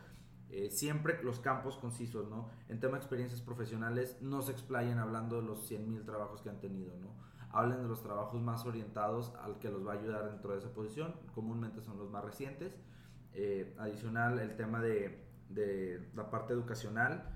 Eh, 0.49 0.71
siempre 0.71 1.23
los 1.23 1.41
campos 1.41 1.77
concisos, 1.77 2.31
¿no? 2.31 2.49
En 2.69 2.81
tema 2.81 2.95
de 2.95 2.99
experiencias 2.99 3.43
profesionales, 3.43 4.19
no 4.23 4.41
se 4.41 4.53
explayen 4.53 4.99
hablando 4.99 5.37
de 5.37 5.47
los 5.47 5.71
100.000 5.71 6.05
trabajos 6.05 6.41
que 6.41 6.49
han 6.49 6.61
tenido, 6.61 6.97
¿no? 6.97 7.25
hablen 7.55 7.83
de 7.83 7.89
los 7.89 8.03
trabajos 8.03 8.43
más 8.43 8.67
orientados 8.67 9.33
al 9.43 9.59
que 9.61 9.71
los 9.71 9.87
va 9.87 9.93
a 9.93 9.97
ayudar 9.97 10.29
dentro 10.31 10.53
de 10.53 10.59
esa 10.59 10.75
posición. 10.75 11.15
Comúnmente 11.35 11.81
son 11.81 11.99
los 11.99 12.11
más 12.11 12.25
recientes. 12.25 12.77
Eh, 13.33 13.75
adicional, 13.79 14.41
el 14.41 14.57
tema 14.57 14.81
de, 14.81 15.25
de, 15.49 16.11
la 16.15 16.31
parte 16.31 16.53
educacional, 16.53 17.34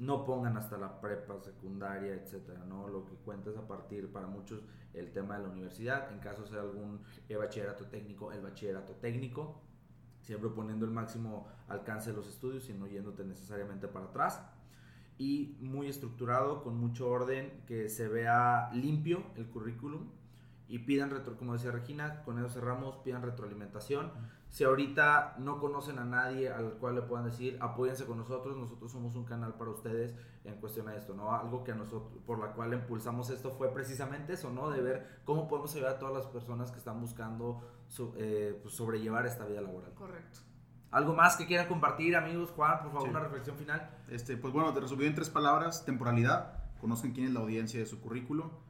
no 0.00 0.24
pongan 0.24 0.56
hasta 0.56 0.78
la 0.78 1.00
prepa, 1.00 1.38
secundaria, 1.40 2.14
etcétera, 2.14 2.64
¿no? 2.64 2.88
Lo 2.88 3.04
que 3.04 3.14
cuenta 3.16 3.50
es 3.50 3.56
a 3.58 3.68
partir 3.68 4.10
para 4.10 4.26
muchos 4.26 4.62
el 4.94 5.12
tema 5.12 5.36
de 5.36 5.44
la 5.44 5.50
universidad, 5.50 6.10
en 6.10 6.20
caso 6.20 6.46
sea 6.46 6.60
algún 6.60 7.00
bachillerato 7.28 7.86
técnico, 7.86 8.32
el 8.32 8.40
bachillerato 8.40 8.94
técnico, 8.94 9.60
siempre 10.22 10.48
poniendo 10.50 10.86
el 10.86 10.90
máximo 10.90 11.46
alcance 11.68 12.10
de 12.10 12.16
los 12.16 12.28
estudios 12.28 12.68
y 12.70 12.72
no 12.72 12.86
yéndote 12.86 13.24
necesariamente 13.24 13.88
para 13.88 14.06
atrás 14.06 14.42
y 15.18 15.58
muy 15.60 15.86
estructurado, 15.86 16.62
con 16.62 16.78
mucho 16.78 17.10
orden, 17.10 17.62
que 17.66 17.90
se 17.90 18.08
vea 18.08 18.70
limpio 18.72 19.22
el 19.36 19.50
currículum 19.50 20.08
y 20.70 20.78
pidan, 20.78 21.10
retro, 21.10 21.36
como 21.36 21.54
decía 21.54 21.72
Regina, 21.72 22.22
con 22.22 22.38
eso 22.38 22.48
cerramos, 22.48 22.96
pidan 22.98 23.22
retroalimentación. 23.22 24.12
Si 24.48 24.62
ahorita 24.62 25.34
no 25.38 25.58
conocen 25.58 25.98
a 25.98 26.04
nadie 26.04 26.48
al 26.48 26.74
cual 26.74 26.94
le 26.94 27.02
puedan 27.02 27.24
decir, 27.24 27.58
apóyense 27.60 28.06
con 28.06 28.18
nosotros, 28.18 28.56
nosotros 28.56 28.92
somos 28.92 29.16
un 29.16 29.24
canal 29.24 29.54
para 29.54 29.70
ustedes 29.70 30.14
en 30.44 30.54
cuestión 30.60 30.88
a 30.88 30.94
esto, 30.94 31.12
¿no? 31.12 31.32
Algo 31.32 31.64
que 31.64 31.72
a 31.72 31.74
nosotros, 31.74 32.22
por 32.24 32.38
la 32.38 32.52
cual 32.52 32.72
impulsamos 32.72 33.30
esto 33.30 33.50
fue 33.50 33.72
precisamente 33.72 34.34
eso, 34.34 34.52
¿no? 34.52 34.70
De 34.70 34.80
ver 34.80 35.20
cómo 35.24 35.48
podemos 35.48 35.74
ayudar 35.74 35.94
a 35.94 35.98
todas 35.98 36.14
las 36.14 36.26
personas 36.26 36.70
que 36.70 36.78
están 36.78 37.00
buscando 37.00 37.60
eh, 38.16 38.56
pues, 38.62 38.72
sobrellevar 38.72 39.26
esta 39.26 39.44
vida 39.46 39.60
laboral. 39.60 39.92
Correcto. 39.94 40.38
¿Algo 40.92 41.14
más 41.14 41.36
que 41.36 41.46
quieran 41.46 41.66
compartir, 41.66 42.14
amigos? 42.14 42.50
Juan, 42.50 42.80
por 42.82 42.92
favor, 42.92 43.08
una 43.08 43.20
reflexión 43.20 43.56
final. 43.56 43.90
Este, 44.08 44.36
pues 44.36 44.52
bueno, 44.52 44.72
te 44.72 44.78
resumido 44.78 45.08
en 45.08 45.16
tres 45.16 45.30
palabras. 45.30 45.84
Temporalidad, 45.84 46.62
conozcan 46.80 47.10
quién 47.10 47.26
es 47.26 47.32
la 47.32 47.40
audiencia 47.40 47.80
de 47.80 47.86
su 47.86 48.00
currículo. 48.00 48.69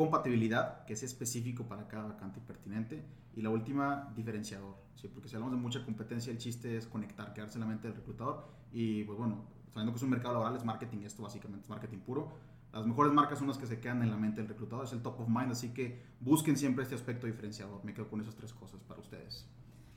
Compatibilidad, 0.00 0.86
que 0.86 0.94
es 0.94 1.02
específico 1.02 1.68
para 1.68 1.86
cada 1.86 2.06
vacante 2.06 2.40
y 2.40 2.42
pertinente. 2.42 3.04
Y 3.36 3.42
la 3.42 3.50
última, 3.50 4.10
diferenciador. 4.16 4.74
¿sí? 4.94 5.08
Porque 5.08 5.28
si 5.28 5.36
hablamos 5.36 5.54
de 5.54 5.60
mucha 5.60 5.84
competencia, 5.84 6.32
el 6.32 6.38
chiste 6.38 6.74
es 6.78 6.86
conectar, 6.86 7.34
quedarse 7.34 7.58
en 7.58 7.60
la 7.60 7.66
mente 7.66 7.86
del 7.86 7.98
reclutador. 7.98 8.46
Y 8.72 9.04
pues 9.04 9.18
bueno, 9.18 9.44
sabiendo 9.68 9.92
que 9.92 9.98
es 9.98 10.02
un 10.02 10.08
mercado 10.08 10.32
laboral, 10.32 10.56
es 10.56 10.64
marketing, 10.64 11.00
esto 11.04 11.22
básicamente 11.22 11.64
es 11.64 11.68
marketing 11.68 11.98
puro. 11.98 12.32
Las 12.72 12.86
mejores 12.86 13.12
marcas 13.12 13.40
son 13.40 13.48
las 13.48 13.58
que 13.58 13.66
se 13.66 13.78
quedan 13.78 14.02
en 14.02 14.10
la 14.10 14.16
mente 14.16 14.40
del 14.40 14.48
reclutador, 14.48 14.86
es 14.86 14.92
el 14.94 15.02
top 15.02 15.20
of 15.20 15.28
mind, 15.28 15.52
así 15.52 15.74
que 15.74 16.02
busquen 16.18 16.56
siempre 16.56 16.82
este 16.82 16.94
aspecto 16.94 17.26
diferenciador. 17.26 17.84
Me 17.84 17.92
quedo 17.92 18.08
con 18.08 18.22
esas 18.22 18.34
tres 18.34 18.54
cosas 18.54 18.80
para 18.88 19.00
ustedes. 19.00 19.46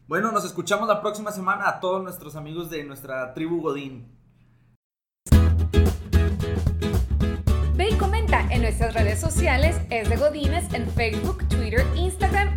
Bueno, 0.09 0.33
nos 0.33 0.43
escuchamos 0.43 0.85
la 0.89 0.99
próxima 0.99 1.31
semana 1.31 1.69
a 1.69 1.79
todos 1.79 2.03
nuestros 2.03 2.35
amigos 2.35 2.69
de 2.69 2.83
nuestra 2.83 3.33
tribu 3.33 3.61
Godín. 3.61 4.21
En 8.50 8.63
nuestras 8.63 8.96
redes 8.96 9.19
sociales, 9.19 9.75
es 9.92 10.10
de 10.10 10.15
Godines 10.15 10.65
en 10.73 10.90
Facebook, 10.90 11.48
Twitter, 11.50 11.86
Instagram 11.96 12.56